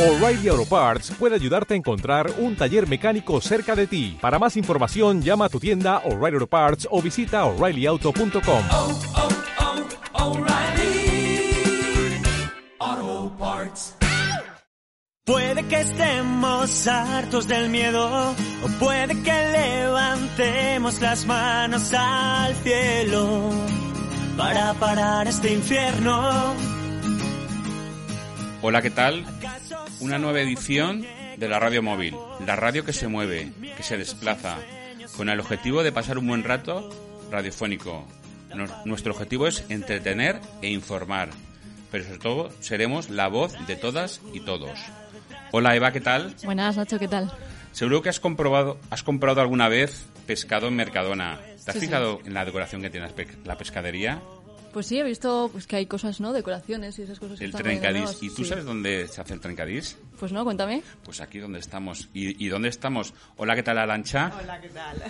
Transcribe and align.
O'Reilly 0.00 0.48
Auto 0.48 0.64
Parts 0.64 1.10
puede 1.18 1.34
ayudarte 1.34 1.74
a 1.74 1.76
encontrar 1.76 2.32
un 2.38 2.56
taller 2.56 2.88
mecánico 2.88 3.38
cerca 3.42 3.76
de 3.76 3.86
ti. 3.86 4.16
Para 4.18 4.38
más 4.38 4.56
información, 4.56 5.20
llama 5.20 5.44
a 5.44 5.48
tu 5.50 5.60
tienda 5.60 5.98
O'Reilly 6.06 6.36
Auto 6.36 6.46
Parts 6.46 6.88
o 6.90 7.02
visita 7.02 7.44
oreillyauto.com. 7.44 8.64
oh, 8.70 8.98
oh, 10.14 10.24
O'Reilly 10.24 11.52
Auto 12.78 13.36
Parts. 13.38 13.94
Puede 15.26 15.64
que 15.64 15.80
estemos 15.82 16.86
hartos 16.88 17.46
del 17.46 17.68
miedo 17.68 18.30
o 18.30 18.68
puede 18.78 19.22
que 19.22 19.32
levantemos 19.52 20.98
las 21.02 21.26
manos 21.26 21.92
al 21.92 22.54
cielo 22.54 23.50
para 24.38 24.72
parar 24.72 25.28
este 25.28 25.52
infierno. 25.52 26.54
Hola, 28.62 28.80
¿qué 28.80 28.90
tal? 28.90 29.26
Una 30.00 30.18
nueva 30.18 30.40
edición 30.40 31.04
de 31.36 31.48
la 31.48 31.58
radio 31.58 31.82
móvil, 31.82 32.14
la 32.46 32.56
radio 32.56 32.84
que 32.84 32.92
se 32.92 33.08
mueve, 33.08 33.52
que 33.76 33.82
se 33.82 33.96
desplaza, 33.98 34.56
con 35.16 35.28
el 35.28 35.40
objetivo 35.40 35.82
de 35.82 35.92
pasar 35.92 36.18
un 36.18 36.26
buen 36.26 36.44
rato 36.44 36.88
radiofónico. 37.30 38.06
Nos- 38.54 38.70
nuestro 38.86 39.12
objetivo 39.12 39.46
es 39.46 39.64
entretener 39.68 40.40
e 40.62 40.70
informar, 40.70 41.30
pero 41.90 42.04
sobre 42.04 42.18
todo 42.18 42.50
seremos 42.60 43.10
la 43.10 43.28
voz 43.28 43.54
de 43.66 43.76
todas 43.76 44.20
y 44.32 44.40
todos. 44.40 44.78
Hola 45.52 45.76
Eva, 45.76 45.92
¿qué 45.92 46.00
tal? 46.00 46.34
Buenas, 46.44 46.76
Nacho, 46.76 46.98
¿qué 46.98 47.08
tal? 47.08 47.30
Seguro 47.72 48.02
que 48.02 48.08
has 48.08 48.20
comprobado, 48.20 48.78
has 48.90 49.02
comprado 49.02 49.40
alguna 49.40 49.68
vez 49.68 50.06
pescado 50.26 50.68
en 50.68 50.76
Mercadona. 50.76 51.38
¿Te 51.64 51.70
has 51.70 51.74
Sí, 51.74 51.80
sí. 51.80 51.86
fijado 51.86 52.20
en 52.24 52.34
la 52.34 52.44
decoración 52.44 52.82
que 52.82 52.90
tiene 52.90 53.08
la 53.44 53.56
pescadería? 53.58 54.20
Pues 54.72 54.86
sí, 54.86 54.98
he 54.98 55.02
visto 55.02 55.48
pues 55.52 55.66
que 55.66 55.76
hay 55.76 55.86
cosas, 55.86 56.20
¿no? 56.20 56.32
Decoraciones 56.32 56.98
y 56.98 57.02
esas 57.02 57.18
cosas 57.18 57.38
que 57.38 57.44
El 57.44 57.50
están 57.50 57.66
muy 57.66 57.78
trencadís. 57.78 58.22
¿Y 58.22 58.28
tú 58.28 58.44
sí. 58.44 58.46
sabes 58.46 58.64
dónde 58.64 59.08
se 59.08 59.20
hace 59.20 59.34
el 59.34 59.40
trencadís? 59.40 59.98
Pues 60.18 60.32
no, 60.32 60.44
cuéntame. 60.44 60.82
Pues 61.04 61.20
aquí 61.20 61.38
donde 61.38 61.58
estamos. 61.58 62.08
¿Y, 62.14 62.44
y 62.44 62.48
dónde 62.48 62.68
estamos? 62.68 63.12
Hola, 63.36 63.54
¿qué 63.56 63.62
tal, 63.62 63.78
Arancha? 63.78 64.32
Hola, 64.40 64.60
¿qué 64.60 64.68
tal? 64.68 65.02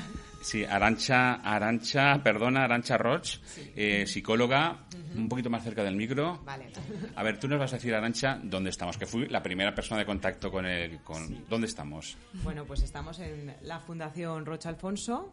Sí, 0.43 0.65
Arancha, 0.65 1.35
Arancha, 1.35 2.23
perdona, 2.23 2.65
Arancha 2.65 2.97
Roch, 2.97 3.37
eh, 3.77 4.07
psicóloga, 4.07 4.87
un 5.15 5.29
poquito 5.29 5.51
más 5.51 5.63
cerca 5.63 5.85
del 5.85 5.97
micro. 5.97 6.41
Vale. 6.45 6.73
A 7.15 7.23
ver, 7.23 7.39
tú 7.39 7.47
nos 7.47 7.59
vas 7.59 7.73
a 7.75 7.77
decir, 7.77 7.95
Arancha, 7.95 8.41
dónde 8.43 8.71
estamos, 8.71 8.97
que 8.97 9.05
fui 9.05 9.27
la 9.29 9.43
primera 9.43 9.75
persona 9.75 10.01
de 10.01 10.07
contacto 10.07 10.51
con 10.51 10.65
el... 10.65 11.01
Con, 11.03 11.45
¿Dónde 11.47 11.67
estamos? 11.67 12.17
Bueno, 12.43 12.65
pues 12.65 12.83
estamos 12.83 13.19
en 13.19 13.55
la 13.63 13.81
Fundación 13.81 14.47
Rocha 14.47 14.71
Alfonso. 14.71 15.31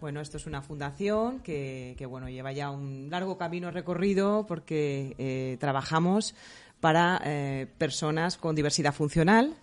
Bueno, 0.00 0.20
esto 0.20 0.36
es 0.36 0.46
una 0.46 0.60
fundación 0.60 1.40
que, 1.40 1.94
que, 1.96 2.04
bueno, 2.04 2.28
lleva 2.28 2.52
ya 2.52 2.70
un 2.70 3.08
largo 3.10 3.38
camino 3.38 3.70
recorrido 3.70 4.44
porque 4.46 5.14
eh, 5.18 5.56
trabajamos 5.58 6.34
para 6.80 7.20
eh, 7.24 7.66
personas 7.78 8.36
con 8.36 8.54
diversidad 8.54 8.92
funcional 8.92 9.54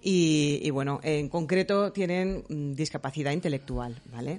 y, 0.00 0.68
bueno, 0.70 1.00
en 1.02 1.28
concreto 1.28 1.92
tienen 1.92 2.44
mm, 2.48 2.72
discapacidad 2.72 3.32
intelectual, 3.32 4.00
¿vale? 4.12 4.38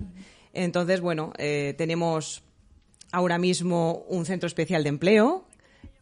Entonces, 0.54 1.00
bueno, 1.00 1.34
eh, 1.38 1.74
tenemos 1.78 2.44
ahora 3.12 3.38
mismo 3.38 4.04
un 4.10 4.26
centro 4.26 4.48
especial 4.48 4.84
de 4.84 4.90
empleo 4.90 5.46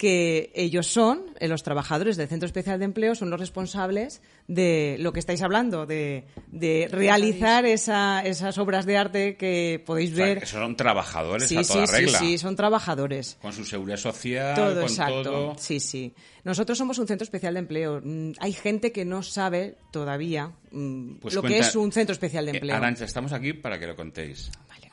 que 0.01 0.51
ellos 0.55 0.87
son, 0.87 1.25
eh, 1.39 1.47
los 1.47 1.61
trabajadores 1.61 2.17
del 2.17 2.27
Centro 2.27 2.47
Especial 2.47 2.79
de 2.79 2.85
Empleo, 2.85 3.13
son 3.13 3.29
los 3.29 3.39
responsables 3.39 4.23
de 4.47 4.95
lo 4.99 5.13
que 5.13 5.19
estáis 5.19 5.43
hablando, 5.43 5.85
de, 5.85 6.25
de 6.47 6.87
realizar 6.91 7.67
esa- 7.67 8.21
esas 8.25 8.57
obras 8.57 8.87
de 8.87 8.97
arte 8.97 9.37
que 9.37 9.79
podéis 9.85 10.13
O 10.13 10.15
sea, 10.15 10.25
ver. 10.25 10.39
que 10.39 10.47
son 10.47 10.75
trabajadores 10.75 11.47
sí, 11.47 11.55
a 11.55 11.61
toda 11.61 11.85
sí, 11.85 11.93
regla. 11.93 12.17
sí, 12.17 12.25
sí, 12.31 12.37
son 12.39 12.55
trabajadores. 12.55 13.37
Con 13.43 13.53
su 13.53 13.63
seguridad 13.63 13.97
social, 13.97 14.55
Todo, 14.55 14.73
con 14.73 14.83
exacto. 14.83 15.21
todo. 15.21 15.55
Sí, 15.59 15.79
sí. 15.79 16.15
Nosotros 16.43 16.75
somos 16.79 16.97
un 16.97 17.05
centro 17.07 17.23
especial 17.23 17.53
de 17.53 17.59
empleo. 17.59 18.01
Mm, 18.03 18.31
Hay 18.39 18.53
gente 18.53 18.91
que 18.91 19.05
no 19.05 19.21
sabe 19.21 19.75
todavía 19.91 20.51
mm, 20.71 21.17
Pues 21.19 21.35
lo 21.35 21.43
que 21.43 21.59
es 21.59 21.75
un 21.75 21.91
centro 21.91 22.13
especial 22.13 22.45
de 22.47 22.53
Eh, 22.53 22.55
empleo. 22.55 22.75
Arancha, 22.75 23.05
estamos 23.05 23.33
aquí 23.33 23.53
para 23.53 23.77
que 23.77 23.85
lo 23.85 23.95
contéis. 23.95 24.49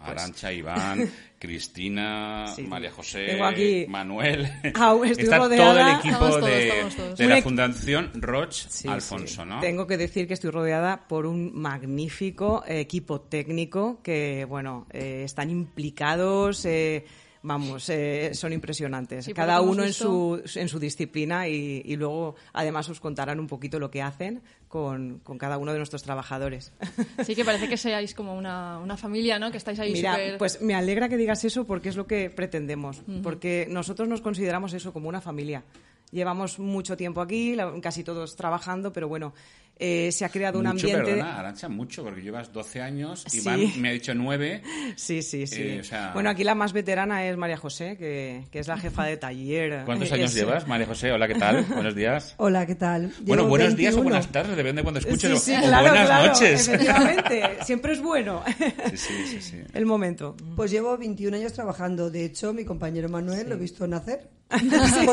Pues. 0.09 0.23
Arancha, 0.23 0.53
Iván, 0.53 1.11
Cristina, 1.39 2.47
Sí. 2.55 2.63
María 2.63 2.91
José, 2.91 3.27
Tengo 3.27 3.45
aquí- 3.45 3.87
Manuel. 3.89 4.49
Ah, 4.75 4.97
estoy 5.05 5.25
Está 5.25 5.39
rodeada. 5.39 5.73
todo 5.73 5.81
el 5.81 5.97
equipo 5.99 6.19
todos, 6.19 6.45
de, 6.45 6.73
todos. 6.97 7.21
la 7.21 7.43
Fundación 7.43 8.11
Roch 8.15 8.53
Sí, 8.53 8.89
Alfonso, 8.89 9.43
sí. 9.43 9.49
¿no? 9.49 9.61
Tengo 9.61 9.87
que 9.87 9.97
decir 9.97 10.27
que 10.27 10.35
estoy 10.35 10.51
rodeada 10.51 11.07
por 11.09 11.27
un 11.27 11.53
magnífico 11.55 12.65
equipo 12.67 13.21
técnico 13.21 14.01
que, 14.03 14.45
bueno, 14.49 14.87
eh, 14.91 15.23
están 15.25 15.51
implicados, 15.51 16.65
eh, 16.65 17.05
vamos, 17.49 17.89
eh, 17.89 18.31
son 18.35 18.53
impresionantes. 18.53 19.25
Sí, 19.25 19.33
Cada 19.33 19.61
uno 19.61 19.83
en 19.83 19.93
su, 19.93 20.41
en 20.55 20.69
su 20.69 20.79
disciplina 20.79 21.49
y, 21.49 21.83
y 21.85 21.97
luego, 21.97 22.37
además, 22.53 22.89
os 22.89 23.01
contarán 23.01 23.41
un 23.41 23.49
poquito 23.49 23.81
lo 23.81 23.91
que 23.91 24.03
hacen 24.03 24.43
con, 24.69 25.19
con 25.25 25.39
cada 25.39 25.59
uno 25.59 25.73
de 25.73 25.79
nuestros 25.79 26.03
trabajadores. 26.05 26.73
Sí 27.25 27.35
que 27.35 27.45
parece 27.45 27.69
que 27.69 27.77
seáis 27.77 28.15
como 28.15 28.37
una, 28.37 28.79
una 28.79 28.97
familia, 28.97 29.39
¿no? 29.39 29.51
Que 29.51 29.57
estáis 29.57 29.79
ahí 29.81 29.93
Mira, 29.93 30.17
pues 30.39 30.61
me 30.61 30.75
alegra 30.75 31.09
que 31.09 31.17
digas 31.17 31.45
eso 31.45 31.67
porque 31.67 31.89
es 31.89 31.97
lo 31.97 32.07
que 32.07 32.31
pretendemos, 32.31 33.03
porque 33.23 33.67
nosotros 33.69 34.09
nos 34.09 34.21
consideramos 34.21 34.73
eso 34.73 34.93
como 34.93 35.09
una 35.09 35.21
familia. 35.21 35.65
Llevamos 36.11 36.59
mucho 36.59 36.97
tiempo 36.97 37.21
aquí, 37.21 37.57
casi 37.83 38.05
todos 38.05 38.37
trabajando, 38.37 38.93
pero 38.93 39.09
bueno, 39.09 39.35
eh, 39.79 40.11
se 40.13 40.25
ha 40.25 40.29
creado 40.29 40.59
un 40.59 40.67
mucho, 40.67 40.87
ambiente. 40.87 41.13
perdona, 41.13 41.39
Arancha, 41.39 41.69
mucho, 41.69 42.03
porque 42.03 42.21
llevas 42.23 42.53
12 42.53 42.81
años, 42.83 43.25
Sí. 43.29 43.39
Iván 43.39 43.61
me 43.81 43.89
ha 43.91 43.93
dicho 43.93 44.15
9. 44.15 44.63
Sí, 44.97 45.23
sí, 45.23 45.47
sí. 45.47 45.63
Eh, 45.63 45.79
o 45.81 45.85
sea- 45.85 46.13
Bueno, 46.15 46.31
aquí 46.31 46.43
la 46.45 46.55
más 46.55 46.73
veterana 46.73 47.27
es 47.27 47.37
María 47.37 47.57
José, 47.57 47.97
que, 47.97 48.45
que 48.51 48.59
es 48.59 48.69
la 48.69 48.77
jefa 48.79 49.05
de 49.05 49.17
taller. 49.17 49.85
¿Cuántos 49.85 50.11
años 50.13 50.31
es- 50.31 50.37
llevas, 50.37 50.67
María 50.67 50.87
José? 50.87 51.13
Hola, 51.13 51.29
¿qué 51.29 51.35
tal? 51.37 51.65
Buenos 51.75 51.95
días. 51.95 52.35
Hola, 52.39 52.67
¿qué 52.67 52.75
tal? 52.75 53.13
bueno, 53.23 53.43
Llevo 53.43 53.49
buenos 53.49 53.77
días 53.77 53.95
o 53.95 53.99
21. 53.99 54.03
buenas 54.05 54.33
tardes, 54.33 54.57
depende 54.57 54.81
de 54.81 54.83
cuando 54.83 55.01
escuches. 55.01 55.41
Sí, 55.43 55.53
sí, 55.53 55.57
o 55.57 55.63
claro, 55.69 55.89
buenas 55.89 56.07
claro, 56.07 56.27
noches. 56.27 56.69
Efectivamente, 56.69 57.43
siempre 57.65 57.93
es 57.93 58.01
bueno 58.01 58.43
Sí, 58.91 58.97
sí, 58.97 59.15
sí, 59.27 59.41
sí. 59.43 59.57
el 59.75 59.87
momento. 59.87 60.37
Pues 60.57 60.71
llevo 60.71 60.97
21 60.99 61.37
años 61.37 61.53
trabajando. 61.53 62.11
De 62.11 62.25
hecho, 62.25 62.53
mi 62.53 62.65
compañero 62.65 63.09
Manuel 63.09 63.49
lo 63.49 63.55
he 63.55 63.59
visto 63.59 63.87
nacer. 63.87 64.29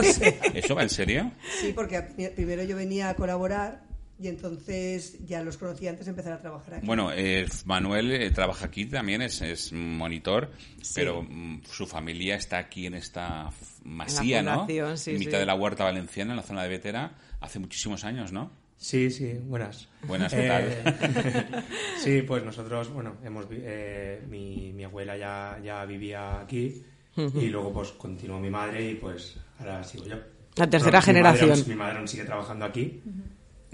Sí. 0.04 0.24
¿Eso 0.54 0.76
va 0.76 0.84
en 0.84 0.90
serio? 0.90 1.32
Sí, 1.60 1.74
porque 1.76 2.02
primero 2.36 2.64
yo 2.64 2.76
venía 2.78 3.10
a 3.10 3.16
colaborar 3.16 3.84
y 4.20 4.28
entonces 4.28 5.18
ya 5.26 5.44
los 5.44 5.58
conocí 5.58 5.88
antes 5.88 6.06
de 6.06 6.12
empezar 6.12 6.34
a 6.34 6.42
trabajar 6.42 6.76
aquí. 6.76 6.86
Bueno, 6.88 7.12
eh, 7.14 7.46
Manuel 7.66 8.12
eh, 8.12 8.32
trabaja 8.32 8.66
aquí 8.68 8.86
también, 8.86 9.22
es, 9.22 9.42
es 9.42 9.74
monitor, 9.74 10.52
pero 10.94 11.22
mm, 11.24 11.64
su 11.70 11.86
familia 11.86 12.36
está 12.36 12.58
aquí 12.58 12.86
en 12.86 12.94
esta 12.94 13.50
masía, 13.84 14.42
¿no? 14.42 14.60
fundación, 14.66 14.98
sí, 14.98 15.12
en 15.12 15.20
mitad 15.20 15.32
sí. 15.34 15.38
de 15.40 15.46
la 15.46 15.56
huerta 15.56 15.84
valenciana, 15.84 16.32
en 16.32 16.38
la 16.38 16.44
zona 16.44 16.64
de 16.64 16.70
Vetera, 16.70 17.12
hace 17.42 17.60
muchísimos 17.60 18.04
años, 18.06 18.32
¿no? 18.32 18.52
Sí, 18.78 19.10
sí, 19.10 19.34
buenas. 19.44 19.88
Buenas, 20.06 20.34
¿qué 20.34 20.48
tal? 20.48 21.66
sí, 21.98 22.22
pues 22.24 22.44
nosotros, 22.44 22.90
bueno, 22.92 23.16
hemos 23.24 23.46
eh, 23.52 24.22
mi, 24.30 24.74
mi 24.74 24.84
abuela 24.84 25.18
ya, 25.18 25.60
ya 25.64 25.86
vivía 25.86 26.40
aquí 26.42 26.84
y 27.18 27.46
luego 27.48 27.72
pues 27.72 27.92
continuó 27.92 28.40
mi 28.40 28.50
madre 28.50 28.92
y 28.92 28.96
pues 28.96 29.38
ahora 29.60 29.82
sigo 29.84 30.06
yo. 30.06 30.18
La 30.58 30.70
tercera 30.70 31.00
mi 31.00 31.02
madre 31.02 31.06
generación. 31.06 31.52
aún- 31.52 31.68
mi 31.70 31.76
madre 31.76 31.98
aún 32.00 32.08
sigue 32.08 32.26
trabajando 32.26 32.66
aquí, 32.66 33.02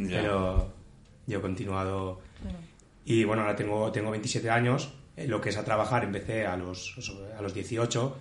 Ya. 0.09 0.21
pero 0.21 0.73
yo 1.27 1.37
he 1.39 1.41
continuado 1.41 2.19
y 3.05 3.23
bueno, 3.23 3.41
ahora 3.43 3.55
tengo, 3.55 3.91
tengo 3.91 4.11
27 4.11 4.49
años, 4.49 4.93
eh, 5.17 5.27
lo 5.27 5.41
que 5.41 5.49
es 5.49 5.57
a 5.57 5.63
trabajar 5.65 6.03
empecé 6.03 6.45
a 6.45 6.55
los, 6.55 6.95
a 7.37 7.41
los 7.41 7.53
18, 7.53 8.17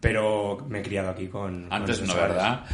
pero 0.00 0.58
me 0.68 0.80
he 0.80 0.82
criado 0.82 1.10
aquí 1.10 1.28
con... 1.28 1.64
con 1.64 1.72
Antes 1.72 2.00
los 2.00 2.08
no. 2.08 2.14
¿verdad? 2.16 2.64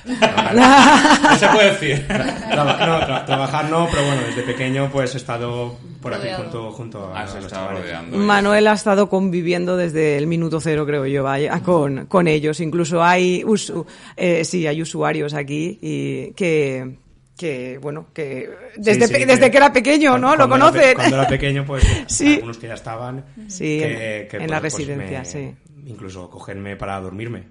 no 0.55 1.37
se 1.39 1.49
puede 1.49 1.71
decir. 1.73 2.07
Traba- 2.09 2.87
no, 2.87 3.01
tra- 3.01 3.27
trabajar 3.27 3.69
no, 3.69 3.87
pero 3.91 4.07
bueno, 4.07 4.23
desde 4.27 4.43
pequeño 4.43 4.89
pues 4.91 5.15
he 5.15 5.19
estado 5.19 5.77
por 6.01 6.15
aquí 6.15 6.23
Rodeado. 6.23 6.43
junto, 6.45 6.71
junto 6.73 7.13
a, 7.15 7.23
Has 7.23 7.33
a 7.33 7.35
los 7.37 7.45
estado 7.47 7.67
chavales. 7.67 7.83
rodeando. 7.85 8.17
Manuel 8.19 8.67
ha 8.69 8.73
estado 8.73 9.09
conviviendo 9.11 9.77
desde 9.77 10.17
el 10.17 10.27
minuto 10.27 10.61
cero, 10.61 10.87
creo 10.87 11.05
yo, 11.07 11.23
vaya, 11.25 11.61
con, 11.61 12.07
con 12.07 12.29
ellos. 12.29 12.61
Incluso 12.61 13.03
hay, 13.05 13.43
usu- 13.43 13.85
eh, 14.17 14.45
sí, 14.45 14.67
hay 14.67 14.81
usuarios 14.81 15.35
aquí 15.35 15.79
y 15.83 16.31
que, 16.33 16.97
que 17.39 17.79
bueno, 17.81 18.09
que 18.13 18.51
desde, 18.77 19.07
Sí, 19.07 19.25
desde 19.25 19.51
que, 19.51 19.57
era 19.57 19.73
pequeño, 19.73 20.11
cuando- 20.11 20.27
¿no? 20.27 20.37
Lo 20.37 20.45
era 20.45 20.49
conocen. 20.67 20.95
Cuando 20.97 21.17
era 21.17 21.27
pequeño, 21.29 21.65
pues 21.65 21.85
Sí. 22.09 22.35
algunos 22.35 22.59
que 22.59 22.67
ya 22.69 22.75
estaban. 22.75 23.25
Sí, 23.47 23.79
que- 23.79 24.21
en- 24.23 24.29
que, 24.29 24.37
en 24.37 24.51
la 24.51 24.61
pues, 24.61 24.75
residencia, 24.75 25.19
me- 25.21 25.25
sí. 25.25 25.55
Incluso 25.87 26.29
cogerme 26.29 26.77
para 26.77 27.01
dormirme. 27.01 27.45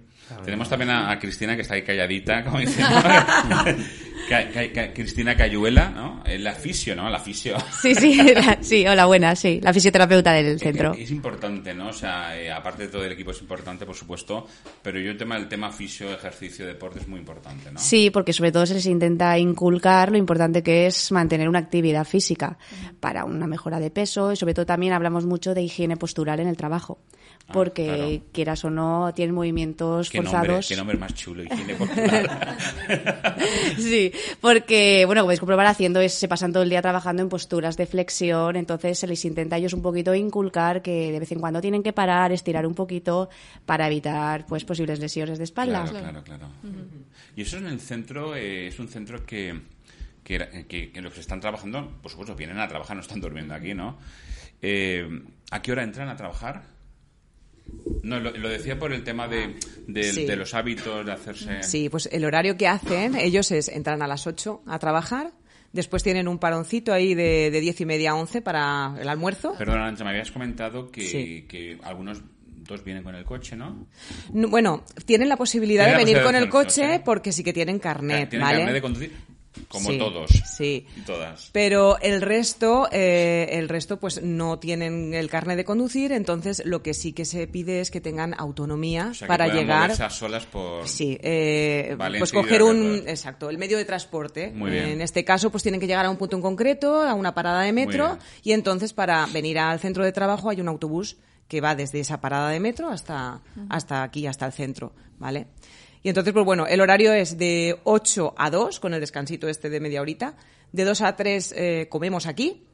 Tenemos 0.44 0.68
también 0.69 0.89
a, 0.92 1.10
a 1.10 1.18
Cristina, 1.19 1.56
que 1.56 1.62
está 1.62 1.75
ahí 1.75 1.84
calladita, 1.84 2.44
como 2.44 2.60
diciendo. 2.60 2.95
Ca- 4.27 4.50
ca- 4.51 4.71
ca- 4.74 4.94
Cristina 4.94 5.38
Cayuela, 5.38 5.89
¿no? 5.89 6.21
El 6.25 6.45
aficio, 6.47 6.94
¿no? 6.97 7.07
El 7.07 7.15
aficio. 7.15 7.56
Sí, 7.81 7.95
sí, 7.95 8.15
la- 8.35 8.57
sí, 8.62 8.85
hola, 8.85 9.06
buenas, 9.06 9.39
sí, 9.39 9.62
la 9.63 9.74
fisioterapeuta 9.74 10.33
del 10.33 10.59
centro. 10.59 10.94
Es 10.94 11.12
importante, 11.12 11.74
¿no? 11.74 11.88
O 11.89 11.94
sea, 11.94 12.38
eh, 12.38 12.51
aparte 12.51 12.83
de 12.83 12.89
todo 12.89 13.06
el 13.06 13.12
equipo 13.13 13.31
es 13.31 13.39
importante, 13.39 13.85
por 13.85 13.95
supuesto, 13.95 14.45
pero 14.81 15.00
yo 15.00 15.12
el 15.12 15.18
tema, 15.18 15.38
el 15.38 15.47
tema 15.47 15.71
fisio, 15.71 16.12
ejercicio, 16.13 16.68
deporte 16.68 17.00
es 17.00 17.07
muy 17.07 17.19
importante, 17.19 17.71
¿no? 17.71 17.79
Sí, 17.79 18.09
porque 18.09 18.33
sobre 18.33 18.51
todo 18.51 18.65
se 18.65 18.74
les 18.74 18.85
intenta 18.85 19.38
inculcar 19.39 20.12
lo 20.12 20.18
importante 20.18 20.62
que 20.62 20.88
es 20.88 21.09
mantener 21.13 21.47
una 21.47 21.59
actividad 21.59 22.03
física 22.06 22.57
para 23.00 23.23
una 23.23 23.47
mejora 23.47 23.80
de 23.80 23.91
peso 23.91 24.33
y 24.33 24.35
sobre 24.35 24.53
todo 24.53 24.65
también 24.65 24.91
hablamos 24.91 25.25
mucho 25.25 25.53
de 25.53 25.62
higiene 25.62 25.95
postural 25.95 26.41
en 26.41 26.47
el 26.47 26.57
trabajo, 26.57 27.00
porque 27.53 27.85
claro. 27.85 28.21
quieras 28.33 28.65
o 28.65 28.69
no, 28.69 29.13
tienen 29.13 29.33
movimientos 29.33 30.09
¿Qué 30.09 30.19
nombre, 30.19 30.39
forzados. 30.39 30.67
qué 30.67 30.75
nombre 30.75 30.97
más 30.97 31.13
chulo, 31.13 31.44
higiene 31.44 31.75
corporal. 31.75 32.29
Sí, 33.77 34.11
porque, 34.41 35.05
bueno, 35.05 35.21
como 35.21 35.27
podéis 35.27 35.39
comprobar, 35.39 35.67
haciendo 35.67 35.99
es, 36.01 36.13
se 36.13 36.27
pasan 36.27 36.51
todo 36.51 36.63
el 36.63 36.69
día 36.69 36.81
trabajando 36.81 37.21
en 37.21 37.29
posturas 37.29 37.77
de 37.77 37.85
flexión, 37.85 38.55
entonces 38.55 38.99
se 38.99 39.07
les 39.07 39.23
intenta 39.25 39.55
a 39.55 39.59
ellos 39.59 39.73
un 39.73 39.81
poquito 39.81 40.13
inculcar 40.15 40.81
que 40.81 41.11
de 41.11 41.19
vez 41.19 41.31
en 41.31 41.39
cuando 41.39 41.61
tienen 41.61 41.83
que 41.83 41.94
parar, 41.94 42.31
estirar 42.31 42.65
un 42.65 42.73
poquito 42.73 43.29
para 43.65 43.88
evitar 43.88 44.45
pues 44.45 44.63
posibles 44.65 44.99
lesiones 44.99 45.38
de 45.38 45.44
espalda. 45.44 45.83
Claro, 45.85 45.99
claro, 45.99 46.23
claro. 46.23 46.47
Y 47.35 47.41
eso 47.41 47.57
en 47.57 47.67
el 47.67 47.79
centro 47.79 48.35
eh, 48.35 48.67
es 48.67 48.79
un 48.79 48.88
centro 48.88 49.25
que, 49.25 49.59
que, 50.23 50.65
que- 50.67 50.91
que 50.91 51.01
los 51.01 51.13
que 51.13 51.19
están 51.21 51.39
trabajando, 51.39 51.97
por 52.01 52.11
supuesto, 52.11 52.35
vienen 52.35 52.59
a 52.59 52.67
trabajar, 52.67 52.95
no 52.95 53.01
están 53.01 53.21
durmiendo 53.21 53.53
aquí, 53.53 53.73
¿no? 53.73 53.97
Eh, 54.61 55.07
¿A 55.51 55.61
qué 55.61 55.71
hora 55.71 55.83
entran 55.83 56.09
a 56.09 56.15
trabajar? 56.15 56.63
No, 58.04 58.19
lo, 58.19 58.31
lo 58.31 58.50
decía 58.50 58.78
por 58.80 58.94
el 58.94 59.04
tema 59.04 59.28
de, 59.28 59.56
de- 59.88 60.04
Sí. 60.04 60.25
de 60.25 60.36
los 60.36 60.54
hábitos, 60.54 61.06
de 61.06 61.12
hacerse... 61.12 61.64
Sí, 61.64 61.90
pues 61.90 62.08
el 62.12 62.24
horario 62.25 62.56
que 62.58 62.68
hacen, 62.68 63.16
ellos 63.16 63.52
es 63.52 63.68
entran 63.69 64.02
a 64.02 64.08
las 64.08 64.28
8 64.28 64.62
a 64.66 64.80
trabajar, 64.80 65.31
después 65.74 66.04
tienen 66.04 66.28
un 66.28 66.40
paroncito 66.40 66.94
ahí 66.94 67.16
de, 67.16 67.52
de 67.52 67.60
10 67.60 67.81
y 67.81 67.86
media 67.86 68.12
a 68.12 68.16
11 68.16 68.42
para 68.42 68.96
el 69.00 69.10
almuerzo. 69.10 69.56
Perdona, 69.58 69.84
Arancha, 69.84 70.04
me 70.04 70.12
habías 70.12 70.31
comentado 70.31 70.90
que, 70.92 71.02
Sí. 71.02 71.46
que 71.48 71.78
algunos 71.84 72.22
dos 72.46 72.84
vienen 72.84 73.04
con 73.04 73.16
el 73.16 73.24
coche, 73.24 73.56
¿no? 73.56 73.88
No, 74.34 74.50
Bueno, 74.50 74.84
tienen 75.06 75.30
la 75.30 75.38
posibilidad 75.38 75.86
Tienen 75.86 75.94
de 76.00 76.02
la 76.04 76.06
venir 76.06 76.24
posibilidad 76.24 76.34
con 76.42 76.44
el 76.44 76.50
coche 76.50 76.81
coche. 76.88 77.02
porque 77.06 77.31
sí 77.31 77.44
que 77.44 77.54
tienen 77.54 77.80
carnet, 77.80 78.30
Tienen 78.30 78.46
¿vale? 78.46 78.58
carnet 78.60 78.74
de 78.75 78.81
conducir, 78.81 79.12
como 79.68 79.89
Sí, 79.89 79.98
todos. 79.98 80.31
Sí. 80.57 80.86
Y 80.95 81.01
todas. 81.01 81.50
Pero 81.51 82.00
el 82.00 82.21
resto, 82.21 82.88
eh, 82.92 83.50
el 83.51 83.69
resto, 83.69 83.98
pues 84.00 84.21
no 84.21 84.59
tienen 84.59 85.13
el 85.13 85.30
carnet 85.30 85.57
de 85.57 85.65
conducir, 85.65 86.12
entonces 86.12 86.62
lo 86.65 86.81
que 86.81 86.94
sí 86.94 87.13
que 87.13 87.25
se 87.25 87.48
pide 87.48 87.80
es 87.80 87.92
que 87.92 88.01
tengan 88.01 88.33
autonomía 88.38 89.09
O 89.12 89.13
sea, 89.13 89.27
que 89.27 89.30
para 89.30 89.48
llegar. 89.48 89.92
a 89.92 90.09
solas 90.09 90.45
por... 90.45 90.88
Sí, 90.88 91.18
eh, 91.21 91.95
Vale, 91.98 92.19
pues 92.19 92.31
coger 92.31 92.63
un, 92.63 93.04
exacto, 93.07 93.50
el 93.50 93.57
medio 93.57 93.77
de 93.77 93.86
transporte. 93.86 94.51
Muy 94.54 94.71
bien. 94.71 94.86
En 94.86 95.01
este 95.01 95.24
caso, 95.24 95.50
pues 95.50 95.63
tienen 95.63 95.80
que 95.80 95.88
llegar 95.88 96.06
a 96.06 96.09
un 96.09 96.18
punto 96.18 96.36
en 96.36 96.42
concreto, 96.42 97.01
a 97.01 97.13
una 97.13 97.33
parada 97.33 97.62
de 97.62 97.74
metro, 97.74 98.18
y 98.44 98.51
entonces 98.51 98.94
para 98.94 99.25
venir 99.27 99.59
al 99.59 99.80
centro 99.80 100.04
de 100.04 100.12
trabajo 100.12 100.50
hay 100.50 100.62
un 100.62 100.68
autobús 100.68 101.18
que 101.48 101.62
va 101.62 101.75
desde 101.75 102.00
esa 102.00 102.19
parada 102.19 102.50
de 102.50 102.59
metro 102.59 102.89
hasta, 102.89 103.42
hasta 103.69 104.04
aquí, 104.04 104.27
hasta 104.27 104.45
el 104.45 104.51
centro, 104.51 104.94
¿vale? 105.18 105.48
Y 106.07 106.09
entonces, 106.09 106.31
pues 106.31 106.45
bueno, 106.45 106.65
el 106.68 106.80
horario 106.80 107.12
es 107.12 107.38
de 107.38 107.81
8 107.83 108.36
a 108.38 108.50
2, 108.50 108.80
con 108.80 108.94
el 108.94 109.01
descansito 109.01 109.50
este 109.50 109.69
de 109.69 109.81
media 109.81 110.00
horita. 110.00 110.38
De 110.71 110.86
2 110.86 111.01
a 111.01 111.18
3 111.18 111.54
eh, 111.57 111.88
comemos 111.89 112.27
aquí. 112.27 112.65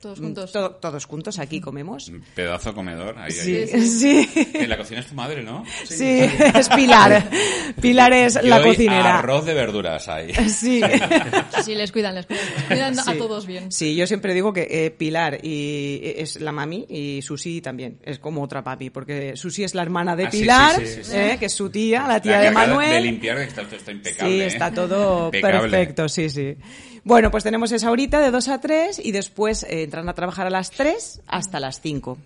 Todos 0.00 0.18
juntos. 0.18 0.50
To- 0.52 0.70
todos 0.76 1.04
juntos 1.04 1.38
aquí 1.38 1.60
comemos. 1.60 2.10
Pedazo 2.34 2.72
comedor. 2.74 3.18
Ahí, 3.18 3.32
Sí, 3.32 3.56
ahí. 3.56 3.86
sí. 3.86 4.28
En 4.54 4.68
la 4.70 4.78
cocina 4.78 5.00
es 5.00 5.06
tu 5.06 5.14
madre, 5.14 5.42
¿no? 5.42 5.62
Sí, 5.84 6.20
es 6.54 6.68
Pilar. 6.70 7.28
Pilar 7.82 8.12
es 8.14 8.42
la 8.42 8.62
cocinera. 8.62 9.18
arroz 9.18 9.44
de 9.44 9.52
verduras 9.54 10.08
hay. 10.08 10.32
Sí. 10.48 10.80
Sí, 11.64 11.74
les 11.74 11.92
cuidan, 11.92 12.14
les 12.14 12.24
cuidan. 12.26 12.44
Cuidan 12.68 12.98
a 12.98 13.02
Sí. 13.02 13.18
todos 13.18 13.46
bien. 13.46 13.70
Sí, 13.70 13.94
yo 13.94 14.06
siempre 14.06 14.32
digo 14.32 14.52
que 14.54 14.66
eh, 14.70 14.90
Pilar 14.90 15.38
y 15.44 16.00
es 16.16 16.40
la 16.40 16.52
mami 16.52 16.86
y 16.88 17.20
Susi 17.22 17.60
también 17.60 17.98
es 18.02 18.18
como 18.18 18.42
otra 18.42 18.64
papi, 18.64 18.88
porque 18.90 19.36
Susi 19.36 19.64
es 19.64 19.74
la 19.74 19.82
hermana 19.82 20.16
de 20.16 20.26
Ah, 20.26 20.30
Pilar, 20.30 20.76
sí, 20.80 20.86
sí, 20.86 21.04
sí. 21.04 21.12
eh, 21.16 21.36
que 21.38 21.46
es 21.46 21.52
su 21.52 21.68
tía, 21.68 22.06
la 22.08 22.20
tía 22.22 22.38
La 22.38 22.40
de 22.42 22.50
Manuel. 22.52 22.90
De 22.90 23.00
limpiar, 23.02 23.38
está, 23.38 23.62
está 23.62 23.92
impecable. 23.92 24.34
Sí, 24.34 24.40
¿eh? 24.40 24.46
está 24.46 24.72
todo 24.72 25.26
Impecable. 25.26 25.60
perfecto, 25.70 26.08
sí, 26.08 26.30
sí. 26.30 26.56
Bueno, 27.04 27.30
pues 27.30 27.44
tenemos 27.44 27.72
esa 27.72 27.90
horita 27.90 28.20
de 28.20 28.30
2 28.30 28.48
a 28.48 28.60
3 28.60 29.00
y 29.04 29.12
después 29.12 29.62
eh, 29.62 29.82
entran 29.82 30.08
a 30.08 30.14
trabajar 30.14 30.46
a 30.46 30.50
las 30.50 30.70
3 30.70 31.22
hasta 31.26 31.60
las 31.60 31.80
5. 31.80 32.18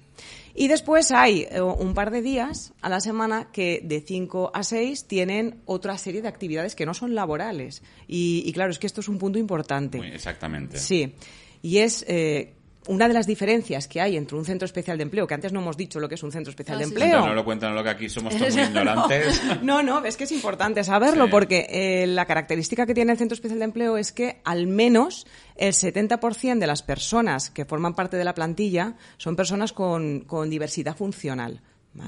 Y 0.57 0.69
después 0.69 1.11
hay 1.11 1.47
eh, 1.51 1.61
un 1.61 1.95
par 1.95 2.11
de 2.11 2.23
días 2.23 2.73
a 2.81 2.89
la 2.89 3.01
semana 3.01 3.49
que 3.53 3.81
de 3.83 4.01
5 4.01 4.53
a 4.55 4.63
6 4.63 5.07
tienen 5.07 5.61
otra 5.67 5.99
serie 5.99 6.23
de 6.23 6.29
actividades 6.29 6.75
que 6.75 6.87
no 6.87 6.95
son 6.95 7.15
laborales. 7.15 7.83
Y, 8.07 8.43
y 8.47 8.53
claro, 8.53 8.71
es 8.71 8.79
que 8.79 8.87
esto 8.87 9.01
es 9.01 9.09
un 9.09 9.19
punto 9.19 9.39
importante. 9.39 9.99
Muy 9.99 10.09
exactamente. 10.09 10.79
Sí, 10.79 11.15
y 11.63 11.79
es 11.79 12.05
eh, 12.09 12.53
una 12.87 13.09
de 13.09 13.15
las 13.15 13.27
diferencias 13.27 13.89
que 13.89 14.01
hay 14.01 14.17
entre 14.17 14.37
un 14.37 14.45
centro 14.45 14.67
especial 14.67 14.97
de 14.99 15.03
empleo, 15.05 15.27
que 15.27 15.35
antes 15.35 15.53
no 15.53 15.61
hemos 15.61 15.77
dicho 15.77 16.01
lo 16.01 16.09
que 16.09 16.17
es 16.17 16.23
un 16.23 16.33
centro 16.33 16.51
especial 16.51 16.77
Ah, 16.77 16.79
de 16.81 16.85
sí, 16.85 16.91
sí. 16.91 16.95
empleo. 16.95 17.11
Cuéntanoslo, 17.13 17.45
cuéntanoslo, 17.45 17.83
que 17.85 17.89
aquí 17.91 18.09
somos 18.09 18.37
todos 18.37 18.55
muy 18.55 18.63
ignorantes. 18.65 19.43
No, 19.63 19.83
no, 19.83 20.05
es 20.05 20.17
que 20.17 20.25
es 20.25 20.33
importante 20.33 20.85
saberlo 20.85 21.25
Sí. 21.27 21.31
porque 21.31 21.67
eh, 21.71 22.07
la 22.07 22.27
característica 22.27 22.85
que 22.87 22.95
tiene 22.95 23.13
el 23.13 23.19
Centro 23.19 23.35
Especial 23.35 23.59
de 23.59 23.65
Empleo 23.65 23.97
es 23.97 24.13
que 24.13 24.41
al 24.45 24.67
menos 24.67 25.27
el 25.57 25.73
70% 25.73 26.59
de 26.59 26.67
las 26.67 26.83
personas 26.83 27.51
que 27.51 27.65
forman 27.65 27.95
parte 27.95 28.17
de 28.17 28.25
la 28.25 28.35
plantilla 28.35 28.95
son 29.17 29.37
personas 29.37 29.73
con, 29.73 30.21
con 30.21 30.51
diversidad 30.51 30.97
funcional. 30.97 31.61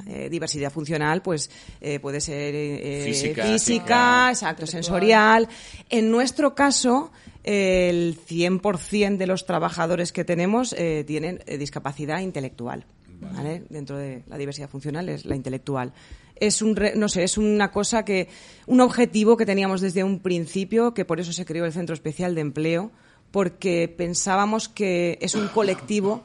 Eh, 0.09 0.29
diversidad 0.29 0.73
funcional, 0.73 1.23
pues 1.23 1.49
eh, 1.81 2.01
puede 2.01 2.21
ser 2.21 2.55
eh, 2.57 3.03
Física, 3.07 3.45
física, 3.47 4.29
exacto, 4.31 4.67
sensorial. 4.67 5.49
En 5.89 6.11
nuestro 6.11 6.55
caso, 6.57 7.13
el 7.45 8.19
100% 8.29 9.17
de 9.17 9.27
los 9.29 9.47
trabajadores 9.47 10.13
que 10.13 10.25
tenemos 10.25 10.73
eh, 10.77 11.05
tienen 11.07 11.41
eh, 11.47 11.57
discapacidad 11.59 12.19
intelectual. 12.21 12.85
¿vale? 13.21 13.63
Dentro 13.71 13.97
de 13.97 14.25
la 14.27 14.37
diversidad 14.37 14.69
funcional 14.69 15.09
es 15.09 15.25
la 15.25 15.37
intelectual. 15.37 15.93
Es 16.35 16.61
un, 16.63 16.77
re- 16.77 16.95
no 16.97 17.09
sé, 17.09 17.23
es 17.25 17.39
una 17.39 17.71
cosa 17.71 18.05
que, 18.05 18.29
un 18.67 18.81
objetivo 18.81 19.37
que 19.37 19.47
teníamos 19.47 19.81
desde 19.81 20.05
un 20.05 20.19
principio, 20.21 20.93
que 20.95 21.05
por 21.05 21.21
eso 21.21 21.33
se 21.33 21.45
creó 21.47 21.65
el 21.65 21.73
Centro 21.73 21.95
Especial 21.95 22.35
de 22.35 22.41
Empleo, 22.43 22.91
porque 23.31 23.89
pensábamos 23.89 24.69
que 24.69 25.19
es 25.23 25.35
un 25.35 25.49
colectivo 25.49 26.25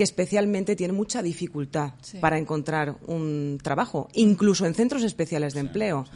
que 0.00 0.04
especialmente 0.04 0.76
tiene 0.76 0.94
mucha 0.94 1.22
dificultad 1.22 1.92
Sí. 2.00 2.16
para 2.20 2.38
encontrar 2.38 2.96
un 3.06 3.58
trabajo, 3.62 4.08
incluso 4.14 4.64
en 4.64 4.72
centros 4.74 5.02
especiales 5.02 5.52
de 5.52 5.60
empleo. 5.60 6.06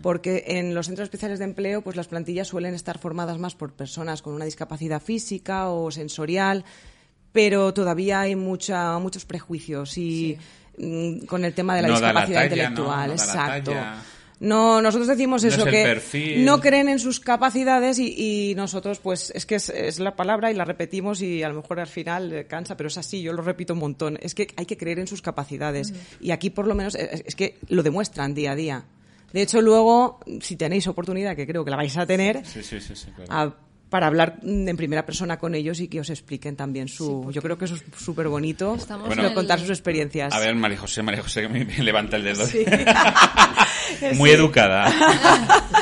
Porque 0.00 0.44
en 0.46 0.74
los 0.74 0.86
centros 0.86 1.04
especiales 1.04 1.38
de 1.38 1.44
empleo, 1.44 1.82
pues 1.82 1.94
las 1.94 2.06
plantillas 2.08 2.48
suelen 2.48 2.72
estar 2.72 2.98
formadas 2.98 3.36
más 3.36 3.54
por 3.54 3.74
personas 3.74 4.22
con 4.22 4.32
una 4.32 4.46
discapacidad 4.46 5.02
física 5.02 5.68
o 5.68 5.90
sensorial, 5.90 6.64
pero 7.30 7.74
todavía 7.74 8.20
hay 8.20 8.34
mucha, 8.34 8.98
muchos 8.98 9.26
prejuicios 9.26 9.98
y 9.98 10.38
mm, 10.78 11.26
con 11.26 11.44
el 11.44 11.52
tema 11.52 11.76
de 11.76 11.82
la 11.82 11.88
No 11.88 12.00
da 12.00 12.00
la 12.00 12.20
discapacidad 12.20 12.44
intelectual. 12.44 12.86
No 12.86 12.96
da 12.96 13.06
la 13.08 13.12
Exacto. 13.12 13.72
No, 14.40 14.80
nosotros 14.80 15.08
decimos 15.08 15.42
No 15.42 15.48
eso, 15.48 15.64
es 15.66 15.70
que 15.72 15.82
perfil. 15.82 16.44
no 16.44 16.60
creen 16.60 16.88
en 16.88 16.98
sus 17.00 17.18
capacidades 17.18 17.98
y, 17.98 18.50
y 18.50 18.54
nosotros, 18.54 19.00
pues, 19.00 19.32
es 19.34 19.44
que 19.46 19.56
es, 19.56 19.68
es 19.68 19.98
la 19.98 20.14
palabra 20.14 20.50
y 20.50 20.54
la 20.54 20.64
repetimos 20.64 21.20
y 21.22 21.42
a 21.42 21.48
lo 21.48 21.56
mejor 21.56 21.80
al 21.80 21.88
final 21.88 22.32
eh, 22.32 22.46
cansa, 22.46 22.76
pero 22.76 22.86
es 22.88 22.96
así, 22.98 23.20
yo 23.20 23.32
lo 23.32 23.42
repito 23.42 23.72
un 23.72 23.80
montón. 23.80 24.18
Es 24.22 24.34
que 24.34 24.46
hay 24.56 24.66
que 24.66 24.76
creer 24.76 25.00
en 25.00 25.06
sus 25.08 25.22
capacidades 25.22 25.92
y 26.20 26.30
aquí 26.30 26.50
por 26.50 26.66
lo 26.68 26.74
menos 26.76 26.94
es, 26.94 27.22
es 27.26 27.34
que 27.34 27.58
lo 27.68 27.82
demuestran 27.82 28.34
día 28.34 28.52
a 28.52 28.54
día. 28.56 28.84
De 29.32 29.42
hecho, 29.42 29.60
luego, 29.60 30.20
si 30.40 30.56
tenéis 30.56 30.86
oportunidad, 30.86 31.34
que 31.36 31.46
creo 31.46 31.64
que 31.64 31.70
la 31.70 31.76
vais 31.76 31.96
a 31.96 32.06
tener, 32.06 32.46
Sí, 32.46 32.62
sí, 32.62 32.80
sí, 32.80 32.94
sí, 32.94 33.08
claro. 33.14 33.32
a- 33.32 33.56
para 33.90 34.06
hablar 34.06 34.38
en 34.42 34.76
primera 34.76 35.06
persona 35.06 35.38
con 35.38 35.54
ellos 35.54 35.80
y 35.80 35.88
que 35.88 35.98
os 35.98 36.10
expliquen 36.10 36.56
también 36.56 36.88
su... 36.88 37.30
yo 37.32 37.40
creo 37.40 37.56
que 37.56 37.64
eso 37.64 37.74
es 37.74 37.82
súper 37.96 38.28
bonito, 38.28 38.74
Estamos 38.74 39.06
Bueno, 39.06 39.26
el- 39.26 39.32
contar 39.32 39.58
sus 39.58 39.70
experiencias. 39.70 40.30
A 40.34 40.38
ver, 40.40 40.54
María 40.54 40.76
José, 40.76 41.02
María 41.02 41.22
José, 41.22 41.40
que 41.40 41.48
me, 41.48 41.64
me 41.64 41.78
levanta 41.82 42.16
el 42.16 42.22
dedo. 42.24 42.44
Muy 44.14 44.30
Sí. 44.30 44.36
educada. 44.36 44.92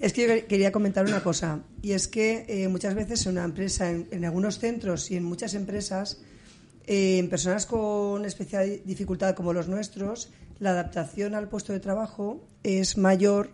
Es 0.00 0.14
que 0.14 0.26
yo 0.26 0.48
quería 0.48 0.72
comentar 0.72 1.04
una 1.04 1.22
cosa, 1.22 1.60
y 1.82 1.92
es 1.92 2.08
que 2.08 2.46
eh, 2.48 2.68
muchas 2.68 2.94
veces 2.94 3.26
en 3.26 3.32
una 3.32 3.44
empresa, 3.44 3.90
en, 3.90 4.08
en 4.10 4.24
algunos 4.24 4.58
centros 4.58 5.10
y 5.10 5.16
en 5.16 5.24
muchas 5.24 5.52
empresas, 5.52 6.22
eh, 6.86 7.18
en 7.18 7.28
personas 7.28 7.66
con 7.66 8.24
especial 8.24 8.80
dificultad 8.86 9.34
como 9.34 9.52
los 9.52 9.68
nuestros, 9.68 10.30
la 10.58 10.70
adaptación 10.70 11.34
al 11.34 11.48
puesto 11.50 11.74
de 11.74 11.80
trabajo 11.80 12.42
es 12.62 12.96
mayor 12.96 13.50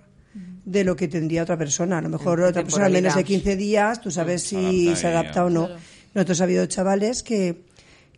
de 0.64 0.85
lo 0.85 0.95
que 0.95 1.09
tendría 1.09 1.42
otra 1.42 1.56
persona. 1.59 1.99
A 1.99 2.02
lo 2.02 2.11
mejor 2.11 2.40
otra 2.40 2.62
persona 2.62 2.87
en 2.87 2.92
menos 2.92 3.14
de 3.16 3.23
temporalidad. 3.25 3.52
15 3.52 3.56
días, 3.56 4.00
tú 4.00 4.11
sabes 4.12 4.42
Se 4.42 4.49
si 4.50 4.87
adapta 4.87 5.00
se 5.00 5.06
adapta 5.09 5.45
o 5.47 5.50
no. 5.50 5.66
Claro. 5.66 5.80
Nosotros 6.14 6.40
ha 6.40 6.45
habido 6.45 6.66
chavales 6.66 7.23
que, 7.25 7.64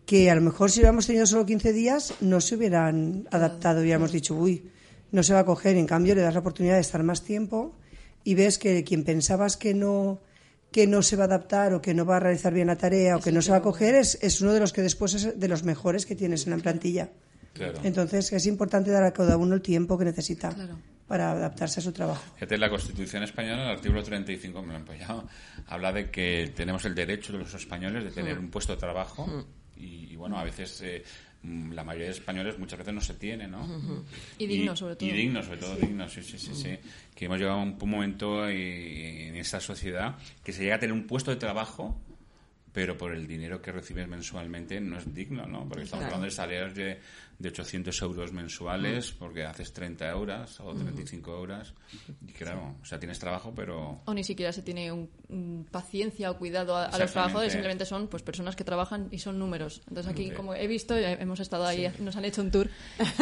que 0.05 0.31
a 0.31 0.35
lo 0.35 0.43
mejor 0.43 0.71
si 0.71 0.81
hubiéramos 0.81 1.07
tenido 1.07 1.25
solo 1.25 1.47
15 1.47 1.73
días 1.73 2.13
no 2.21 2.43
se 2.43 2.57
hubieran 2.57 3.27
adaptado, 3.31 3.81
hubiéramos 3.81 4.13
dicho, 4.13 4.35
uy, 4.35 4.69
no 5.13 5.23
se 5.23 5.33
va 5.35 5.41
a 5.41 5.45
coger. 5.45 5.77
En 5.77 5.87
cambio, 5.87 6.15
le 6.15 6.23
das 6.23 6.35
la 6.35 6.41
oportunidad 6.41 6.75
de 6.75 6.81
estar 6.81 7.03
más 7.03 7.23
tiempo 7.25 7.75
y 8.25 8.35
ves 8.35 8.59
que 8.59 8.85
quien 8.85 9.05
pensabas 9.05 9.57
que 9.57 9.75
no 9.75 10.21
que 10.71 10.87
no 10.87 11.01
se 11.03 11.17
va 11.17 11.25
a 11.25 11.27
adaptar 11.29 11.73
o 11.73 11.81
que 11.81 11.95
no 11.95 12.05
va 12.05 12.17
a 12.17 12.21
realizar 12.21 12.53
bien 12.53 12.67
la 12.67 12.77
tarea 12.77 13.17
o 13.17 13.21
que 13.21 13.33
no 13.33 13.41
se 13.41 13.51
va 13.51 13.57
a 13.57 13.63
coger 13.63 13.95
es, 13.95 14.19
es 14.21 14.43
uno 14.43 14.53
de 14.53 14.61
los 14.61 14.75
que 14.75 14.83
después 14.83 15.15
es 15.15 15.41
de 15.41 15.49
los 15.49 15.63
mejores 15.63 16.05
que 16.05 16.15
tienes 16.15 16.47
en 16.47 16.51
la 16.53 16.59
plantilla. 16.59 17.09
Claro. 17.55 17.81
Entonces 17.85 18.31
es 18.35 18.45
importante 18.47 18.91
dar 18.91 19.03
a 19.03 19.13
cada 19.15 19.39
uno 19.39 19.55
el 19.55 19.63
tiempo 19.63 19.97
que 19.97 20.05
necesita 20.05 20.51
Claro. 20.51 20.79
para 21.07 21.33
adaptarse 21.33 21.81
a 21.81 21.83
su 21.83 21.93
trabajo. 21.93 22.23
Fíjate, 22.35 22.59
la 22.59 22.69
Constitución 22.69 23.23
española, 23.23 23.63
el 23.65 23.71
artículo 23.71 24.03
35, 24.03 24.61
me 24.61 24.69
lo 24.69 24.75
he 24.75 24.77
empollado, 24.77 25.27
habla 25.69 25.91
de 25.91 26.11
que 26.11 26.53
tenemos 26.55 26.85
el 26.85 26.95
derecho 26.95 27.33
de 27.33 27.39
los 27.39 27.55
españoles 27.55 28.05
de 28.05 28.11
tener 28.11 28.39
un 28.39 28.51
puesto 28.51 28.75
de 28.75 28.79
trabajo 28.79 29.27
y, 29.75 30.13
y, 30.13 30.17
bueno, 30.17 30.39
a 30.39 30.45
veces 30.45 30.83
eh, 30.83 31.03
mm, 31.03 31.28
la 31.43 31.85
mayoría 31.85 32.09
de 32.09 32.15
españoles 32.15 32.59
muchas 32.59 32.79
veces 32.79 32.95
no 32.95 33.01
se 33.01 33.15
tiene, 33.15 33.47
¿no? 33.47 33.67
Y 34.39 34.47
digno, 34.47 34.75
sobre 34.75 34.97
todo. 34.97 35.09
Y 35.09 35.13
digno, 35.13 35.43
sobre 35.43 35.59
todo 35.59 35.77
digno, 35.77 36.09
sí, 36.09 36.23
sí, 36.23 36.39
sí, 36.39 36.55
sí. 36.55 36.77
Que 37.15 37.27
hemos 37.27 37.39
llegado 37.39 37.61
a 37.61 37.63
un 37.63 37.79
momento 37.79 38.49
eh, 38.49 39.29
en 39.29 39.37
esta 39.37 39.61
sociedad 39.61 40.17
que 40.43 40.53
se 40.53 40.63
llega 40.63 40.77
a 40.77 40.79
tener 40.79 40.93
un 40.93 41.07
puesto 41.07 41.31
de 41.31 41.37
trabajo 41.37 42.01
pero 42.79 42.97
por 42.97 43.13
el 43.13 43.27
dinero 43.27 43.61
que 43.61 43.73
recibes 43.73 44.07
mensualmente 44.07 44.81
no 44.81 44.99
es 44.99 45.13
digno, 45.13 45.47
¿no? 45.49 45.67
Porque 45.69 45.83
estamos 45.83 46.05
Claro. 46.05 46.15
hablando 46.15 46.25
de 46.27 46.31
salarios 46.31 46.75
de, 46.77 47.01
de 47.41 47.49
800 47.49 48.03
euros 48.03 48.33
mensuales 48.33 49.11
porque 49.11 49.43
haces 49.43 49.73
30 49.73 50.15
horas 50.15 50.61
o 50.61 50.73
35 50.73 51.41
horas. 51.41 51.75
Y 52.25 52.31
claro, 52.33 52.77
o 52.81 52.85
sea, 52.85 53.01
tienes 53.01 53.19
trabajo, 53.19 53.53
pero... 53.53 54.01
O 54.05 54.15
ni 54.15 54.23
siquiera 54.23 54.53
se 54.53 54.63
tiene 54.63 54.93
un, 54.93 55.11
un 55.29 55.67
paciencia 55.69 56.31
o 56.31 56.39
cuidado 56.39 56.77
a, 56.77 56.85
a 56.85 56.99
los 57.01 57.11
trabajadores, 57.11 57.53
simplemente 57.53 57.85
son 57.85 58.07
pues 58.07 58.23
personas 58.23 58.55
que 58.55 58.63
trabajan 58.63 59.09
y 59.11 59.19
son 59.19 59.41
números. 59.41 59.83
Entonces 59.89 60.13
aquí, 60.13 60.29
Sí. 60.29 60.35
como 60.37 60.55
he 60.55 60.69
visto, 60.69 60.97
eh, 60.97 61.17
hemos 61.21 61.41
estado 61.41 61.67
ahí, 61.67 61.93
nos 61.99 62.15
han 62.15 62.27
hecho 62.27 62.43
un 62.43 62.53
tour 62.53 62.71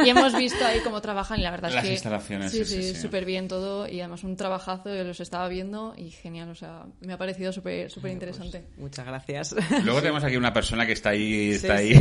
y 0.04 0.08
hemos 0.10 0.36
visto 0.36 0.62
ahí 0.66 0.80
cómo 0.80 1.00
trabajan 1.00 1.40
y 1.40 1.44
la 1.44 1.50
verdad 1.50 1.70
Las 1.70 1.82
es 1.84 1.88
que... 1.88 1.92
instalaciones, 1.94 2.52
sí, 2.52 2.62
sí, 2.66 2.82
sí, 2.82 2.94
sí. 2.94 3.00
súper 3.00 3.24
bien 3.24 3.48
todo 3.48 3.88
y 3.88 4.00
además 4.00 4.22
un 4.22 4.36
trabajazo, 4.36 4.94
yo 4.94 5.02
los 5.04 5.20
estaba 5.20 5.48
viendo 5.48 5.94
y 5.96 6.10
genial, 6.10 6.50
o 6.50 6.54
sea, 6.54 6.84
me 7.00 7.14
ha 7.14 7.16
parecido 7.18 7.52
súper 7.54 7.90
súper 7.90 8.12
interesante. 8.12 8.66
Muchas 8.76 9.06
gracias. 9.06 9.45
Luego 9.84 10.00
tenemos 10.00 10.24
aquí 10.24 10.36
una 10.36 10.52
persona 10.52 10.86
que 10.86 10.92
está 10.92 11.10
ahí, 11.10 11.52
está 11.52 11.78
Sí, 11.78 11.94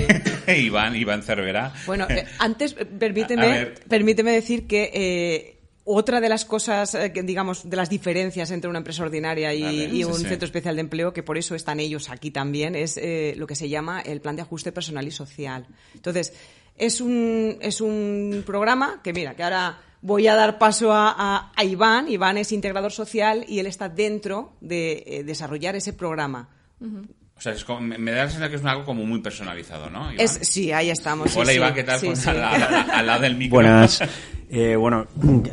ahí, 0.47 0.61
Iván, 0.65 0.95
Iván 0.95 1.23
Cervera. 1.23 1.73
Bueno, 1.85 2.05
eh, 2.09 2.25
antes 2.39 2.73
eh, 2.73 2.77
A- 2.79 2.83
a 2.83 2.99
permíteme, 2.99 3.65
permíteme 3.87 4.31
decir 4.31 4.67
que 4.67 4.91
eh, 4.93 5.51
otra 5.83 6.19
de 6.19 6.29
las 6.29 6.45
cosas, 6.45 6.95
eh, 6.95 7.11
que, 7.13 7.21
digamos, 7.23 7.69
de 7.69 7.75
las 7.77 7.89
diferencias 7.89 8.49
entre 8.51 8.69
una 8.69 8.79
empresa 8.79 9.03
ordinaria 9.03 9.53
y, 9.53 10.03
un 10.03 10.15
sí. 10.15 10.25
centro 10.25 10.45
especial 10.45 10.75
de 10.75 10.81
empleo, 10.81 11.13
que 11.13 11.21
por 11.23 11.37
eso 11.37 11.53
están 11.55 11.79
ellos 11.79 12.09
aquí 12.09 12.31
también, 12.31 12.75
es 12.75 12.97
eh, 12.97 13.35
lo 13.37 13.45
que 13.45 13.55
se 13.55 13.69
llama 13.69 14.01
el 14.01 14.19
plan 14.21 14.35
de 14.35 14.41
ajuste 14.41 14.71
personal 14.71 15.07
y 15.07 15.11
social. 15.11 15.67
Entonces, 15.93 16.33
es 16.77 17.01
un, 17.01 17.57
es 17.61 17.81
un 17.81 18.43
programa 18.45 18.99
que, 19.03 19.13
mira, 19.13 19.35
que 19.35 19.43
ahora 19.43 19.79
voy 20.01 20.27
a 20.27 20.35
dar 20.35 20.57
paso 20.59 20.91
a, 20.91 21.13
a- 21.17 21.51
a 21.55 21.63
Iván. 21.63 22.09
Iván 22.11 22.37
es 22.37 22.51
integrador 22.51 22.91
social 22.91 23.45
y 23.47 23.59
él 23.59 23.67
está 23.67 23.87
dentro 23.87 24.53
de 24.61 25.03
eh, 25.05 25.23
desarrollar 25.23 25.75
ese 25.75 25.93
programa. 25.93 26.49
O 27.37 27.41
sea, 27.41 27.51
es 27.51 27.65
como- 27.65 27.81
me 27.81 27.97
me 27.97 28.11
da 28.11 28.23
la 28.23 28.29
sensación 28.29 28.49
que 28.49 28.55
es 28.55 28.65
algo 28.65 28.85
como 28.85 29.05
muy 29.05 29.19
personalizado, 29.19 29.89
¿no? 29.89 30.03
Iván? 30.11 30.19
Es, 30.19 30.39
sí, 30.41 30.71
ahí 30.71 30.89
estamos. 30.89 31.35
Hola, 31.35 31.51
sí. 31.51 31.57
Iván, 31.57 31.73
¿qué 31.73 31.83
tal? 31.83 31.99
Sí, 31.99 32.05
Pues 32.07 32.19
sí. 32.19 32.29
Al, 32.29 32.41
al- 32.41 32.89
al 32.91 33.05
lado 33.05 33.21
del 33.23 33.35
micro. 33.35 33.55
Buenas. 33.57 34.01
Eh, 34.47 34.75
bueno, 34.75 35.07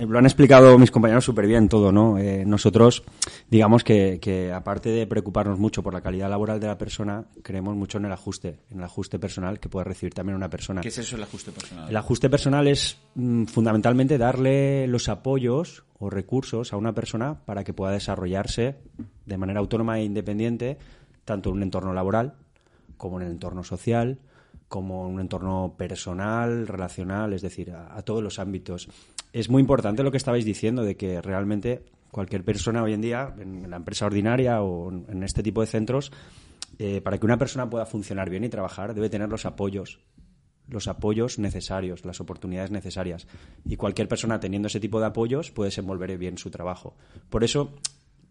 lo 0.07 0.19
han 0.19 0.27
explicado 0.27 0.79
mis 0.79 0.91
compañeros 0.91 1.25
súper 1.25 1.47
bien 1.47 1.69
todo, 1.69 1.91
¿no? 1.91 2.19
Eh, 2.19 2.45
nosotros, 2.47 3.03
digamos 3.51 3.83
que, 3.85 4.19
que 4.21 4.53
aparte 4.53 4.91
de 4.91 5.07
preocuparnos 5.07 5.59
mucho 5.59 5.83
por 5.83 5.93
la 5.95 6.03
calidad 6.03 6.29
laboral 6.31 6.61
de 6.61 6.67
la 6.67 6.77
persona, 6.79 7.25
creemos 7.43 7.75
mucho 7.75 7.97
en 7.99 8.05
el 8.05 8.13
ajuste, 8.13 8.59
en 8.71 8.79
el 8.79 8.85
ajuste 8.85 9.19
personal 9.19 9.59
que 9.59 9.69
puede 9.71 9.85
recibir 9.85 10.13
también 10.15 10.37
una 10.37 10.51
persona. 10.51 10.83
¿Qué 10.83 10.89
es 10.89 10.99
eso 10.99 11.17
el 11.17 11.23
ajuste 11.23 11.51
personal? 11.53 11.89
El 11.89 11.97
ajuste 11.97 12.29
personal 12.31 12.69
es 12.69 12.99
mm, 13.15 13.45
fundamentalmente 13.47 14.19
darle 14.19 14.87
los 14.87 15.09
apoyos 15.09 15.85
o 15.99 16.11
recursos 16.11 16.73
a 16.73 16.77
una 16.77 16.93
persona 16.93 17.35
para 17.47 17.65
que 17.65 17.73
pueda 17.73 17.93
desarrollarse 17.93 18.77
de 19.25 19.39
manera 19.39 19.61
autónoma 19.61 19.99
e 20.01 20.05
independiente, 20.05 20.77
tanto 21.25 21.51
en 21.51 21.57
un 21.57 21.63
entorno 21.63 21.93
laboral 21.93 22.35
como 22.97 23.21
en 23.21 23.27
el 23.27 23.33
entorno 23.33 23.65
social, 23.65 24.21
como 24.69 25.07
en 25.07 25.15
un 25.15 25.21
entorno 25.21 25.75
personal, 25.77 26.67
relacional, 26.67 27.33
es 27.33 27.43
decir, 27.43 27.73
a, 27.73 28.01
todos 28.03 28.23
los 28.23 28.39
ámbitos. 28.39 28.89
Es 29.33 29.51
muy 29.51 29.61
importante 29.61 30.03
lo 30.03 30.11
que 30.11 30.17
estabais 30.17 30.45
diciendo 30.45 30.85
de 30.85 30.97
que 30.97 31.21
realmente 31.21 31.85
cualquier 32.11 32.45
persona 32.45 32.83
hoy 32.83 32.93
en 32.93 33.01
día, 33.01 33.35
en 33.39 33.69
la 33.69 33.77
empresa 33.77 34.07
ordinaria 34.07 34.63
o 34.63 34.91
en 34.91 35.07
en 35.09 35.23
este 35.25 35.43
tipo 35.43 35.61
de 35.63 35.67
centros, 35.67 36.13
eh, 36.79 37.01
para 37.01 37.19
que 37.19 37.27
una 37.27 37.39
persona 37.39 37.69
pueda 37.69 37.87
funcionar 37.87 38.31
bien 38.31 38.45
y 38.45 38.49
trabajar, 38.49 38.95
debe 38.95 39.11
tener 39.11 39.29
los 39.29 39.47
apoyos 39.47 39.99
los 40.69 40.89
apoyos 40.89 41.39
necesarios, 41.39 42.05
las 42.05 42.21
oportunidades 42.21 42.71
necesarias. 42.71 43.27
Y 43.65 43.77
cualquier 43.77 44.09
persona 44.09 44.41
teniendo 44.41 44.69
ese 44.69 44.81
tipo 44.81 45.01
de 45.01 45.07
apoyos 45.07 45.51
puede 45.51 45.69
desenvolver 45.69 46.17
bien 46.19 46.39
su 46.39 46.51
trabajo. 46.51 46.97
Por 47.31 47.45
eso 47.45 47.75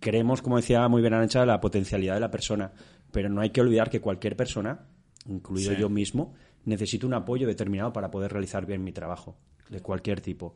creemos, 0.01 0.41
como 0.41 0.57
decía 0.57 0.85
muy 0.89 1.01
bien 1.01 1.13
Arancha, 1.13 1.45
la 1.45 1.61
potencialidad 1.61 2.15
de 2.15 2.19
la 2.19 2.31
persona. 2.31 2.73
Pero 3.13 3.29
no 3.29 3.39
hay 3.39 3.51
que 3.51 3.61
olvidar 3.61 3.89
que 3.89 4.01
cualquier 4.01 4.35
persona, 4.35 4.87
incluido 5.25 5.71
Sí. 5.73 5.77
yo 5.79 5.87
mismo, 5.87 6.33
necesita 6.65 7.07
un 7.07 7.13
apoyo 7.13 7.47
determinado 7.47 7.93
para 7.93 8.11
poder 8.11 8.31
realizar 8.33 8.65
bien 8.65 8.83
mi 8.83 8.91
trabajo, 8.91 9.37
de 9.69 9.79
cualquier 9.79 10.19
tipo. 10.19 10.55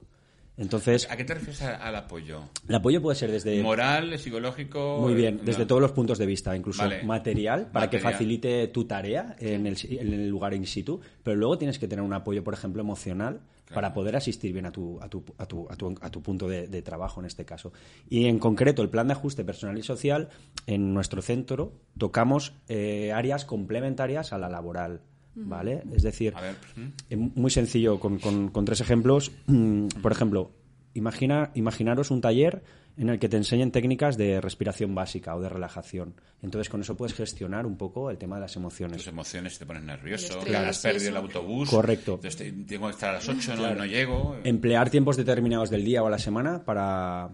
Entonces, 0.58 1.06
¿A 1.12 1.18
qué 1.18 1.26
te 1.26 1.34
refieres 1.34 1.62
al 1.64 1.96
apoyo? 1.98 2.44
el 2.70 2.76
apoyo 2.76 3.02
puede 3.02 3.18
ser 3.18 3.30
desde... 3.30 3.62
¿Moral, 3.62 4.18
psicológico? 4.18 5.00
Muy 5.02 5.14
bien, 5.14 5.42
desde 5.44 5.64
no. 5.64 5.68
todos 5.68 5.82
los 5.82 5.92
puntos 5.92 6.18
de 6.18 6.26
vista, 6.26 6.56
incluso 6.56 6.82
Vale. 6.84 7.04
material, 7.04 7.70
para 7.74 7.90
que 7.90 8.00
facilite 8.00 8.70
tu 8.70 8.86
tarea 8.86 9.36
en 9.40 9.68
el, 9.68 9.76
en 9.90 10.14
el 10.14 10.30
lugar 10.30 10.54
in 10.54 10.66
situ, 10.66 11.02
pero 11.24 11.36
luego 11.36 11.58
tienes 11.58 11.78
que 11.78 11.90
tener 11.90 12.04
un 12.06 12.14
apoyo, 12.14 12.42
por 12.42 12.54
ejemplo, 12.54 12.82
emocional, 12.82 13.42
para 13.74 13.94
poder 13.94 14.16
asistir 14.16 14.54
bien 14.54 14.66
a 14.66 14.72
tu, 14.72 15.00
a 15.02 15.10
tu, 15.10 15.24
a 15.38 15.46
tu, 15.46 15.68
a 15.70 15.76
tu, 15.76 15.96
a 16.02 16.10
tu 16.12 16.22
punto 16.22 16.48
de, 16.48 16.68
de 16.68 16.82
trabajo 16.82 17.20
en 17.20 17.26
este 17.26 17.46
caso. 17.46 17.74
Y 18.10 18.26
en 18.26 18.38
concreto, 18.40 18.82
el 18.82 18.90
plan 18.90 19.08
de 19.08 19.14
ajuste 19.14 19.44
personal 19.44 19.78
y 19.78 19.84
social, 19.84 20.30
en 20.68 20.94
nuestro 20.94 21.22
centro 21.22 21.74
tocamos 21.98 22.54
eh, 22.68 23.12
áreas 23.12 23.44
complementarias 23.46 24.34
a 24.34 24.38
la 24.38 24.50
laboral. 24.50 25.02
¿Vale? 25.38 25.84
Es 25.92 26.02
decir, 26.04 26.34
A 26.34 26.40
ver, 26.40 26.56
¿mm? 26.78 26.82
eh, 27.10 27.18
muy 27.18 27.52
sencillo, 27.52 28.00
con, 28.00 28.20
con- 28.20 28.48
con 28.50 28.64
tres 28.64 28.80
ejemplos. 28.80 29.34
Mm, 29.48 29.88
Por 30.02 30.14
ejemplo, 30.14 30.52
imagina, 30.94 31.52
imaginaros 31.56 32.10
un 32.10 32.22
taller 32.22 32.64
en 32.98 33.10
el 33.10 33.20
que 33.20 33.28
te 33.30 33.38
enseñen 33.38 33.72
técnicas 33.72 34.16
de 34.18 34.40
respiración 34.40 34.96
básica 34.96 35.36
o 35.36 35.42
de 35.42 35.50
relajación. 35.50 36.14
Entonces, 36.42 36.70
con 36.70 36.82
eso 36.82 36.96
puedes 36.96 37.14
gestionar 37.16 37.66
un 37.66 37.78
poco 37.78 38.10
el 38.10 38.18
tema 38.18 38.36
de 38.36 38.42
las 38.42 38.56
emociones. 38.56 38.98
Tus 38.98 39.08
emociones 39.08 39.58
te 39.60 39.66
pones 39.66 39.84
nervioso, 39.84 40.40
estrés, 40.40 40.56
has 40.56 40.80
perdido 40.80 41.10
el 41.10 41.18
autobús. 41.18 41.70
Correcto. 41.70 42.14
entonces 42.16 42.38
te- 42.38 42.52
tengo 42.52 42.88
que 42.88 42.94
estar 42.94 43.10
a 43.10 43.14
las 43.14 43.28
8, 43.28 43.56
no, 43.56 43.76
no 43.76 43.86
llego. 43.86 44.38
Emplear 44.44 44.90
tiempos 44.90 45.18
determinados 45.18 45.70
del 45.70 45.84
día 45.84 46.04
o 46.04 46.08
a 46.08 46.10
la 46.10 46.20
semana 46.20 46.64
para, 46.64 47.30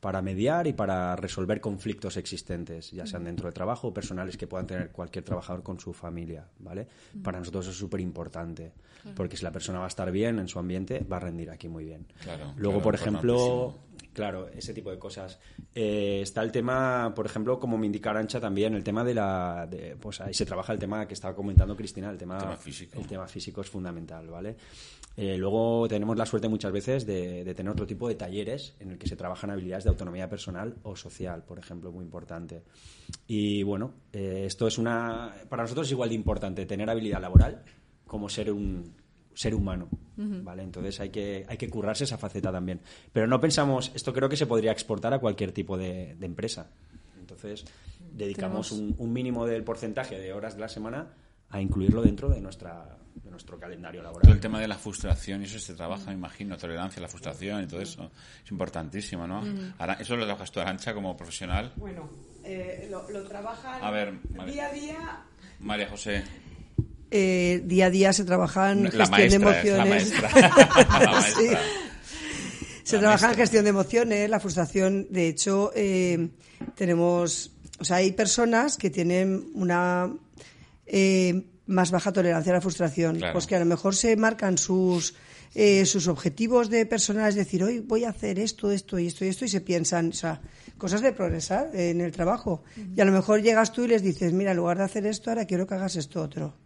para 0.00 0.20
mediar 0.22 0.66
y 0.66 0.74
para 0.74 1.16
resolver 1.16 1.60
conflictos 1.60 2.16
existentes, 2.16 2.90
ya 2.92 3.06
sean 3.06 3.24
dentro 3.24 3.46
del 3.46 3.54
trabajo 3.54 3.88
o 3.88 3.94
personales 3.94 4.36
que 4.36 4.46
puedan 4.46 4.66
tener 4.66 4.90
cualquier 4.90 5.24
trabajador 5.24 5.62
con 5.62 5.80
su 5.80 5.92
familia, 5.94 6.46
¿vale? 6.58 6.86
Para 7.22 7.38
nosotros 7.38 7.66
es 7.68 7.74
súper 7.76 8.00
importante, 8.00 8.72
porque 9.16 9.36
si 9.36 9.42
la 9.44 9.50
persona 9.50 9.78
va 9.78 9.86
a 9.86 9.88
estar 9.88 10.12
bien 10.12 10.38
en 10.38 10.46
su 10.46 10.58
ambiente, 10.58 11.00
va 11.10 11.16
a 11.16 11.20
rendir 11.20 11.50
aquí 11.50 11.68
muy 11.68 11.84
bien. 11.84 12.06
Claro, 12.22 12.52
Luego, 12.56 12.80
claro, 12.80 12.82
por 12.82 12.94
ejemplo. 12.94 13.74
Claro, 14.14 14.48
ese 14.48 14.72
tipo 14.72 14.90
de 14.90 14.98
cosas. 14.98 15.38
Eh, 15.74 16.20
está 16.22 16.40
el 16.42 16.50
tema, 16.52 17.12
por 17.14 17.26
ejemplo, 17.26 17.58
como 17.58 17.76
me 17.76 17.84
indica 17.86 18.10
Arancha 18.10 18.40
también, 18.40 18.74
el 18.74 18.82
tema 18.84 19.04
de 19.04 19.14
la... 19.14 19.66
de- 19.70 19.96
pues 19.96 20.20
ahí 20.22 20.32
se 20.32 20.46
trabaja 20.46 20.72
el 20.72 20.78
tema 20.78 21.06
que 21.06 21.12
estaba 21.14 21.34
comentando 21.34 21.76
Cristina, 21.76 22.08
el 22.10 22.16
tema, 22.16 22.36
El 22.36 22.42
tema 22.42 22.56
físico. 22.56 22.98
el 23.00 23.06
tema 23.06 23.26
físico 23.28 23.60
es 23.60 23.68
fundamental, 23.68 24.26
¿vale? 24.28 24.56
Eh, 25.16 25.36
luego 25.36 25.86
tenemos 25.88 26.16
la 26.16 26.26
suerte 26.26 26.48
muchas 26.48 26.72
veces 26.72 27.06
de, 27.06 27.44
de 27.44 27.54
tener 27.54 27.70
otro 27.70 27.86
tipo 27.86 28.08
de 28.08 28.14
talleres 28.16 28.74
en 28.80 28.90
el 28.90 28.98
que 28.98 29.06
se 29.06 29.14
trabajan 29.16 29.50
habilidades 29.50 29.84
de 29.84 29.90
autonomía 29.90 30.28
personal 30.28 30.74
o 30.82 30.96
social, 30.96 31.44
por 31.44 31.58
ejemplo, 31.58 31.92
muy 31.92 32.04
importante. 32.04 32.62
Y 33.28 33.62
bueno, 33.62 33.92
eh, 34.12 34.44
esto 34.46 34.66
es 34.66 34.78
una... 34.78 35.32
Para 35.48 35.62
nosotros 35.64 35.86
es 35.86 35.92
igual 35.92 36.08
de 36.08 36.14
importante 36.16 36.66
tener 36.66 36.88
habilidad 36.90 37.20
laboral 37.20 37.62
como 38.06 38.28
ser 38.28 38.50
un 38.52 38.94
ser 39.34 39.54
humano, 39.54 39.88
¿vale? 40.16 40.62
Entonces 40.62 40.98
hay 41.00 41.10
que, 41.10 41.44
hay 41.48 41.56
que 41.56 41.68
currarse 41.68 42.04
esa 42.04 42.16
faceta 42.18 42.50
también. 42.52 42.80
Pero 43.12 43.26
no 43.26 43.40
pensamos, 43.40 43.90
esto 43.94 44.12
creo 44.12 44.28
que 44.28 44.36
se 44.36 44.46
podría 44.46 44.72
exportar 44.72 45.12
a 45.12 45.18
cualquier 45.18 45.52
tipo 45.52 45.76
de, 45.76 46.14
de 46.14 46.26
empresa. 46.26 46.70
Entonces 47.18 47.64
dedicamos 48.12 48.70
un, 48.72 48.94
un 48.98 49.12
mínimo 49.12 49.44
del 49.46 49.64
porcentaje 49.64 50.18
de 50.18 50.32
horas 50.32 50.54
de 50.54 50.60
la 50.60 50.68
semana 50.68 51.08
a 51.50 51.60
incluirlo 51.60 52.02
dentro 52.02 52.28
de 52.28 52.40
nuestra 52.40 52.96
de 53.14 53.30
nuestro 53.30 53.60
calendario 53.60 54.00
Todo 54.02 54.10
el 54.10 54.16
laboral. 54.22 54.40
tema 54.40 54.60
de 54.60 54.66
la 54.66 54.76
frustración, 54.76 55.40
y 55.40 55.44
eso 55.44 55.60
se 55.60 55.74
trabaja, 55.74 56.06
me 56.10 56.14
imagino, 56.14 56.56
tolerancia 56.56 56.98
a 56.98 57.02
la 57.02 57.08
frustración 57.08 57.62
y 57.62 57.66
todo 57.68 57.80
eso. 57.80 58.10
Es 58.44 58.50
importantísimo, 58.50 59.24
¿no? 59.28 59.40
Ahora, 59.78 59.94
¿Eso 59.94 60.16
lo 60.16 60.24
trabajas 60.24 60.50
tú, 60.50 60.58
Arancha, 60.58 60.92
como 60.92 61.16
profesional? 61.16 61.72
Bueno, 61.76 62.10
eh, 62.42 62.88
lo, 62.90 63.08
lo 63.10 63.22
trabajan 63.22 63.82
A 63.84 63.90
ver, 63.92 64.14
día 64.46 64.66
a 64.66 64.72
día. 64.72 65.22
María 65.60 65.88
José. 65.88 66.24
Eh, 67.16 67.62
día 67.64 67.86
a 67.86 67.90
día 67.90 68.12
se 68.12 68.24
trabajan 68.24 68.82
La 68.84 68.90
gestión 68.90 69.10
maestra, 69.10 69.18
de 69.20 69.26
es 69.26 69.30
la 69.30 69.76
emociones. 69.84 70.12
maestra. 70.20 70.30
La 71.00 71.10
maestra. 71.12 71.42
Sí. 71.42 71.48
Se 72.82 72.96
La 72.96 73.00
trabaja 73.02 73.30
en 73.30 73.36
gestión 73.36 73.64
de 73.64 73.70
emociones, 73.70 74.28
la 74.28 74.40
frustración. 74.40 75.06
De 75.10 75.28
hecho, 75.28 75.70
eh, 75.76 76.28
tenemos, 76.74 77.52
o 77.78 77.84
sea, 77.84 77.96
hay 77.98 78.12
personas 78.12 78.76
que 78.76 78.90
tienen 78.90 79.46
una 79.54 80.12
eh, 80.86 81.44
más 81.66 81.90
baja 81.92 82.12
tolerancia 82.12 82.52
a 82.52 82.56
la 82.56 82.60
frustración, 82.60 83.16
Claro. 83.18 83.32
pues 83.32 83.46
que 83.46 83.54
a 83.56 83.60
lo 83.60 83.64
mejor 83.64 83.94
se 83.94 84.16
marcan 84.16 84.58
sus 84.58 85.14
eh, 85.56 85.86
sus 85.86 86.08
objetivos 86.08 86.68
de 86.68 86.84
personal, 86.84 87.28
es 87.28 87.36
decir, 87.36 87.62
hoy 87.62 87.78
voy 87.78 88.02
a 88.02 88.08
hacer 88.10 88.40
esto, 88.40 88.72
esto 88.72 88.98
y 88.98 89.06
esto 89.06 89.24
y 89.24 89.28
esto, 89.28 89.44
y 89.44 89.48
se 89.48 89.60
piensan, 89.60 90.08
o 90.08 90.12
sea, 90.12 90.40
cosas 90.78 91.00
de 91.00 91.12
progresar 91.12 91.70
en 91.74 92.00
el 92.00 92.10
trabajo. 92.10 92.64
Y 92.96 93.00
a 93.00 93.04
lo 93.04 93.12
mejor 93.12 93.40
llegas 93.40 93.72
tú 93.72 93.84
y 93.84 93.88
les 93.88 94.02
dices, 94.02 94.32
mira, 94.32 94.50
en 94.50 94.56
lugar 94.56 94.78
de 94.78 94.82
hacer 94.84 95.06
esto, 95.06 95.30
ahora 95.30 95.44
quiero 95.46 95.64
que 95.68 95.74
hagas 95.74 95.94
esto 95.94 96.20
otro. 96.20 96.56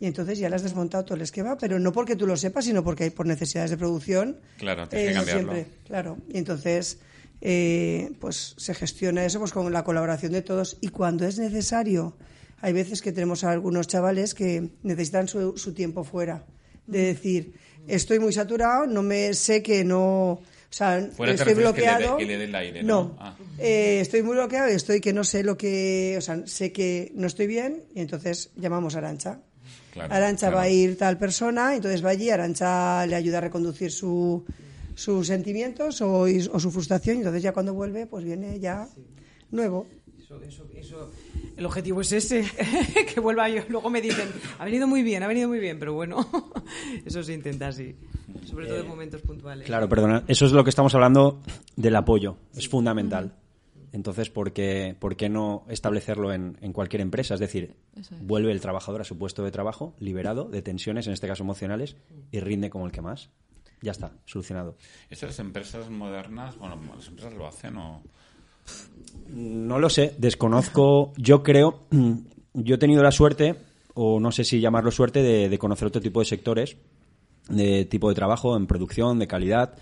Y 0.00 0.06
entonces 0.06 0.38
ya 0.38 0.48
le 0.48 0.56
has 0.56 0.62
desmontado 0.62 1.04
todo 1.04 1.14
el 1.16 1.20
esquema, 1.22 1.58
pero 1.58 1.78
no 1.78 1.92
porque 1.92 2.16
tú 2.16 2.26
lo 2.26 2.36
sepas, 2.36 2.64
sino 2.64 2.82
porque 2.82 3.04
hay 3.04 3.10
por 3.10 3.26
necesidades 3.26 3.70
de 3.70 3.76
producción. 3.76 4.38
Claro, 4.58 4.88
tienes 4.88 5.08
que 5.10 5.14
cambiarlo. 5.14 5.52
siempre, 5.52 5.72
claro. 5.86 6.16
Y 6.28 6.38
entonces, 6.38 6.98
eh, 7.42 8.10
pues 8.18 8.54
se 8.56 8.74
gestiona 8.74 9.24
eso 9.24 9.38
pues 9.38 9.52
con 9.52 9.70
la 9.72 9.84
colaboración 9.84 10.32
de 10.32 10.42
todos. 10.42 10.78
Y 10.80 10.88
cuando 10.88 11.26
es 11.26 11.38
necesario, 11.38 12.16
hay 12.62 12.72
veces 12.72 13.02
que 13.02 13.12
tenemos 13.12 13.44
a 13.44 13.50
algunos 13.50 13.86
chavales 13.88 14.34
que 14.34 14.70
necesitan 14.82 15.28
su, 15.28 15.56
su 15.58 15.74
tiempo 15.74 16.02
fuera. 16.04 16.44
De 16.86 17.04
decir, 17.04 17.54
estoy 17.86 18.18
muy 18.18 18.32
saturado, 18.32 18.86
no 18.86 19.02
me 19.02 19.34
sé 19.34 19.62
que 19.62 19.84
no. 19.84 20.32
O 20.32 20.72
sea, 20.72 21.08
Fuera 21.16 21.32
estoy 21.34 21.48
que 21.48 21.54
le 21.56 21.60
bloqueado. 21.62 22.16
que 22.16 22.24
le 22.26 22.38
dé 22.38 22.44
el 22.44 22.54
aire, 22.54 22.82
¿no? 22.82 23.02
No, 23.02 23.16
Ah. 23.18 23.36
Eh, 23.58 23.98
estoy 24.00 24.22
muy 24.22 24.34
bloqueado 24.36 24.70
y 24.70 24.74
estoy 24.74 25.00
que 25.00 25.12
no 25.12 25.24
sé 25.24 25.42
lo 25.42 25.56
que. 25.58 26.14
O 26.16 26.20
sea, 26.20 26.46
sé 26.46 26.72
que 26.72 27.12
no 27.14 27.26
estoy 27.26 27.46
bien 27.48 27.82
y 27.94 28.00
entonces 28.00 28.50
llamamos 28.56 28.94
a 28.94 28.98
Arancha. 28.98 29.40
Claro, 29.92 30.14
Arancha 30.14 30.48
claro. 30.48 30.56
va 30.56 30.62
a 30.62 30.68
ir 30.68 30.96
tal 30.96 31.18
persona, 31.18 31.74
entonces 31.74 32.04
va 32.04 32.10
allí, 32.10 32.30
Arancha 32.30 33.06
le 33.06 33.16
ayuda 33.16 33.38
a 33.38 33.40
reconducir 33.40 33.90
su, 33.90 34.44
sus 34.94 35.26
sentimientos 35.26 36.00
o, 36.02 36.26
su 36.28 36.70
frustración 36.70 37.16
y 37.16 37.18
entonces 37.20 37.42
ya 37.42 37.52
cuando 37.52 37.74
vuelve, 37.74 38.06
pues 38.06 38.24
viene 38.24 38.60
ya 38.60 38.88
nuevo. 39.50 39.86
Eso, 40.18 40.40
eso, 40.42 40.66
eso. 40.76 41.10
El 41.56 41.66
objetivo 41.66 42.02
es 42.02 42.12
ese, 42.12 42.44
que 43.14 43.20
vuelva 43.20 43.48
yo. 43.48 43.62
Luego 43.68 43.90
me 43.90 44.00
dicen, 44.00 44.28
ha 44.58 44.64
venido 44.64 44.86
muy 44.86 45.02
bien, 45.02 45.22
ha 45.22 45.26
venido 45.26 45.48
muy 45.48 45.58
bien, 45.58 45.78
pero 45.78 45.94
bueno, 45.94 46.28
eso 47.04 47.22
se 47.22 47.32
intenta 47.32 47.68
así, 47.68 47.96
sobre 48.44 48.66
todo 48.66 48.80
en 48.80 48.88
momentos 48.88 49.22
puntuales. 49.22 49.66
Claro, 49.66 49.88
perdona. 49.88 50.24
Eso 50.28 50.46
es 50.46 50.52
lo 50.52 50.62
que 50.64 50.70
estamos 50.70 50.94
hablando 50.94 51.40
del 51.76 51.96
apoyo. 51.96 52.36
Es 52.54 52.68
fundamental. 52.68 53.34
Entonces, 53.92 54.30
¿por 54.30 54.52
qué, 54.52 54.94
por 54.98 55.16
qué 55.16 55.28
no 55.28 55.64
establecerlo 55.68 56.32
en, 56.32 56.56
en 56.60 56.72
cualquier 56.72 57.02
empresa? 57.02 57.34
Es 57.34 57.40
decir, 57.40 57.74
es. 57.96 58.10
vuelve 58.20 58.52
el 58.52 58.60
trabajador 58.60 59.00
a 59.00 59.04
su 59.04 59.18
puesto 59.18 59.42
de 59.42 59.50
trabajo, 59.50 59.94
liberado 59.98 60.44
de 60.44 60.62
tensiones, 60.62 61.06
en 61.06 61.12
este 61.12 61.26
caso 61.26 61.42
emocionales, 61.42 61.96
y 62.30 62.40
rinde 62.40 62.70
como 62.70 62.86
el 62.86 62.92
que 62.92 63.02
más. 63.02 63.30
Ya 63.82 63.92
está, 63.92 64.12
solucionado. 64.26 64.76
Estas 65.08 65.38
empresas 65.38 65.88
modernas, 65.88 66.56
bueno, 66.58 66.78
las 66.94 67.08
empresas 67.08 67.32
lo 67.34 67.46
hacen 67.46 67.76
o... 67.78 68.02
No 69.28 69.78
lo 69.78 69.88
sé, 69.88 70.14
desconozco. 70.18 71.12
Yo 71.16 71.42
creo, 71.42 71.80
yo 72.54 72.74
he 72.74 72.78
tenido 72.78 73.02
la 73.02 73.10
suerte, 73.10 73.56
o 73.94 74.20
no 74.20 74.30
sé 74.32 74.44
si 74.44 74.60
llamarlo 74.60 74.90
suerte, 74.90 75.22
de, 75.22 75.48
de 75.48 75.58
conocer 75.58 75.88
otro 75.88 76.00
tipo 76.00 76.20
de 76.20 76.26
sectores, 76.26 76.76
de 77.48 77.86
tipo 77.86 78.08
de 78.08 78.14
trabajo, 78.14 78.56
en 78.56 78.66
producción, 78.66 79.18
de 79.18 79.26
calidad. 79.26 79.74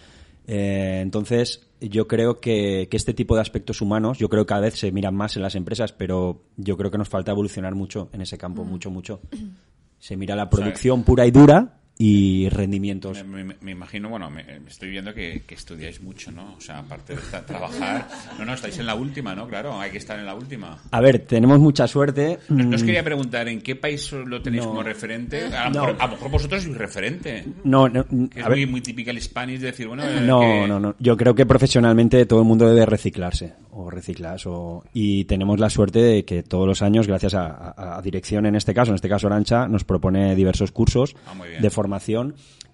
Eh, 0.48 1.00
entonces, 1.02 1.68
yo 1.78 2.08
creo 2.08 2.40
que, 2.40 2.88
que 2.90 2.96
este 2.96 3.12
tipo 3.12 3.34
de 3.34 3.42
aspectos 3.42 3.82
humanos, 3.82 4.18
yo 4.18 4.30
creo 4.30 4.44
que 4.44 4.48
cada 4.48 4.62
vez 4.62 4.78
se 4.78 4.90
miran 4.90 5.14
más 5.14 5.36
en 5.36 5.42
las 5.42 5.54
empresas, 5.54 5.92
pero 5.92 6.42
yo 6.56 6.76
creo 6.78 6.90
que 6.90 6.96
nos 6.96 7.10
falta 7.10 7.32
evolucionar 7.32 7.74
mucho 7.74 8.08
en 8.12 8.22
ese 8.22 8.38
campo, 8.38 8.64
mucho, 8.64 8.90
mucho. 8.90 9.20
Se 10.00 10.16
mira 10.16 10.36
la 10.36 10.48
producción 10.48 11.02
pura 11.02 11.26
y 11.26 11.32
dura 11.32 11.80
y 12.00 12.48
rendimientos. 12.48 13.24
Me, 13.24 13.42
me- 13.44 13.56
me 13.60 13.72
imagino, 13.72 14.08
bueno, 14.08 14.30
me, 14.30 14.44
estoy 14.68 14.90
viendo 14.90 15.12
que, 15.12 15.42
que 15.46 15.54
estudiáis 15.56 16.00
mucho, 16.00 16.30
¿no? 16.30 16.54
O 16.56 16.60
sea, 16.60 16.78
aparte 16.78 17.14
de 17.16 17.20
tra- 17.22 17.44
trabajar... 17.44 18.06
No, 18.38 18.44
no, 18.44 18.54
estáis 18.54 18.78
en 18.78 18.86
la 18.86 18.94
última, 18.94 19.34
¿no? 19.34 19.48
Claro, 19.48 19.80
hay 19.80 19.90
que 19.90 19.98
estar 19.98 20.18
en 20.18 20.26
la 20.26 20.34
última. 20.34 20.78
A 20.90 21.00
ver, 21.00 21.18
tenemos 21.26 21.58
mucha 21.58 21.88
suerte. 21.88 22.38
No, 22.48 22.64
no 22.64 22.76
os 22.76 22.82
Mm, 22.82 22.86
quería 22.86 23.02
preguntar 23.02 23.48
en 23.48 23.60
qué 23.60 23.74
país 23.74 24.12
lo 24.12 24.40
tenéis 24.40 24.62
No. 24.62 24.68
como 24.70 24.82
referente. 24.84 25.44
A 25.46 25.64
lo, 25.68 25.74
No. 25.74 25.86
mejor, 25.86 25.96
a 26.02 26.06
lo 26.06 26.12
mejor 26.12 26.30
vosotros 26.30 26.62
sois 26.62 26.76
referente. 26.76 27.44
No, 27.64 27.88
no, 27.88 28.04
Que 28.06 28.38
es 28.40 28.46
a 28.46 28.48
ver. 28.48 28.58
muy, 28.58 28.66
muy 28.66 28.80
típica 28.80 29.10
el 29.10 29.20
Spanish 29.20 29.58
de 29.60 29.66
decir, 29.66 29.88
bueno... 29.88 30.04
eh, 30.08 30.20
No, 30.20 30.40
que- 30.40 30.68
no, 30.68 30.78
no. 30.78 30.94
Yo 31.00 31.16
creo 31.16 31.34
que 31.34 31.46
profesionalmente 31.46 32.24
todo 32.26 32.40
el 32.42 32.46
mundo 32.46 32.68
debe 32.68 32.86
reciclarse 32.86 33.54
o 33.72 33.90
reciclas 33.90 34.44
o 34.46 34.84
y 34.92 35.24
tenemos 35.24 35.58
la 35.60 35.70
suerte 35.70 36.00
de 36.00 36.24
que 36.24 36.42
todos 36.42 36.66
los 36.66 36.80
años, 36.82 37.06
gracias 37.08 37.34
a, 37.34 37.46
a- 37.76 37.98
a 37.98 38.02
dirección 38.02 38.46
en 38.46 38.54
este 38.54 38.72
caso, 38.74 38.92
en 38.92 38.96
este 38.96 39.08
caso 39.08 39.26
Arancha, 39.26 39.66
nos 39.68 39.82
propone 39.84 40.34
diversos 40.36 40.70
cursos 40.72 41.16
Ah, 41.26 41.34
muy 41.34 41.48
de 41.48 41.70
formación 41.70 41.87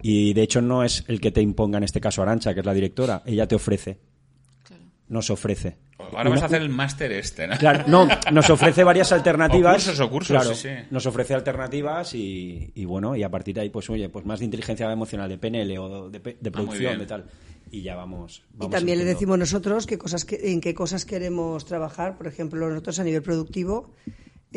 y 0.01 0.33
de 0.33 0.41
hecho 0.43 0.61
no 0.61 0.83
es 0.83 1.03
el 1.07 1.19
que 1.21 1.31
te 1.31 1.41
imponga 1.41 1.77
en 1.77 1.83
este 1.83 2.01
caso 2.01 2.21
Arancha, 2.21 2.53
que 2.53 2.59
es 2.59 2.65
la 2.65 2.73
directora, 2.73 3.21
ella 3.25 3.47
te 3.47 3.55
ofrece, 3.55 3.97
nos 5.07 5.29
ofrece. 5.29 5.77
Ahora 5.97 6.29
vas 6.29 6.41
a 6.41 6.45
hacer 6.47 6.61
el 6.61 6.69
máster 6.69 7.11
este, 7.13 7.47
¿no? 7.47 7.57
Claro, 7.57 7.85
no, 7.87 8.07
nos 8.31 8.49
ofrece 8.49 8.83
varias 8.83 9.11
alternativas. 9.11 9.75
O 9.83 9.85
cursos, 9.87 9.99
o 10.01 10.09
cursos, 10.09 10.35
Claro, 10.35 10.53
sí, 10.55 10.67
sí. 10.67 10.85
Nos 10.91 11.05
ofrece 11.05 11.33
alternativas 11.33 12.13
y, 12.15 12.71
y 12.75 12.85
bueno, 12.85 13.15
y 13.15 13.23
a 13.23 13.29
partir 13.29 13.55
de 13.55 13.61
ahí, 13.61 13.69
pues 13.69 13.89
oye, 13.89 14.09
pues 14.09 14.25
más 14.25 14.39
de 14.39 14.45
inteligencia 14.45 14.91
emocional, 14.91 15.29
de 15.29 15.37
PNL 15.37 15.77
o 15.79 16.09
de, 16.09 16.19
de 16.39 16.51
producción, 16.51 16.99
de 16.99 17.05
tal. 17.05 17.25
Y 17.71 17.81
ya 17.81 17.95
vamos. 17.95 18.43
Y 18.61 18.69
también 18.69 18.99
le 18.99 19.05
decimos 19.05 19.39
nosotros 19.39 19.85
qué 19.87 19.97
cosas 19.97 20.25
que- 20.25 20.51
en 20.51 20.59
qué 20.61 20.73
cosas 20.73 21.05
queremos 21.05 21.65
trabajar. 21.65 22.17
Por 22.17 22.27
ejemplo, 22.27 22.69
nosotros 22.69 22.99
a 22.99 23.03
nivel 23.03 23.21
productivo 23.23 23.93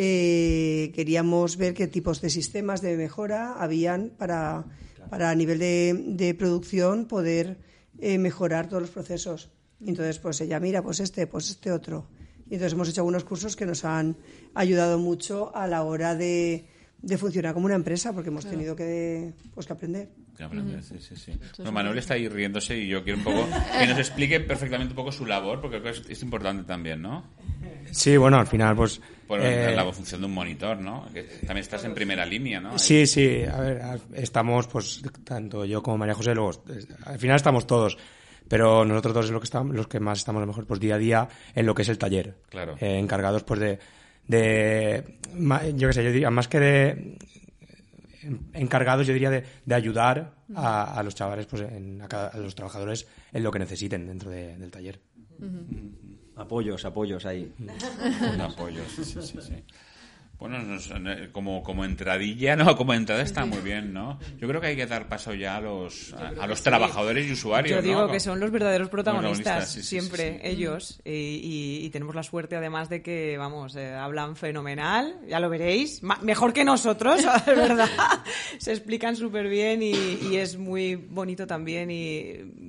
eh, 0.00 0.92
queríamos 0.94 1.56
ver 1.56 1.74
qué 1.74 1.88
tipos 1.88 2.20
de 2.20 2.30
sistemas 2.30 2.82
de 2.82 2.96
mejora 2.96 3.54
habían 3.54 4.10
para, 4.16 4.64
para 5.10 5.30
a 5.30 5.34
nivel 5.34 5.58
de, 5.58 6.04
de 6.06 6.34
producción 6.34 7.06
poder 7.06 7.58
eh, 7.98 8.16
mejorar 8.16 8.68
todos 8.68 8.80
los 8.80 8.92
procesos. 8.92 9.50
Y 9.80 9.88
entonces, 9.88 10.20
pues 10.20 10.40
ella 10.40 10.60
mira, 10.60 10.82
pues 10.84 11.00
este, 11.00 11.26
pues 11.26 11.50
este 11.50 11.72
otro. 11.72 12.06
Y 12.48 12.54
entonces 12.54 12.74
hemos 12.74 12.88
hecho 12.88 13.00
algunos 13.00 13.24
cursos 13.24 13.56
que 13.56 13.66
nos 13.66 13.84
han 13.84 14.16
ayudado 14.54 15.00
mucho 15.00 15.50
a 15.56 15.66
la 15.66 15.82
hora 15.82 16.14
de, 16.14 16.68
de 17.02 17.18
funcionar 17.18 17.52
como 17.52 17.66
una 17.66 17.74
empresa, 17.74 18.12
porque 18.12 18.28
hemos 18.28 18.46
tenido 18.46 18.76
que, 18.76 19.34
pues, 19.52 19.66
que 19.66 19.72
aprender. 19.72 20.10
Que 20.36 20.44
aprender, 20.44 20.80
sí, 20.84 20.94
sí, 21.00 21.16
sí. 21.16 21.32
Bueno, 21.56 21.72
Manuel 21.72 21.98
está 21.98 22.14
ahí 22.14 22.28
riéndose 22.28 22.78
y 22.78 22.86
yo 22.86 23.02
quiero 23.02 23.18
un 23.18 23.24
poco 23.24 23.48
que 23.80 23.86
nos 23.88 23.98
explique 23.98 24.38
perfectamente 24.38 24.92
un 24.92 24.96
poco 24.96 25.10
su 25.10 25.26
labor, 25.26 25.60
porque 25.60 25.80
creo 25.80 25.92
que 25.92 26.00
es, 26.02 26.08
es 26.08 26.22
importante 26.22 26.62
también, 26.62 27.02
¿no? 27.02 27.24
Sí, 27.92 28.16
bueno, 28.16 28.38
al 28.38 28.46
final, 28.46 28.74
pues... 28.76 29.00
Por 29.26 29.40
eh, 29.42 29.74
la 29.76 29.84
función 29.92 30.22
de 30.22 30.26
un 30.26 30.32
monitor, 30.32 30.78
¿no? 30.80 31.06
Que 31.12 31.22
también 31.22 31.58
estás 31.58 31.84
en 31.84 31.92
primera 31.94 32.24
línea, 32.24 32.60
¿no? 32.60 32.78
Sí, 32.78 33.06
sí, 33.06 33.42
a 33.44 33.58
ver, 33.60 33.82
estamos, 34.14 34.66
pues, 34.68 35.02
tanto 35.24 35.64
yo 35.66 35.82
como 35.82 35.98
María 35.98 36.14
José, 36.14 36.34
luego, 36.34 36.52
eh, 36.70 36.80
al 37.04 37.18
final 37.18 37.36
estamos 37.36 37.66
todos, 37.66 37.98
pero 38.48 38.86
nosotros 38.86 39.12
dos 39.14 39.24
es 39.26 39.30
lo 39.32 39.40
que 39.40 39.44
estamos, 39.44 39.76
los 39.76 39.86
que 39.86 40.00
más 40.00 40.18
estamos 40.20 40.38
a 40.40 40.42
lo 40.42 40.46
mejor, 40.46 40.66
pues, 40.66 40.80
día 40.80 40.94
a 40.94 40.98
día 40.98 41.28
en 41.54 41.66
lo 41.66 41.74
que 41.74 41.82
es 41.82 41.88
el 41.90 41.98
taller. 41.98 42.36
Claro. 42.48 42.76
Eh, 42.80 42.98
encargados, 42.98 43.44
pues, 43.44 43.60
de, 43.60 43.78
de, 44.26 45.04
yo 45.74 45.88
qué 45.88 45.92
sé, 45.92 46.04
yo 46.04 46.10
diría, 46.10 46.30
más 46.30 46.48
que 46.48 46.58
de, 46.60 47.18
encargados, 48.54 49.06
yo 49.06 49.12
diría, 49.12 49.28
de, 49.30 49.44
de 49.64 49.74
ayudar 49.74 50.32
a, 50.54 50.98
a 50.98 51.02
los 51.02 51.14
chavales, 51.14 51.44
pues, 51.46 51.62
en- 51.62 52.00
a, 52.00 52.08
cada- 52.08 52.28
a 52.28 52.38
los 52.38 52.54
trabajadores 52.54 53.06
en 53.32 53.42
lo 53.42 53.50
que 53.50 53.58
necesiten 53.58 54.06
dentro 54.06 54.30
de- 54.30 54.56
del 54.56 54.70
taller. 54.70 55.00
Apoyos, 56.38 56.84
apoyos 56.84 57.26
ahí. 57.26 57.52
Un 58.32 58.40
apoyo, 58.40 58.82
sí, 58.94 59.04
sí, 59.04 59.20
sí, 59.22 59.38
sí. 59.40 59.54
Bueno, 60.38 60.60
nos- 60.62 60.88
eh, 60.92 61.30
como, 61.32 61.64
como 61.64 61.84
entradilla, 61.84 62.54
¿no? 62.54 62.76
Como 62.76 62.94
entrada 62.94 63.22
está 63.22 63.44
muy 63.44 63.58
bien, 63.58 63.92
¿no? 63.92 64.20
Yo 64.38 64.46
creo 64.46 64.60
que 64.60 64.68
hay 64.68 64.76
que 64.76 64.86
dar 64.86 65.08
paso 65.08 65.34
ya 65.34 65.56
a 65.56 65.60
los, 65.60 66.12
a, 66.12 66.28
a 66.28 66.46
los 66.46 66.62
trabajadores 66.62 67.26
y 67.26 67.32
usuarios, 67.32 67.74
Yo 67.74 67.82
digo 67.82 68.02
¿no? 68.06 68.12
que 68.12 68.20
son 68.20 68.38
los 68.38 68.52
verdaderos 68.52 68.88
protagonistas, 68.88 69.68
sí, 69.68 69.82
siempre 69.82 70.34
sí, 70.34 70.34
sí. 70.34 70.40
ellos. 70.44 71.00
Y, 71.04 71.10
y- 71.10 71.84
y 71.86 71.90
tenemos 71.90 72.14
la 72.14 72.22
suerte 72.22 72.54
además 72.54 72.88
de 72.88 73.02
que, 73.02 73.36
vamos, 73.36 73.74
eh, 73.74 73.92
hablan 73.92 74.36
fenomenal, 74.36 75.18
ya 75.28 75.40
lo 75.40 75.50
veréis, 75.50 76.04
ma- 76.04 76.20
mejor 76.22 76.52
que 76.52 76.64
nosotros, 76.64 77.20
de 77.46 77.54
verdad. 77.56 77.88
Se 78.58 78.70
explican 78.70 79.16
súper 79.16 79.48
bien 79.48 79.82
y, 79.82 79.90
y 80.30 80.36
es 80.36 80.56
muy 80.56 80.94
bonito 80.94 81.48
también 81.48 81.90
y, 81.90 82.67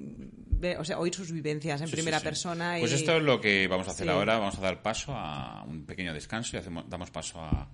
o 0.80 0.84
sea, 0.86 1.00
oír 1.00 1.14
sus 1.16 1.32
vivencias 1.32 1.82
en 1.82 1.88
Sí, 1.88 1.92
sí, 1.92 1.96
primera 1.98 2.20
sí. 2.20 2.24
persona. 2.26 2.76
Pues 2.80 2.92
y- 2.92 2.96
esto 2.96 3.18
es 3.18 3.24
lo 3.24 3.40
que 3.42 3.68
vamos 3.68 3.88
a 3.88 3.92
hacer 3.92 4.06
Sí. 4.08 4.12
ahora. 4.12 4.38
Vamos 4.40 4.58
a 4.58 4.62
dar 4.62 4.82
paso 4.82 5.14
a 5.16 5.64
un 5.68 5.86
pequeño 5.86 6.14
descanso 6.14 6.56
y 6.56 6.60
hacemos, 6.60 6.86
damos 6.90 7.10
paso 7.12 7.40
a, 7.42 7.68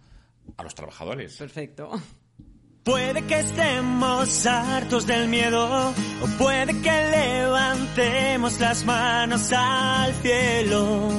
a 0.58 0.64
los 0.64 0.76
trabajadores. 0.76 1.36
Perfecto. 1.38 1.90
Puede 2.84 3.24
que 3.24 3.40
estemos 3.40 4.46
hartos 4.46 5.08
del 5.08 5.28
miedo 5.28 5.90
o 5.90 6.28
puede 6.38 6.80
que 6.82 6.92
levantemos 6.92 8.60
las 8.60 8.86
manos 8.86 9.52
al 9.52 10.14
cielo 10.16 11.10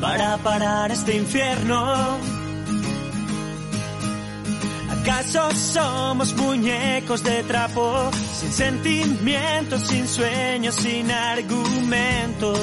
para 0.00 0.36
parar 0.38 0.90
este 0.90 1.14
infierno. 1.16 2.18
¿Acaso 5.02 5.50
somos 5.52 6.34
muñecos 6.34 7.24
de 7.24 7.42
trapo, 7.44 8.10
sin 8.12 8.52
sentimientos, 8.52 9.80
sin 9.88 10.06
sueños, 10.06 10.74
sin 10.74 11.10
argumentos? 11.10 12.60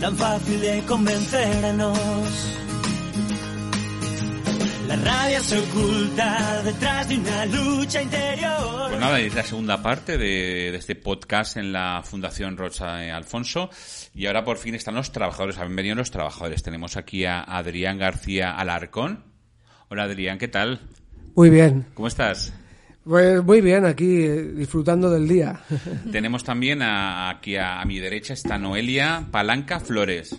Tan 0.00 0.16
fácil 0.16 0.58
de 0.62 0.82
convencernos. 0.86 1.98
La 4.86 4.96
rabia 4.96 5.40
se 5.40 5.58
oculta 5.58 6.62
detrás 6.62 7.06
de 7.06 7.18
una 7.18 7.44
lucha 7.44 8.00
interior. 8.00 8.88
Pues 8.88 8.98
nada, 8.98 9.20
es 9.20 9.34
la 9.34 9.42
segunda 9.42 9.82
parte 9.82 10.16
de, 10.16 10.70
de 10.72 10.76
este 10.78 10.94
podcast 10.94 11.58
en 11.58 11.70
la 11.70 12.02
Fundación 12.02 12.56
Rocha 12.56 13.14
Alfonso. 13.14 13.68
Y 14.14 14.24
ahora 14.24 14.42
por 14.42 14.56
fin 14.56 14.74
están 14.74 14.94
los 14.94 15.12
trabajadores. 15.12 15.58
Han 15.58 15.76
venido 15.76 15.96
los 15.96 16.10
trabajadores. 16.10 16.62
Tenemos 16.62 16.96
aquí 16.96 17.26
a 17.26 17.42
Adrián 17.42 17.98
García 17.98 18.52
Alarcón. 18.52 19.28
Hola 19.90 20.04
Adrián, 20.04 20.38
¿qué 20.38 20.48
tal? 20.48 20.80
Muy 21.34 21.50
bien. 21.50 21.86
¿Cómo 21.94 22.08
estás? 22.08 22.52
Pues 23.04 23.42
muy 23.42 23.60
bien, 23.62 23.86
aquí 23.86 24.18
disfrutando 24.26 25.10
del 25.10 25.26
día. 25.28 25.60
Tenemos 26.12 26.44
también 26.44 26.82
a- 26.82 27.30
aquí 27.30 27.56
a, 27.56 27.80
a 27.80 27.84
mi 27.84 27.98
derecha 27.98 28.34
está 28.34 28.58
Noelia 28.58 29.24
Palanca 29.30 29.80
Flores. 29.80 30.38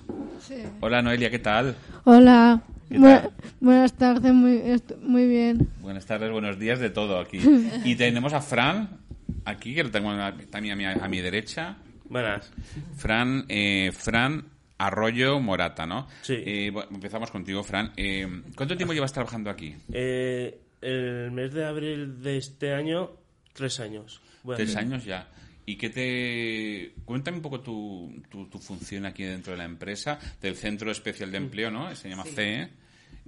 Hola 0.82 1.02
Noelia, 1.02 1.30
¿qué 1.30 1.40
tal? 1.40 1.76
Hola. 2.06 2.62
¿Qué 2.90 2.98
Bu- 3.00 3.04
tal? 3.22 3.32
buenas 3.60 3.94
tardes, 3.94 4.34
muy, 4.34 4.62
muy 5.02 5.28
bien. 5.28 5.68
Buenas 5.82 6.06
tardes, 6.06 6.32
buenos 6.32 6.58
días, 6.60 6.80
de 6.80 6.90
todo 6.90 7.20
aquí. 7.20 7.40
Y 7.84 7.96
tenemos 7.96 8.34
a 8.34 8.42
Fran 8.42 8.98
aquí, 9.46 9.74
que 9.76 9.84
lo 9.84 9.92
tengo 9.92 10.12
también 10.52 10.74
a 10.74 10.76
mi, 10.76 10.86
a 11.02 11.08
mi 11.08 11.22
derecha. 11.22 11.78
Buenas. 12.08 12.52
Fran, 12.98 13.46
eh, 13.50 13.92
Fran 13.96 14.44
Arroyo 14.80 15.40
Morata, 15.40 15.86
¿no? 15.86 16.08
Sí. 16.24 16.36
Eh, 16.46 16.72
bueno, 16.72 16.90
empezamos 16.96 17.30
contigo, 17.30 17.64
Fran. 17.64 17.92
Eh, 17.98 18.28
¿Cuánto 18.56 18.76
tiempo 18.76 18.94
llevas 18.94 19.14
trabajando 19.14 19.50
aquí? 19.50 19.76
Eh, 19.92 20.60
el 20.82 21.32
mes 21.32 21.54
de 21.54 21.66
abril 21.66 22.24
de 22.24 22.38
este 22.38 22.74
año, 22.74 23.12
tres 23.54 23.80
años. 23.80 24.22
Tres 24.56 24.76
años 24.76 25.04
ya. 25.06 25.28
¿Y 25.66 25.76
qué 25.76 25.90
te... 25.90 26.96
Cuéntame 27.06 27.38
un 27.38 27.44
poco 27.44 27.60
tu, 27.60 28.24
tu, 28.30 28.48
tu 28.48 28.58
función 28.58 29.06
aquí 29.06 29.24
dentro 29.24 29.52
de 29.52 29.58
la 29.58 29.66
empresa, 29.66 30.18
del 30.42 30.56
Centro 30.56 30.90
Especial 30.90 31.32
de 31.32 31.38
Empleo, 31.38 31.70
¿no? 31.70 31.94
Se 31.96 32.10
llama 32.10 32.24
CE, 32.24 32.70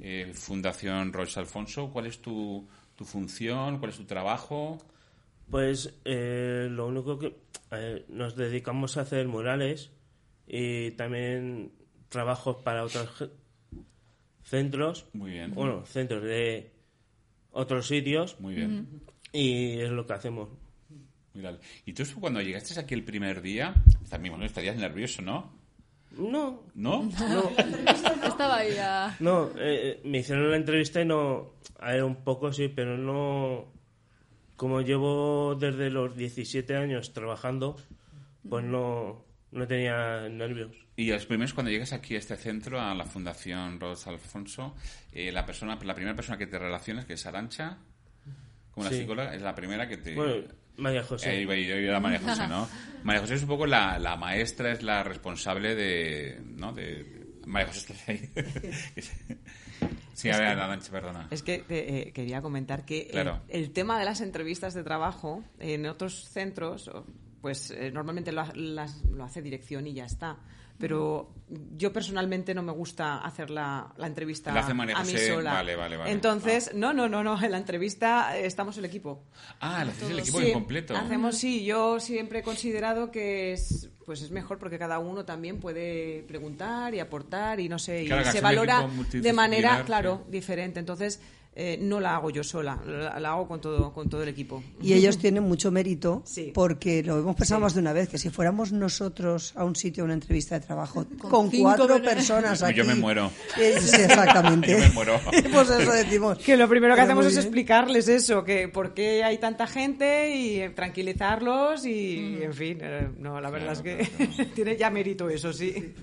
eh, 0.02 0.32
Fundación 0.34 1.14
Royce 1.14 1.40
Alfonso. 1.40 1.92
¿Cuál 1.92 2.08
es 2.08 2.20
tu, 2.22 2.68
tu 2.96 3.06
función? 3.06 3.78
¿Cuál 3.78 3.92
es 3.92 3.98
tu 3.98 4.06
trabajo? 4.06 4.80
Pues 5.52 5.94
eh, 6.06 6.68
lo 6.72 6.88
único 6.88 7.20
que 7.20 7.36
eh, 7.72 8.06
nos 8.08 8.36
dedicamos 8.36 8.98
a 8.98 9.02
hacer 9.02 9.28
murales 9.28 9.92
y 10.48 10.92
también 10.92 11.72
trabajos 12.10 12.58
para 12.58 12.84
otros 12.84 13.30
centros. 14.44 15.06
Muy 15.14 15.32
bien. 15.32 15.54
Bueno, 15.54 15.86
centros 15.86 16.24
de 16.24 16.72
otros 17.52 17.88
sitios. 17.88 18.40
Muy 18.40 18.56
bien. 18.56 19.02
Y 19.32 19.80
es 19.80 19.90
lo 19.90 20.06
que 20.06 20.14
hacemos. 20.14 20.50
Mira, 21.34 21.58
Y 21.86 21.94
tú 21.94 22.04
cuando 22.20 22.42
llegaste 22.42 22.78
aquí 22.80 22.94
el 22.94 23.06
primer 23.06 23.42
día, 23.42 23.74
también 24.10 24.34
bueno, 24.34 24.46
estarías 24.46 24.76
nervioso, 24.76 25.22
¿no? 25.22 25.62
No. 26.18 26.64
¿No? 26.76 27.04
No. 27.04 27.52
Estaba 28.28 28.58
ahí 28.58 28.74
ya. 28.76 29.16
No, 29.22 29.50
eh, 29.58 30.02
me 30.04 30.20
hicieron 30.20 30.52
la 30.52 30.58
entrevista 30.58 31.02
y 31.02 31.06
no. 31.06 31.54
A 31.80 31.94
ver, 31.94 32.04
un 32.04 32.18
poco 32.18 32.52
sí, 32.52 32.68
pero 32.68 32.98
no. 32.98 33.72
Como 34.58 34.82
llevo 34.82 35.56
desde 35.56 35.90
los 35.90 36.16
17 36.16 36.76
años 36.76 37.14
trabajando, 37.14 37.78
pues 38.48 38.64
no, 38.64 39.24
no 39.52 39.68
tenía 39.68 40.28
nervios. 40.30 40.72
Y 40.96 41.10
los 41.12 41.26
primeros 41.26 41.54
cuando 41.54 41.72
llegas 41.72 41.94
aquí 41.94 42.16
a 42.16 42.20
este 42.20 42.36
centro, 42.38 42.80
a 42.80 42.94
la 42.96 43.06
Fundación 43.06 43.80
Ross 43.80 44.08
Alfonso, 44.08 44.76
eh, 45.12 45.32
la 45.32 45.46
persona, 45.46 45.78
la 45.84 45.96
primera 45.96 46.16
persona 46.16 46.38
que 46.38 46.48
te 46.48 46.60
relacionas, 46.60 47.06
que 47.06 47.14
es 47.14 47.26
Arancha, 47.26 47.78
como 48.72 48.86
la 48.86 48.92
psicóloga, 48.96 49.34
es 49.36 49.42
la 49.42 49.54
primera 49.56 49.88
que 49.88 49.98
te... 49.98 50.16
Bueno, 50.16 50.44
María 50.78 51.04
José. 51.04 51.32
Eh, 51.38 51.42
iba 51.42 51.54
a 51.54 51.58
ir- 51.58 51.66
iba 51.68 51.76
a 51.76 51.80
ir 51.80 51.92
a 51.92 52.00
María 52.00 52.20
José, 52.20 52.48
¿no? 52.48 52.68
María 53.04 53.22
José 53.22 53.36
es 53.36 53.42
un 53.42 53.48
poco 53.50 53.66
la, 53.66 54.00
la 54.00 54.16
maestra, 54.16 54.72
es 54.72 54.82
la 54.84 55.04
responsable 55.04 55.76
de... 55.76 56.40
¿no? 56.56 56.72
de 56.74 57.20
María 57.46 57.68
José 57.68 57.94
está 57.94 58.12
ahí. 58.12 58.30
sí, 60.14 60.30
a 60.30 60.32
Es 60.34 60.40
ver, 60.40 60.56
que- 60.56 60.62
Arancha, 60.62 60.92
perdona. 60.92 61.28
Es 61.32 61.44
que 61.44 61.64
eh, 61.70 62.12
quería 62.14 62.42
comentar 62.42 62.86
que 62.86 63.02
el- 63.04 63.12
Claro. 63.12 63.42
el, 63.50 63.72
tema 63.72 64.00
de 64.00 64.06
las 64.06 64.22
entrevistas 64.22 64.74
de 64.74 64.84
trabajo 64.84 65.44
en 65.60 65.86
otros 65.88 66.30
centros, 66.30 66.90
pues 67.42 67.72
eh, 67.72 67.92
normalmente 67.92 68.32
lo, 68.32 68.44
las- 68.56 69.04
lo 69.06 69.24
hace 69.24 69.42
dirección 69.42 69.88
y 69.88 69.94
ya 69.94 70.06
está. 70.06 70.38
Pero 70.78 71.30
yo 71.78 71.94
personalmente 71.94 72.56
no 72.56 72.64
me 72.64 72.72
gusta 72.72 73.20
hacer 73.20 73.52
la, 73.52 73.94
la 73.98 74.08
entrevista 74.08 74.52
La 74.52 74.62
hace 74.62 74.74
María 74.74 74.98
a 74.98 75.04
mí 75.04 75.12
José, 75.12 75.28
sola. 75.28 75.54
vale, 75.54 75.76
vale, 75.76 75.96
vale. 75.96 76.12
Entonces, 76.12 76.72
no, 76.74 76.92
no, 76.92 77.08
no, 77.08 77.24
no, 77.24 77.40
en 77.40 77.52
la 77.52 77.58
entrevista 77.60 78.36
eh, 78.36 78.48
estamos 78.48 78.78
el 78.80 78.86
equipo. 78.86 79.24
Ah, 79.60 79.82
haces 79.82 80.10
el 80.10 80.18
equipo 80.20 80.40
Sí, 80.40 80.48
incompleto. 80.50 80.96
Hacemos, 80.98 81.38
sí, 81.38 81.64
yo 81.64 82.00
siempre 82.00 82.40
he 82.40 82.42
considerado 82.44 83.12
que 83.12 83.54
es, 83.54 83.92
pues 84.08 84.24
es 84.24 84.32
mejor 84.32 84.58
porque 84.58 84.80
cada 84.80 84.98
uno 84.98 85.24
también 85.24 85.60
puede 85.60 86.24
preguntar 86.28 86.96
y 86.96 87.00
aportar 87.00 87.60
y 87.60 87.70
no 87.70 87.78
sé, 87.78 88.04
y 88.06 88.08
se 88.08 88.42
valora 88.42 88.88
de 89.14 89.34
manera, 89.34 89.84
claro, 89.86 90.26
diferente. 90.30 90.80
Entonces, 90.80 91.22
eh, 91.54 91.78
no 91.82 92.00
la 92.00 92.16
hago 92.16 92.30
yo 92.30 92.44
sola, 92.44 92.82
la, 92.86 93.20
la 93.20 93.32
hago 93.32 93.48
con 93.48 93.60
todo, 93.60 93.92
con 93.94 94.10
todo 94.10 94.24
el 94.24 94.30
equipo. 94.30 94.64
Y 94.82 94.94
ellos 94.94 95.18
tienen 95.18 95.44
mucho 95.44 95.70
mérito 95.72 96.22
Sí. 96.26 96.52
porque 96.54 97.04
lo 97.04 97.20
hemos 97.20 97.36
pensado 97.36 97.60
Sí. 97.60 97.64
más 97.64 97.74
de 97.74 97.82
una 97.82 97.92
vez, 97.94 98.08
que 98.08 98.18
si 98.18 98.30
fuéramos 98.30 98.72
nosotros 98.72 99.54
a 99.58 99.66
un 99.66 99.76
sitio, 99.76 100.04
a 100.04 100.06
una 100.06 100.14
entrevista 100.14 100.58
de 100.58 100.66
trabajo, 100.66 101.06
con, 101.18 101.50
cuatro 101.52 102.02
personas 102.02 102.64
aquí... 102.64 102.76
Yo 102.78 102.86
me 102.86 102.96
muero. 102.96 103.30
Eh, 103.60 103.76
sí, 103.82 104.02
exactamente. 104.02 104.72
Yo 104.72 104.78
me 104.80 104.90
muero. 104.92 105.20
pues 105.52 105.70
eso 105.70 105.92
decimos. 105.92 106.38
Que 106.38 106.56
lo 106.56 106.70
primero 106.70 106.96
que 106.96 107.02
Pero 107.02 107.14
hacemos 107.20 107.26
es 107.26 107.38
explicarles 107.38 108.08
eso, 108.08 108.44
que 108.46 108.70
por 108.70 108.94
qué 108.94 109.24
hay 109.24 109.38
tanta 109.38 109.68
gente 109.68 110.34
y 110.36 110.70
tranquilizarlos 110.70 111.86
y, 111.86 112.40
en 112.44 112.54
fin, 112.54 112.78
eh, 112.82 113.10
no, 113.20 113.42
la 113.42 113.50
verdad 113.50 113.78
Claro, 113.82 114.00
es 114.00 114.08
que 114.08 114.46
tiene 114.56 114.78
ya 114.78 114.90
mérito 114.90 115.30
eso, 115.30 115.52
sí. 115.52 115.94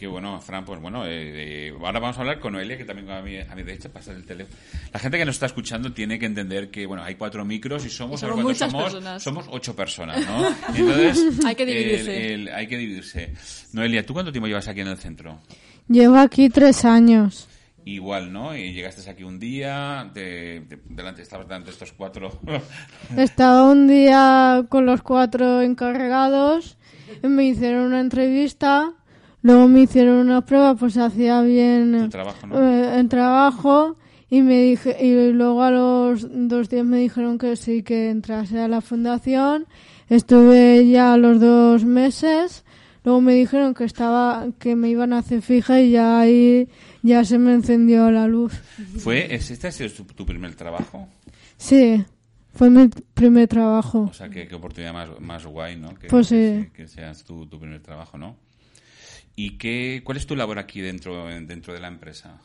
Qué 0.00 0.06
bueno, 0.06 0.40
Fran, 0.40 0.64
pues 0.64 0.80
bueno, 0.80 1.04
eh, 1.04 1.68
eh, 1.68 1.72
ahora 1.78 2.00
vamos 2.00 2.16
a 2.16 2.20
hablar 2.22 2.40
con 2.40 2.54
Noelia, 2.54 2.78
que 2.78 2.86
también 2.86 3.10
a 3.10 3.20
mi, 3.20 3.36
a 3.36 3.54
mi 3.54 3.62
derecha 3.62 3.90
pasa 3.90 4.12
el 4.12 4.24
teléfono. 4.24 4.56
La 4.94 4.98
gente 4.98 5.18
que 5.18 5.26
nos 5.26 5.34
está 5.36 5.44
escuchando 5.44 5.92
tiene 5.92 6.18
que 6.18 6.24
entender 6.24 6.70
que, 6.70 6.86
bueno, 6.86 7.04
hay 7.04 7.16
cuatro 7.16 7.44
micros 7.44 7.84
y 7.84 7.90
somos, 7.90 8.18
Y 8.18 8.20
somos 8.20 8.20
¿sabes 8.20 8.32
cuántos 8.32 8.44
muchas 8.44 8.70
somos? 8.70 8.84
personas. 8.94 9.22
Somos 9.22 9.46
ocho 9.50 9.76
personas, 9.76 10.26
¿no? 10.26 10.48
Entonces, 10.74 11.38
Hay 11.44 11.54
que 11.54 11.66
dividirse. 11.66 12.32
el- 12.34 12.48
el- 12.48 12.54
hay 12.54 12.66
que 12.66 12.78
dividirse. 12.78 13.34
Noelia, 13.74 14.06
¿tú 14.06 14.14
cuánto 14.14 14.32
tiempo 14.32 14.46
llevas 14.48 14.68
aquí 14.68 14.80
en 14.80 14.88
el 14.88 14.96
centro? 14.96 15.38
Llevo 15.86 16.16
aquí 16.16 16.48
tres 16.48 16.86
años. 16.86 17.46
Igual, 17.84 18.32
¿no? 18.32 18.56
Y 18.56 18.72
llegaste 18.72 19.08
aquí 19.10 19.22
un 19.22 19.38
día, 19.38 20.10
de- 20.14 20.62
delante, 20.88 21.20
estabas 21.20 21.46
delante 21.46 21.66
de 21.66 21.72
estos 21.72 21.92
cuatro. 21.92 22.40
Estaba 23.18 23.70
un 23.70 23.86
día 23.86 24.64
con 24.70 24.86
los 24.86 25.02
cuatro 25.02 25.60
encargados, 25.60 26.78
me 27.22 27.44
hicieron 27.44 27.82
una 27.84 28.00
entrevista, 28.00 28.92
luego 29.42 29.68
me 29.68 29.82
hicieron 29.82 30.16
una 30.16 30.44
prueba, 30.44 30.74
pues 30.74 30.96
hacía 30.96 31.40
bien 31.42 31.96
Tu 32.04 32.08
trabajo, 32.10 32.46
¿no? 32.46 32.60
eh, 32.60 32.98
el 33.00 33.08
trabajo 33.08 33.96
y 34.28 34.42
me 34.42 34.60
dije 34.62 34.96
y 35.04 35.32
luego 35.32 35.62
a 35.62 35.70
los 35.70 36.26
dos 36.30 36.68
días 36.68 36.84
me 36.84 36.98
dijeron 36.98 37.38
que 37.38 37.56
sí 37.56 37.82
que 37.82 38.10
entrase 38.10 38.60
a 38.60 38.68
la 38.68 38.80
fundación. 38.80 39.66
Estuve 40.08 40.88
ya 40.88 41.16
los 41.16 41.40
dos 41.40 41.84
meses. 41.84 42.64
Luego 43.04 43.20
me 43.22 43.34
dijeron 43.34 43.72
que 43.74 43.84
estaba 43.84 44.46
que 44.58 44.76
me 44.76 44.90
iban 44.90 45.12
a 45.12 45.18
hacer 45.18 45.40
fija 45.40 45.80
y 45.80 45.92
ya 45.92 46.20
ahí 46.20 46.68
ya 47.02 47.24
se 47.24 47.38
me 47.38 47.54
encendió 47.54 48.10
la 48.10 48.26
luz. 48.26 48.52
¿Fue, 48.98 49.34
es- 49.34 49.50
este 49.50 49.68
ha 49.68 49.72
sido 49.72 49.88
tu, 49.90 50.04
tu 50.04 50.26
primer 50.26 50.54
trabajo? 50.54 51.08
Sí, 51.56 52.04
fue 52.52 52.68
mi 52.70 52.88
primer 53.14 53.48
trabajo. 53.48 54.08
O 54.10 54.12
sea, 54.12 54.28
qué, 54.28 54.46
qué 54.46 54.54
oportunidad 54.54 54.92
más, 54.92 55.08
más 55.20 55.46
guay, 55.46 55.76
¿no? 55.76 55.94
Que, 55.94 56.08
Pues 56.08 56.28
que, 56.28 56.64
sí. 56.66 56.70
que 56.74 56.86
seas 56.88 57.24
tu, 57.24 57.46
tu 57.46 57.58
primer 57.58 57.80
trabajo, 57.80 58.18
¿no? 58.18 58.36
¿Y 59.36 59.56
qué, 59.58 60.02
cuál 60.04 60.18
es 60.18 60.26
tu 60.26 60.36
labor 60.36 60.58
aquí 60.58 60.80
dentro, 60.80 61.26
dentro 61.26 61.72
de 61.72 61.80
la 61.80 61.88
empresa? 61.88 62.38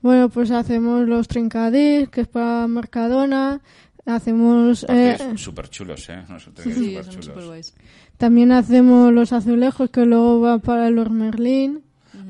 Bueno, 0.00 0.28
pues 0.28 0.50
hacemos 0.50 1.06
los 1.06 1.28
trincadís, 1.28 2.08
que 2.08 2.22
es 2.22 2.28
para 2.28 2.66
Mercadona. 2.66 3.60
Hacemos 4.04 4.84
eh, 4.88 5.16
súper 5.36 5.68
chulos, 5.68 6.08
¿eh? 6.08 6.24
Unos 6.28 6.48
Sí, 6.60 6.98
chulos. 7.08 7.46
guays. 7.46 7.74
también 8.16 8.50
hacemos 8.50 9.12
los 9.12 9.32
azulejos 9.32 9.90
que 9.90 10.04
luego 10.04 10.40
va 10.40 10.58
para 10.58 10.88
el 10.88 11.08
Merlín. 11.10 11.82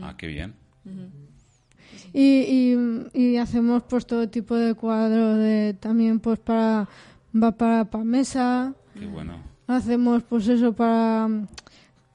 Ah, 0.03 0.14
qué 0.18 0.27
bien. 0.27 0.53
Y, 2.12 2.75
y, 2.75 2.77
y 3.14 3.37
hacemos 3.38 3.85
pues 3.88 4.05
todo 4.07 4.29
tipo 4.29 4.55
de 4.55 4.75
cuadros 4.75 5.38
de 5.38 5.75
también 5.81 6.20
pues 6.20 6.38
para 6.40 6.87
va 7.35 7.53
para, 7.53 7.87
para 7.87 8.05
mesa. 8.05 8.75
Qué 8.92 9.07
bueno. 9.07 9.38
Hacemos 9.66 10.22
pues 10.25 10.46
eso 10.48 10.75
para 10.75 11.27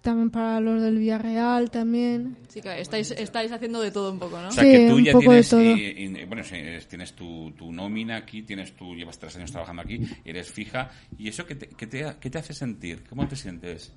también 0.08 0.30
para 0.30 0.62
los 0.62 0.82
del 0.82 1.00
Villarreal 1.00 1.70
también. 1.70 2.38
Sí, 2.48 2.62
estáis, 2.64 3.12
estáis 3.12 3.52
haciendo 3.52 3.82
de 3.82 3.92
todo 3.92 4.14
un 4.14 4.20
poco, 4.20 4.40
¿no? 4.40 4.48
O 4.48 4.52
sea, 4.52 4.64
Sí, 4.64 4.72
que 4.72 4.88
tú 4.88 4.96
un 4.96 5.04
ya 5.04 5.12
poco 5.12 5.24
de 5.32 5.44
tienes, 5.44 5.50
todo. 5.50 5.60
eh, 5.62 5.94
eh, 6.22 6.26
bueno, 6.26 6.44
tienes 6.90 7.14
tu, 7.14 7.52
tu 7.58 7.74
nómina 7.74 8.16
aquí, 8.16 8.44
tienes 8.44 8.72
tú, 8.74 8.96
llevas 8.96 9.20
tres 9.20 9.36
años 9.36 9.52
trabajando 9.52 9.82
aquí, 9.82 10.00
eres 10.24 10.50
fija. 10.50 10.90
¿Y 11.18 11.28
eso 11.28 11.46
qué 11.46 11.56
te, 11.56 11.68
qué 11.68 11.88
te, 11.88 12.06
qué 12.22 12.30
te 12.30 12.38
hace 12.38 12.54
sentir? 12.54 13.04
¿Cómo 13.10 13.28
te 13.28 13.36
sientes? 13.36 13.92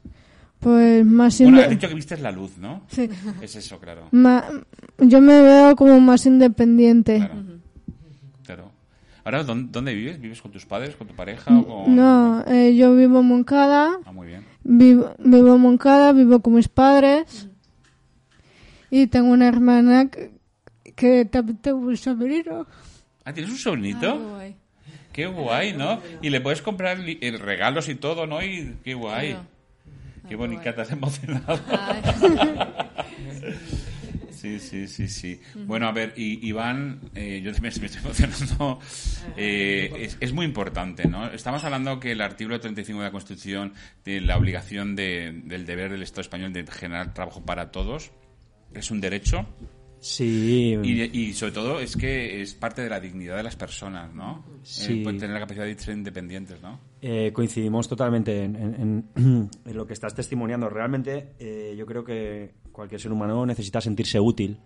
Pues 0.59 1.07
más 1.07 1.41
Bueno, 1.41 1.61
has 1.61 1.71
dicho 1.71 1.89
que 1.89 1.95
viste 1.95 2.17
la 2.19 2.33
luz, 2.33 2.59
¿no? 2.59 2.83
Sí. 2.89 3.09
Es 3.41 3.55
eso, 3.55 3.79
claro. 3.79 4.09
ma- 4.11 4.45
yo 4.99 5.21
me 5.21 5.41
veo 5.41 5.77
como 5.77 6.01
más 6.01 6.27
independiente. 6.27 7.19
Claro. 7.19 7.35
Claro. 8.45 8.73
Ahora, 9.25 9.45
¿dónde, 9.45 9.69
dónde 9.71 9.95
vives? 9.95 10.21
¿Vives 10.21 10.43
con 10.43 10.51
tus 10.51 10.67
padres, 10.67 10.97
con 10.97 11.07
tu 11.07 11.15
pareja 11.15 11.57
o 11.57 11.67
con...? 11.85 11.95
No, 11.95 12.45
eh, 12.49 12.75
yo 12.75 12.97
vivo 12.97 13.21
en 13.21 13.27
Moncada. 13.27 13.99
Ah, 14.05 14.13
muy 14.13 14.27
bien. 14.27 14.45
Vivo, 14.73 15.13
vivo 15.19 15.57
en 15.57 15.61
Moncada, 15.61 16.13
vivo 16.13 16.39
con 16.41 16.55
mis 16.55 16.69
padres. 16.69 17.49
Y 18.89 19.09
tengo 19.09 19.31
una 19.33 19.49
hermana 19.49 20.09
que, 20.09 20.31
que 20.95 21.25
también 21.25 21.59
tengo 21.59 21.79
un 21.79 21.97
sobrino. 21.97 22.69
Ah, 23.25 23.33
¿tienes 23.33 23.51
un 23.51 23.59
sobrinito? 23.59 24.13
Qué 24.17 24.25
guay. 24.31 24.57
Qué 25.13 25.27
guay, 25.27 25.73
¿no? 25.77 26.01
Y 26.23 26.31
le 26.31 26.41
puedes 26.41 26.63
comprar 26.63 27.01
li- 27.01 27.19
eh, 27.21 27.37
regalos 27.37 27.89
y 27.89 27.97
todo, 27.97 28.29
¿no? 28.29 28.45
Y 28.45 28.77
qué 28.85 28.95
guay. 28.95 29.37
Qué 30.29 30.37
bonita, 30.37 30.73
te 30.73 30.83
has 30.83 30.93
emocionado. 30.93 31.59
Sí, 34.41 34.59
sí, 34.59 34.87
sí, 34.89 35.07
sí. 35.09 35.41
Bueno, 35.67 35.87
a 35.87 35.93
ver, 35.93 36.15
y, 36.17 36.47
Iván, 36.49 37.01
eh, 37.15 37.41
yo 37.43 37.53
también 37.53 37.75
me 37.81 37.87
estoy 37.87 38.01
emocionando. 38.05 38.79
Eh, 39.37 39.93
es, 39.99 40.17
es 40.21 40.33
muy 40.33 40.47
importante, 40.47 41.07
¿no? 41.07 41.27
Estamos 41.31 41.63
hablando 41.65 42.01
que 42.01 42.13
el 42.13 42.21
artículo 42.21 42.59
35 42.61 42.99
de 43.01 43.05
la 43.05 43.13
Constitución 43.13 43.75
de 44.05 44.21
la 44.21 44.37
obligación 44.39 44.97
de- 44.97 45.43
del 45.45 45.67
deber 45.67 45.91
del 45.91 46.03
Estado 46.03 46.23
español 46.23 46.53
de 46.53 46.67
generar 46.67 47.13
trabajo 47.13 47.45
para 47.45 47.71
todos 47.71 48.11
es 48.73 48.91
un 48.91 49.01
derecho 49.01 49.47
Sí. 50.03 50.79
y, 50.83 51.03
y 51.21 51.35
sobre 51.35 51.53
todo 51.53 51.79
es 51.79 51.95
que 51.95 52.41
es 52.41 52.55
parte 52.55 52.81
de 52.83 52.89
la 52.89 53.01
dignidad 53.01 53.37
de 53.37 53.43
las 53.43 53.57
personas, 53.57 54.11
¿no? 54.15 54.43
Sí. 54.63 55.01
Eh, 55.01 55.03
pueden 55.03 55.19
tener 55.21 55.35
la 55.35 55.41
capacidad 55.41 55.67
de 55.67 55.79
ser 55.79 55.95
independientes, 55.95 56.63
¿no? 56.63 56.81
Eh, 57.03 57.33
coincidimos 57.35 57.87
totalmente 57.87 58.43
en, 58.45 58.57
en- 58.57 59.05
en- 59.15 59.51
en 59.67 59.77
lo 59.77 59.87
que 59.87 59.93
estás 59.93 60.15
testimoniando. 60.15 60.71
Realmente, 60.71 61.33
eh, 61.39 61.75
yo 61.77 61.85
creo 61.85 62.03
que 62.05 62.55
cualquier 62.81 63.01
ser 63.01 63.13
humano 63.13 63.45
necesita 63.45 63.81
sentirse 63.81 64.19
útil. 64.19 64.57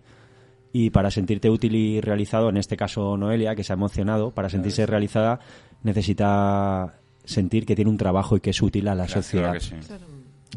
Y 0.71 0.89
para 0.89 1.11
sentirte 1.11 1.49
útil 1.49 1.75
y 1.75 1.99
realizado, 2.01 2.49
en 2.49 2.57
este 2.57 2.75
caso 2.77 3.17
Noelia, 3.17 3.55
que 3.55 3.63
se 3.63 3.73
ha 3.73 3.75
emocionado, 3.75 4.31
para 4.31 4.49
sentirse 4.49 4.85
realizada 4.85 5.39
necesita 5.83 6.95
sentir 7.23 7.65
que 7.65 7.75
tiene 7.75 7.89
un 7.91 7.97
trabajo 7.97 8.35
y 8.37 8.39
que 8.39 8.49
es 8.51 8.61
útil 8.61 8.87
a 8.87 8.95
la 8.95 9.05
Claro, 9.05 9.21
sociedad. 9.21 9.43
claro 9.51 9.59
que 9.59 9.65
sí. 9.65 9.75
Claro. 9.87 10.05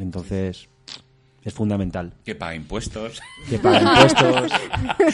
Entonces, 0.01 0.69
es 1.45 1.55
fundamental. 1.55 2.13
Que 2.25 2.35
paga 2.35 2.55
impuestos. 2.55 3.21
Que 3.49 3.59
paga 3.59 3.81
impuestos. 3.83 4.53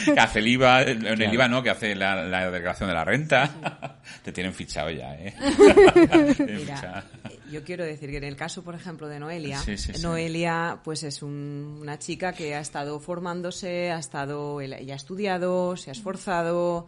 que 0.13 0.19
hace 0.19 0.39
el 0.39 0.47
IVA, 0.47 0.81
en 0.83 1.05
el 1.05 1.17
Claro. 1.17 1.33
IVA 1.33 1.47
no, 1.47 1.63
que 1.63 1.69
hace 1.69 1.95
la, 1.95 2.23
la 2.25 2.49
declaración 2.51 2.89
de 2.89 2.95
la 2.95 3.05
renta. 3.05 3.99
Te 4.23 4.31
tienen 4.31 4.53
fichado 4.53 4.89
ya, 4.91 5.13
¿eh? 5.15 5.33
Tienen 6.35 6.57
Mira, 6.57 6.75
fichado. 6.75 7.03
Yo 7.51 7.63
quiero 7.63 7.83
decir 7.85 8.09
que 8.09 8.17
en 8.17 8.23
el 8.23 8.35
caso, 8.35 8.63
por 8.63 8.75
ejemplo, 8.75 9.07
de 9.07 9.19
Noelia, 9.19 9.59
Sí, 9.59 9.77
sí, 9.77 9.93
sí. 9.93 10.01
Noelia 10.01 10.81
pues 10.83 11.03
es 11.03 11.21
un- 11.21 11.77
una 11.81 11.97
chica 11.99 12.33
que 12.33 12.55
ha 12.55 12.59
estado 12.59 12.99
formándose, 12.99 13.91
ha 13.91 13.99
estado, 13.99 14.61
ella 14.61 14.93
ha 14.93 14.97
estudiado, 14.97 15.75
se 15.77 15.89
ha 15.89 15.93
esforzado, 15.93 16.87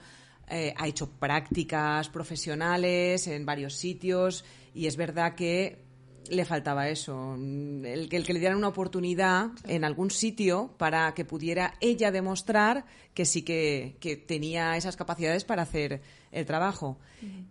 eh, 0.49 0.73
ha 0.77 0.87
hecho 0.87 1.09
prácticas 1.09 2.09
profesionales 2.09 3.27
en 3.27 3.45
varios 3.45 3.75
sitios 3.75 4.45
y 4.73 4.87
es 4.87 4.95
verdad 4.95 5.35
que 5.35 5.86
le 6.29 6.45
faltaba 6.45 6.89
eso, 6.89 7.35
el 7.35 8.07
que, 8.09 8.17
el 8.17 8.23
que 8.25 8.33
le 8.33 8.39
dieran 8.39 8.57
una 8.57 8.67
oportunidad 8.69 9.47
en 9.65 9.83
algún 9.83 10.11
sitio 10.11 10.73
para 10.77 11.13
que 11.13 11.25
pudiera 11.25 11.73
ella 11.79 12.11
demostrar 12.11 12.85
que 13.13 13.25
sí 13.25 13.41
que, 13.43 13.97
que 13.99 14.15
tenía 14.17 14.77
esas 14.77 14.95
capacidades 14.95 15.43
para 15.43 15.63
hacer 15.63 16.01
el 16.31 16.45
trabajo. 16.45 16.97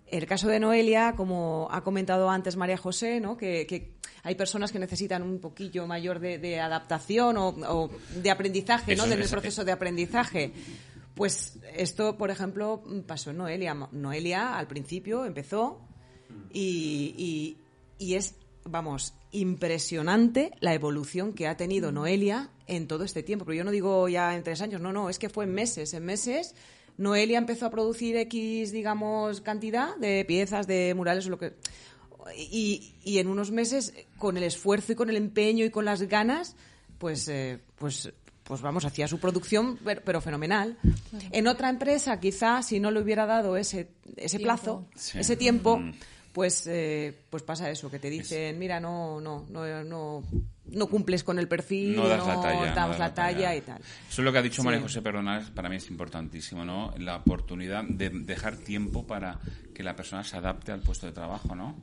El 0.06 0.26
caso 0.26 0.48
de 0.48 0.60
Noelia, 0.60 1.14
como 1.16 1.68
ha 1.70 1.82
comentado 1.82 2.30
antes 2.30 2.56
María 2.56 2.76
José, 2.76 3.20
¿no? 3.20 3.36
que, 3.36 3.66
que 3.66 3.92
hay 4.22 4.34
personas 4.34 4.70
que 4.72 4.78
necesitan 4.78 5.22
un 5.22 5.40
poquillo 5.40 5.86
mayor 5.86 6.20
de, 6.20 6.38
de 6.38 6.60
adaptación 6.60 7.36
o, 7.38 7.48
o 7.48 7.90
de 8.14 8.30
aprendizaje, 8.30 8.92
Eso 8.92 9.04
¿no? 9.04 9.08
del 9.10 9.22
es- 9.22 9.30
proceso 9.30 9.64
de 9.64 9.72
aprendizaje. 9.72 10.52
Pues 11.14 11.58
esto, 11.74 12.16
por 12.18 12.30
ejemplo, 12.30 12.82
pasó 13.06 13.30
en 13.30 13.38
Noelia. 13.38 13.74
Noelia 13.92 14.56
al 14.58 14.66
principio 14.68 15.24
empezó 15.24 15.80
y, 16.52 17.14
y- 17.16 17.56
y 17.98 18.14
es, 18.14 18.34
vamos, 18.68 19.14
impresionante 19.32 20.50
la 20.60 20.74
evolución 20.74 21.32
que 21.32 21.46
ha 21.48 21.56
tenido 21.56 21.92
Noelia 21.92 22.50
en 22.66 22.86
todo 22.86 23.04
este 23.04 23.22
tiempo. 23.22 23.44
Pero 23.44 23.56
yo 23.58 23.64
no 23.64 23.70
digo 23.70 24.08
ya 24.08 24.34
en 24.36 24.42
tres 24.42 24.60
años, 24.62 24.80
no, 24.80 24.92
no, 24.92 25.08
es 25.10 25.18
que 25.18 25.28
fue 25.28 25.44
en 25.44 25.52
meses. 25.54 25.94
En 25.94 26.04
meses 26.04 26.54
Noelia 26.98 27.38
empezó 27.38 27.66
a 27.66 27.70
producir 27.70 28.16
X, 28.16 28.72
digamos, 28.72 29.40
cantidad 29.40 29.96
de 29.96 30.24
piezas, 30.24 30.66
de 30.66 30.94
murales 30.94 31.26
o 31.26 31.30
lo 31.30 31.38
que... 31.38 31.54
Y, 32.36 32.94
y 33.04 33.18
en 33.18 33.28
unos 33.28 33.52
meses, 33.52 33.94
con 34.18 34.36
el 34.36 34.42
esfuerzo 34.42 34.92
y 34.92 34.94
con 34.96 35.10
el 35.10 35.16
empeño 35.16 35.64
y 35.64 35.70
con 35.70 35.84
las 35.84 36.02
ganas, 36.02 36.56
pues, 36.98 37.28
eh, 37.28 37.60
pues, 37.76 38.12
pues 38.42 38.60
vamos, 38.62 38.84
hacía 38.84 39.06
su 39.06 39.20
producción, 39.20 39.78
pero, 39.84 40.02
pero 40.04 40.20
fenomenal. 40.20 40.76
En 41.30 41.46
otra 41.46 41.68
empresa, 41.70 42.18
quizá, 42.18 42.62
si 42.62 42.80
no 42.80 42.90
le 42.90 43.00
hubiera 43.00 43.26
dado 43.26 43.56
ese, 43.56 43.90
ese 44.16 44.38
Tiempo. 44.38 44.44
plazo, 44.44 44.86
Sí. 44.96 45.18
ese 45.20 45.36
tiempo, 45.36 45.78
Mm. 45.78 45.92
Pues, 46.36 46.66
eh, 46.66 47.14
pues 47.30 47.42
pasa 47.42 47.70
eso, 47.70 47.90
que 47.90 47.98
te 47.98 48.10
dicen, 48.10 48.58
mira, 48.58 48.78
no, 48.78 49.22
no, 49.22 49.46
no, 49.48 49.82
no, 49.84 50.22
no 50.66 50.86
cumples 50.86 51.24
con 51.24 51.38
el 51.38 51.48
perfil, 51.48 51.96
No 51.96 52.06
das 52.06 52.26
la 52.26 52.42
talla. 52.42 52.66
no 52.68 52.74
damos 52.74 52.98
das 52.98 52.98
la 52.98 53.14
talla 53.14 53.56
y 53.56 53.62
tal. 53.62 53.78
Eso 53.80 54.20
es 54.20 54.24
lo 54.24 54.30
que 54.30 54.36
ha 54.36 54.42
dicho 54.42 54.60
Sí. 54.60 54.66
María 54.66 54.82
José, 54.82 55.00
perdona, 55.00 55.50
para 55.54 55.70
mí 55.70 55.76
es 55.76 55.88
importantísimo, 55.88 56.62
¿no? 56.62 56.92
La 56.98 57.16
oportunidad 57.16 57.84
de 57.84 58.10
dejar 58.10 58.58
tiempo 58.58 59.06
para 59.06 59.40
que 59.72 59.82
la 59.82 59.96
persona 59.96 60.24
se 60.24 60.36
adapte 60.36 60.72
al 60.72 60.82
puesto 60.82 61.06
de 61.06 61.12
trabajo, 61.12 61.54
¿no? 61.54 61.74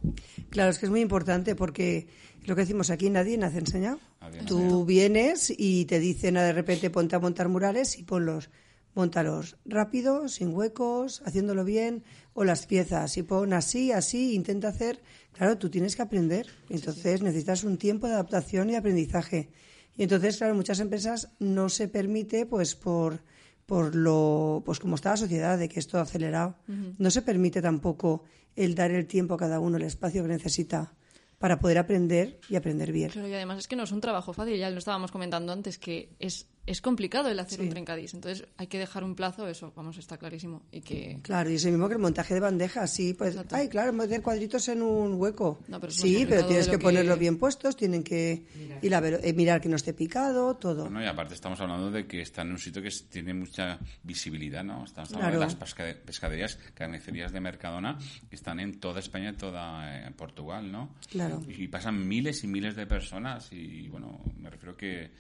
Claro, 0.52 0.70
es 0.70 0.78
que 0.78 0.86
es 0.86 0.92
muy 0.92 1.02
importante 1.02 1.56
porque 1.56 2.06
lo 2.46 2.54
que 2.54 2.62
decimos 2.62 2.92
aquí, 2.92 3.10
nadie 3.10 3.36
nace 3.40 3.58
enseñado. 3.58 4.00
Nadie 4.22 4.44
Tú 4.44 4.86
vienes 4.86 5.52
y 5.58 5.86
te 5.86 6.00
dicen 6.00 6.36
de 6.36 6.54
repente 6.54 6.92
ponte 6.92 7.16
a 7.16 7.20
montar 7.20 7.50
murales 7.50 7.98
y 7.98 8.04
ponlos, 8.04 8.52
montalos 8.96 9.58
rápido, 9.66 10.28
sin 10.28 10.54
huecos, 10.54 11.22
haciéndolo 11.26 11.64
bien, 11.66 12.04
o 12.34 12.44
las 12.44 12.66
piezas, 12.66 13.18
y 13.18 13.24
pon 13.24 13.54
así, 13.54 13.92
así, 13.92 14.34
intenta 14.34 14.70
hacer. 14.70 15.02
Claro, 15.34 15.58
tú 15.58 15.70
tienes 15.70 15.96
que 15.96 16.02
aprender. 16.02 16.48
Entonces 16.70 17.22
necesitas 17.22 17.64
un 17.64 17.78
tiempo 17.78 18.08
de 18.08 18.14
adaptación 18.14 18.70
y 18.70 18.74
de 18.74 18.78
aprendizaje. 18.78 19.50
Y 19.96 20.04
entonces, 20.04 20.38
claro, 20.38 20.56
muchas 20.56 20.80
empresas 20.80 21.30
no 21.40 21.70
se 21.70 21.88
permite, 21.88 22.46
pues 22.46 22.76
por 22.76 23.22
por 23.66 23.96
lo 23.96 24.62
pues 24.66 24.80
como 24.80 24.96
está 24.96 25.12
la 25.12 25.18
sociedad 25.18 25.58
de 25.58 25.70
que 25.70 25.80
es 25.80 25.88
todo 25.88 26.02
acelerado 26.02 26.58
no 26.98 27.10
se 27.10 27.22
permite 27.22 27.62
tampoco 27.62 28.24
el 28.56 28.76
dar 28.76 28.92
el 28.92 29.08
tiempo 29.08 29.36
a 29.36 29.38
cada 29.38 29.60
uno 29.60 29.78
el 29.78 29.84
espacio 29.84 30.22
que 30.22 30.28
necesita 30.28 30.94
para 31.40 31.60
poder 31.60 31.78
aprender 31.78 32.40
y 32.50 32.56
aprender 32.56 32.92
bien 32.92 33.10
Claro, 33.10 33.28
y 33.28 33.34
además 33.34 33.60
es 33.60 33.68
que 33.68 33.76
no 33.76 33.84
es 33.84 33.92
un 33.92 34.02
trabajo 34.02 34.34
fácil, 34.34 34.58
ya 34.58 34.70
lo 34.70 34.78
estábamos 34.80 35.12
comentando 35.12 35.52
antes, 35.52 35.78
que 35.78 36.10
es, 36.20 36.48
es 36.66 36.82
complicado 36.82 37.30
el 37.30 37.40
hacer 37.40 37.60
Sí. 37.60 37.64
un 37.66 37.70
trencadís. 37.70 38.14
Entonces 38.14 38.48
hay 38.58 38.68
que 38.68 38.80
dejar 38.80 39.04
un 39.04 39.16
plazo, 39.16 39.48
eso, 39.48 39.74
vamos, 39.76 39.98
está 39.98 40.18
clarísimo. 40.18 40.64
Y 40.72 40.82
que. 40.82 41.20
Claro, 41.22 41.50
y 41.50 41.56
es 41.56 41.66
el 41.66 41.72
mismo 41.72 41.88
que 41.88 41.96
el 41.96 42.00
montaje 42.00 42.34
de 42.34 42.40
bandejas, 42.40 42.94
sí, 42.94 43.14
pues, 43.14 43.38
ay, 43.52 43.68
claro, 43.70 43.92
meter 43.94 44.22
cuadritos 44.22 44.68
en 44.70 44.82
un 44.82 45.16
hueco. 45.16 45.60
No, 45.68 45.80
pero 45.80 45.92
sí, 45.92 46.26
pero 46.28 46.46
tienes 46.46 46.68
que 46.68 46.74
lo 46.74 46.78
que- 46.80 46.84
ponerlos 46.84 47.20
bien 47.20 47.38
puestos, 47.38 47.76
tienen 47.76 48.04
que 48.04 48.46
y 48.82 48.90
la 48.90 49.00
vero- 49.02 49.20
eh, 49.22 49.34
mirar 49.34 49.60
que 49.62 49.70
no 49.70 49.76
esté 49.76 49.94
picado, 49.94 50.56
todo. 50.56 50.84
Bueno, 50.84 51.04
y 51.04 51.08
aparte 51.08 51.34
estamos 51.34 51.60
hablando 51.60 51.92
de 51.92 52.08
que 52.08 52.22
está 52.22 52.44
en 52.44 52.52
un 52.52 52.60
sitio 52.60 52.82
que 52.82 52.90
tiene 53.10 53.34
mucha 53.34 53.80
visibilidad, 54.04 54.64
¿no? 54.64 54.86
Estamos 54.86 55.10
Claro. 55.10 55.26
hablando 55.26 55.40
de 55.42 55.46
las 55.46 55.56
pesca- 55.56 55.96
pescaderías, 56.06 56.58
carnicerías 56.74 57.32
de 57.32 57.40
Mercadona, 57.42 57.98
que 58.30 58.36
están 58.36 58.60
en 58.60 58.80
toda 58.80 59.00
España 59.00 59.32
y 59.32 59.38
toda 59.38 60.08
eh, 60.08 60.12
Portugal, 60.16 60.72
¿no? 60.72 60.96
Claro. 61.10 61.42
Y 61.48 61.68
pasan 61.68 62.08
miles 62.08 62.44
y 62.44 62.48
miles 62.48 62.76
de 62.76 62.86
personas 62.88 63.52
y, 63.52 63.88
bueno, 63.90 64.22
me 64.40 64.50
refiero 64.50 64.76
que, 64.78 65.12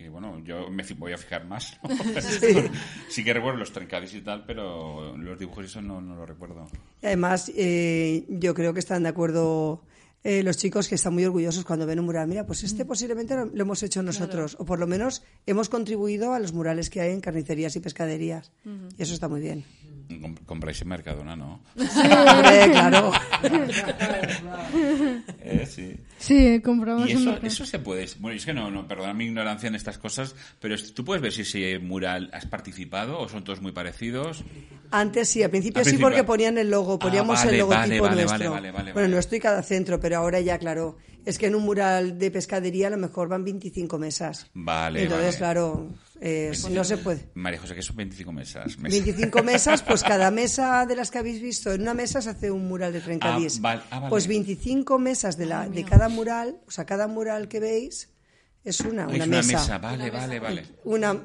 que 0.00 0.08
bueno, 0.08 0.38
yo 0.44 0.70
me 0.70 0.82
voy 0.96 1.12
a 1.12 1.18
fijar 1.18 1.44
más. 1.46 1.78
¿no? 1.82 1.90
sí. 3.08 3.22
que 3.22 3.34
recuerdo 3.34 3.58
los 3.58 3.72
trencadis 3.72 4.14
y 4.14 4.22
tal, 4.22 4.44
pero 4.46 5.16
los 5.16 5.38
dibujos 5.38 5.66
eso 5.66 5.82
no, 5.82 6.00
no 6.00 6.14
lo 6.16 6.24
recuerdo. 6.24 6.66
Y 7.02 7.06
además, 7.06 7.52
eh, 7.54 8.24
yo 8.28 8.54
creo 8.54 8.72
que 8.72 8.80
están 8.80 9.02
de 9.02 9.10
acuerdo 9.10 9.82
eh, 10.24 10.42
los 10.42 10.56
chicos 10.56 10.88
que 10.88 10.94
están 10.94 11.12
muy 11.12 11.24
orgullosos 11.24 11.64
cuando 11.64 11.84
ven 11.84 11.98
un 11.98 12.06
mural. 12.06 12.28
Mira, 12.28 12.46
pues 12.46 12.64
este 12.64 12.86
posiblemente 12.86 13.34
lo, 13.34 13.44
lo 13.44 13.62
hemos 13.62 13.82
hecho 13.82 14.02
nosotros, 14.02 14.56
o 14.58 14.64
por 14.64 14.78
lo 14.78 14.86
menos 14.86 15.22
hemos 15.44 15.68
contribuido 15.68 16.32
a 16.32 16.38
los 16.38 16.54
murales 16.54 16.88
que 16.88 17.02
hay 17.02 17.12
en 17.12 17.20
carnicerías 17.20 17.76
y 17.76 17.80
pescaderías. 17.80 18.52
Y 18.96 19.02
eso 19.02 19.12
está 19.12 19.28
muy 19.28 19.40
bien. 19.40 19.64
Com- 20.20 20.34
compráis 20.46 20.80
en 20.82 20.88
Mercadona, 20.88 21.36
¿no? 21.36 21.60
Hombre, 21.76 22.70
claro. 22.72 23.12
Eh, 25.42 25.66
sí. 25.66 25.96
Sí, 26.18 26.60
compramos 26.60 27.08
Y 27.08 27.12
eso, 27.46 27.64
se 27.64 27.78
puede. 27.78 28.06
Bueno, 28.18 28.36
es 28.36 28.44
que 28.44 28.52
no, 28.52 28.70
no, 28.70 28.86
perdona 28.86 29.14
mi 29.14 29.24
ignorancia 29.26 29.68
en 29.68 29.74
estas 29.74 29.98
cosas, 29.98 30.34
pero 30.60 30.76
tú 30.94 31.04
puedes 31.04 31.22
ver 31.22 31.32
si 31.32 31.42
ese 31.42 31.78
mural 31.78 32.30
has 32.32 32.46
participado 32.46 33.18
o 33.18 33.28
son 33.28 33.42
todos 33.44 33.60
muy 33.60 33.72
parecidos. 33.72 34.44
Antes 34.90 35.28
sí, 35.28 35.42
al 35.42 35.50
principio 35.50 35.80
Al 35.80 35.84
sí 35.84 35.90
principio. 35.90 36.08
porque 36.08 36.24
ponían 36.24 36.58
el 36.58 36.70
logo, 36.70 36.98
poníamos 36.98 37.38
Ah, 37.40 37.44
vale, 37.44 37.52
el 37.56 37.58
logotipo 37.60 37.80
vale, 37.86 38.00
vale, 38.00 38.22
nuestro. 38.22 38.50
vale, 38.50 38.70
vale, 38.70 38.72
vale, 38.72 38.92
bueno, 38.92 39.08
no 39.08 39.18
estoy 39.18 39.40
cada 39.40 39.62
centro, 39.62 39.98
pero 40.00 40.18
ahora 40.18 40.40
ya, 40.40 40.58
claro, 40.58 40.98
es 41.24 41.38
que 41.38 41.46
en 41.46 41.54
un 41.54 41.64
mural 41.64 42.18
de 42.18 42.30
pescadería 42.30 42.86
a 42.88 42.90
lo 42.90 42.96
mejor 42.96 43.28
van 43.28 43.44
25 43.44 43.98
mesas. 43.98 44.46
Vale, 44.54 45.02
Entonces, 45.02 45.26
vale. 45.26 45.36
claro, 45.38 45.88
eh, 46.20 46.52
no 46.70 46.84
se 46.84 46.96
puede. 46.98 47.28
María 47.34 47.58
José, 47.60 47.74
que 47.74 47.82
son 47.82 47.96
25 47.96 48.32
mesas. 48.32 48.76
25 48.80 49.42
mesas, 49.42 49.82
pues 49.82 50.02
cada 50.02 50.30
mesa 50.30 50.86
de 50.86 50.96
las 50.96 51.10
que 51.10 51.18
habéis 51.18 51.40
visto, 51.42 51.72
en 51.72 51.82
una 51.82 51.94
mesa 51.94 52.20
se 52.22 52.30
hace 52.30 52.50
un 52.50 52.66
mural 52.68 52.92
de 52.92 53.00
trencadís. 53.00 53.56
Ah, 53.58 53.60
vale, 53.62 53.82
ah, 53.90 53.98
vale. 54.00 54.10
Pues 54.10 54.26
25 54.26 54.98
mesas 54.98 55.36
de, 55.36 55.46
la, 55.46 55.68
de 55.68 55.84
cada 55.84 56.08
mural, 56.08 56.58
o 56.66 56.70
sea, 56.70 56.84
cada 56.86 57.06
mural 57.06 57.48
que 57.48 57.60
veis 57.60 58.08
es 58.64 58.80
una, 58.80 59.04
Ah, 59.04 59.08
una 59.08 59.16
es 59.16 59.26
una 59.26 59.36
mesa. 59.38 59.58
mesa, 59.60 59.78
vale, 59.78 60.10
vale, 60.10 60.38
vale. 60.40 60.66
Una, 60.84 61.16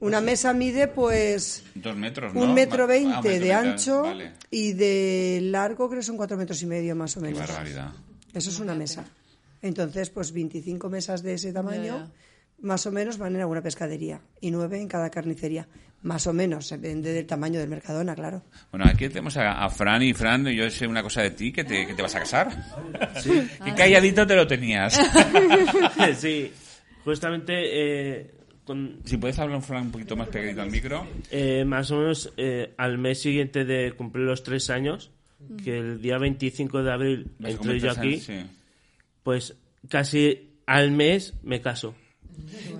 una 0.00 0.20
mesa 0.20 0.52
mide 0.52 0.88
pues 0.88 1.62
Dos 1.74 1.96
metros, 1.96 2.34
¿no? 2.34 2.40
un 2.42 2.52
metro 2.54 2.84
ah, 2.84 2.86
veinte 2.86 3.40
de 3.40 3.52
ancho 3.54 4.02
Vale. 4.02 4.32
y 4.50 4.72
de 4.74 5.38
largo 5.42 5.88
creo 5.88 6.00
que 6.00 6.04
son 6.06 6.16
cuatro 6.18 6.36
metros 6.36 6.60
y 6.62 6.66
medio 6.66 6.94
más 6.94 7.16
o 7.16 7.20
Qué 7.20 7.28
menos. 7.28 7.40
barbaridad. 7.48 7.92
Eso 8.34 8.50
es 8.50 8.60
una 8.60 8.74
mesa. 8.74 9.04
Entonces, 9.62 10.10
pues 10.10 10.32
25 10.32 10.88
mesas 10.88 11.22
de 11.22 11.34
ese 11.34 11.52
tamaño, 11.52 12.10
más 12.60 12.86
o 12.86 12.92
menos 12.92 13.18
van 13.18 13.34
en 13.34 13.40
alguna 13.40 13.62
pescadería 13.62 14.20
y 14.40 14.50
nueve 14.50 14.80
en 14.80 14.88
cada 14.88 15.10
carnicería. 15.10 15.66
Más 16.02 16.26
o 16.26 16.32
menos, 16.32 16.68
depende 16.68 17.12
del 17.12 17.26
tamaño 17.26 17.58
del 17.58 17.68
Mercadona, 17.68 18.14
claro. 18.14 18.42
Bueno, 18.70 18.84
aquí 18.88 19.08
tenemos 19.08 19.36
a, 19.38 19.64
a 19.64 19.68
Fran 19.70 20.02
y 20.02 20.12
Fran, 20.12 20.46
yo 20.46 20.70
sé 20.70 20.86
una 20.86 21.02
cosa 21.02 21.22
de 21.22 21.30
ti, 21.30 21.52
que 21.52 21.64
te, 21.64 21.86
que 21.86 21.94
te 21.94 22.02
vas 22.02 22.14
a 22.14 22.20
casar. 22.20 22.48
Sí. 23.20 23.30
Qué 23.64 23.74
calladito 23.74 24.26
te 24.26 24.36
lo 24.36 24.46
tenías. 24.46 25.00
sí, 26.16 26.52
justamente 27.02 27.54
eh, 27.56 28.30
con... 28.64 29.00
Si 29.04 29.16
puedes 29.16 29.38
hablar 29.38 29.62
Fran, 29.62 29.86
un 29.86 29.90
poquito 29.90 30.16
más 30.16 30.28
pegadito 30.28 30.60
al 30.62 30.70
micro. 30.70 31.06
Eh, 31.30 31.64
más 31.64 31.90
o 31.90 31.96
menos 31.96 32.32
eh, 32.36 32.74
al 32.76 32.98
mes 32.98 33.20
siguiente 33.20 33.64
de 33.64 33.92
cumplir 33.92 34.26
los 34.26 34.42
tres 34.42 34.68
años, 34.70 35.10
que 35.62 35.78
el 35.78 36.00
día 36.00 36.18
25 36.18 36.82
de 36.82 36.92
abril 36.92 37.30
a 37.42 37.50
entré 37.50 37.80
yo 37.80 37.90
aquí, 37.90 38.20
sí. 38.20 38.44
pues 39.22 39.56
casi 39.88 40.50
al 40.66 40.90
mes 40.90 41.34
me 41.42 41.60
caso. 41.60 41.94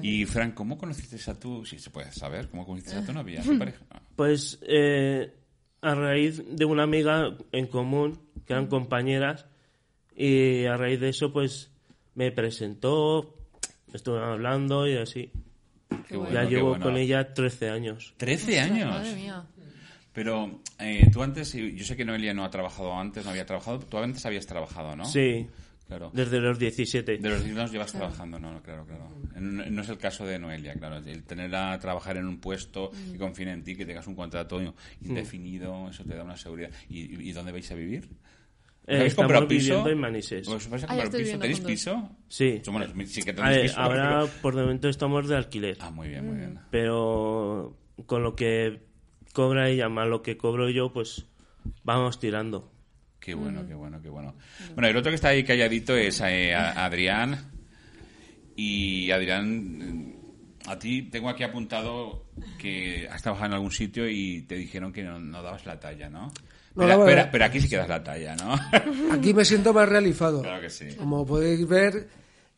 Y 0.03 0.25
Fran, 0.27 0.53
¿cómo 0.53 0.77
conociste 0.77 1.31
a 1.31 1.35
tu, 1.35 1.65
si 1.65 1.79
se 1.79 1.91
puede 1.91 2.13
saber, 2.13 2.49
cómo 2.49 2.67
conociste 2.67 2.97
a 2.97 3.05
tu 3.05 3.13
novia, 3.13 3.41
a 3.41 3.45
tu 3.45 3.59
pareja? 3.59 3.85
Pues 4.15 4.59
eh, 4.63 5.33
a 5.81 5.95
raíz 5.95 6.43
de 6.49 6.65
una 6.65 6.83
amiga 6.83 7.37
en 7.53 7.67
común, 7.67 8.19
que 8.47 8.53
eran 8.53 8.67
compañeras, 8.67 9.47
y 10.15 10.65
a 10.67 10.77
raíz 10.77 11.01
de 11.01 11.11
eso 11.11 11.33
pues 11.33 11.71
me 12.15 12.31
presentó, 12.33 13.35
estuve 13.93 14.23
hablando 14.23 14.87
y 14.89 14.97
así. 14.97 15.31
Qué 16.09 16.17
bueno, 16.17 16.33
ya 16.33 16.43
qué 16.43 16.57
llevo 16.57 16.71
bueno. 16.71 16.85
con 16.85 16.97
ella 16.97 17.33
13 17.33 17.71
años. 17.71 18.15
¿13 18.19 18.59
años? 18.61 18.91
Madre 18.91 19.15
mía. 19.15 19.45
Pero 20.17 20.61
eh, 20.79 21.09
tú 21.13 21.23
antes, 21.23 21.53
yo 21.53 21.85
sé 21.85 21.95
que 21.95 22.05
Noelia 22.07 22.33
no 22.33 22.43
ha 22.43 22.49
trabajado 22.51 22.93
antes, 22.99 23.23
no 23.23 23.31
había 23.33 23.45
trabajado, 23.45 23.81
tú 23.81 23.99
antes 23.99 24.25
habías 24.25 24.47
trabajado, 24.47 24.97
¿no? 24.97 25.05
Sí. 25.05 25.47
Claro. 25.87 26.11
Desde 26.13 26.41
los 26.41 26.59
17. 26.59 27.19
De 27.19 27.29
los 27.29 27.39
17 27.45 27.61
años 27.61 27.71
llevas 27.71 27.93
trabajando, 27.93 28.39
no, 28.41 28.51
no, 28.51 28.61
claro, 28.63 28.85
claro. 28.87 29.09
No, 29.39 29.65
no 29.67 29.83
es 29.83 29.89
el 29.91 29.99
caso 29.99 30.25
de 30.27 30.39
Noelia, 30.39 30.73
claro. 30.75 30.97
El 30.97 31.23
tener 31.25 31.55
a 31.55 31.79
trabajar 31.79 32.17
en 32.17 32.27
un 32.27 32.39
puesto 32.41 32.91
que 33.13 33.19
confíen 33.19 33.51
en 33.51 33.63
ti, 33.63 33.77
que 33.77 33.85
tengas 33.87 34.07
un 34.09 34.17
contrato 34.17 34.59
indefinido, 35.03 35.89
eso 35.91 36.03
te 36.03 36.17
da 36.17 36.25
una 36.25 36.37
seguridad. 36.37 36.71
¿Y, 36.89 37.29
y 37.29 37.33
dónde 37.33 37.53
vais 37.53 37.71
a 37.71 37.75
vivir? 37.75 38.09
Eh, 38.89 38.97
¿Habéis 38.97 39.13
estamos 39.13 39.27
comprado 39.29 39.49
piso? 39.49 39.65
viviendo 39.67 39.91
en 39.91 39.99
Manises. 39.99 40.49
¿Os 40.49 40.69
vais 40.71 40.83
a 40.83 40.87
Ah, 40.87 40.89
comprar 40.89 41.07
estoy 41.07 41.25
piso? 41.25 41.39
¿Tenéis 41.39 41.61
piso? 41.61 42.11
Sí. 42.29 42.63
Bueno, 42.71 42.87
sí 43.07 43.23
que 43.23 43.31
A 43.31 43.35
tenéis 43.35 43.57
ver, 43.57 43.63
piso. 43.67 43.81
ahora, 43.81 44.21
pero- 44.23 44.33
por 44.43 44.55
de 44.57 44.63
momento, 44.63 44.89
estamos 44.89 45.29
de 45.29 45.37
alquiler. 45.37 45.77
Ah, 45.81 45.91
muy 45.91 46.09
bien, 46.09 46.27
muy 46.27 46.37
bien. 46.37 46.59
Pero 46.71 47.77
con 48.07 48.23
lo 48.23 48.35
que 48.35 48.86
cobra 49.37 49.69
ella 49.69 49.91
más 49.91 50.09
lo 50.09 50.23
que 50.23 50.39
cobro 50.39 50.71
yo, 50.71 50.91
pues 50.91 51.27
vamos 51.85 52.19
tirando. 52.19 52.73
Qué 53.21 53.35
bueno, 53.35 53.67
qué 53.67 53.75
bueno, 53.75 54.01
qué 54.01 54.09
bueno. 54.09 54.35
Bueno, 54.75 54.89
el 54.89 54.97
otro 54.97 55.11
que 55.11 55.17
está 55.17 55.29
ahí 55.29 55.45
calladito 55.45 55.95
es 55.95 56.21
eh, 56.23 56.55
a- 56.55 56.87
Adrián. 56.87 57.51
Y 58.57 59.11
Adrián, 59.11 60.15
eh, 60.65 60.71
a 60.71 60.79
ti 60.79 61.03
tengo 61.03 61.29
aquí 61.29 61.43
apuntado 61.43 62.25
que 62.59 63.07
has 63.13 63.21
trabajado 63.21 63.49
en 63.49 63.53
algún 63.55 63.71
sitio 63.73 64.09
y 64.09 64.43
te 64.43 64.55
dijeron 64.55 64.91
que 64.93 65.03
no, 65.05 65.19
no 65.19 65.43
dabas 65.43 65.67
la 65.67 65.79
talla, 65.79 66.09
¿no? 66.09 66.33
No 66.75 67.05
pero, 67.05 67.29
pero 67.31 67.45
aquí 67.45 67.61
sí 67.61 67.69
que 67.69 67.77
das 67.77 67.89
la 67.89 68.03
talla, 68.03 68.37
¿no? 68.37 68.55
Aquí 69.13 69.33
me 69.35 69.45
siento 69.45 69.73
más 69.73 69.89
realizado. 69.89 70.43
Claro 70.43 70.61
que 70.61 70.71
sí. 70.71 70.89
Como 70.99 71.25
podéis 71.27 71.67
ver, 71.67 72.09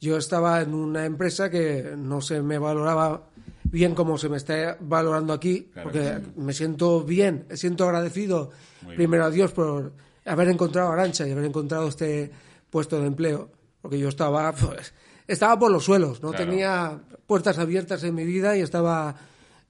yo 0.01 0.17
estaba 0.19 0.61
en 0.61 0.75
una 0.75 1.05
empresa 1.07 1.49
que 1.51 1.95
no 1.97 2.21
se 2.21 2.43
me 2.43 2.59
valoraba 2.59 3.28
bien 3.71 3.95
como 3.95 4.19
se 4.19 4.29
me 4.29 4.37
está 4.37 4.77
valorando 4.81 5.33
aquí, 5.33 5.69
Claro. 5.73 5.91
porque 5.91 6.01
que 6.35 6.41
me 6.41 6.53
siento 6.53 7.03
bien, 7.05 7.47
me 7.49 7.57
siento 7.57 7.85
agradecido 7.85 8.51
Muy 8.83 8.97
primero 8.97 9.25
a 9.25 9.31
Dios 9.31 9.53
por 9.53 9.93
haber 10.25 10.49
encontrado 10.49 10.89
a 10.91 10.93
Arancha 10.95 11.27
y 11.27 11.33
haber 11.33 11.45
encontrado 11.45 11.89
este 11.89 12.31
puesto 12.71 13.01
de 13.01 13.07
empleo, 13.07 13.51
porque 13.81 13.99
yo 13.99 14.09
estaba 14.09 14.53
pues, 14.55 14.93
estaba 15.27 15.59
por 15.59 15.71
los 15.71 15.85
suelos, 15.85 16.23
no 16.23 16.31
Claro. 16.31 16.45
tenía 16.47 17.01
puertas 17.27 17.59
abiertas 17.59 18.03
en 18.05 18.15
mi 18.15 18.25
vida 18.25 18.57
y 18.57 18.61
estaba 18.61 19.15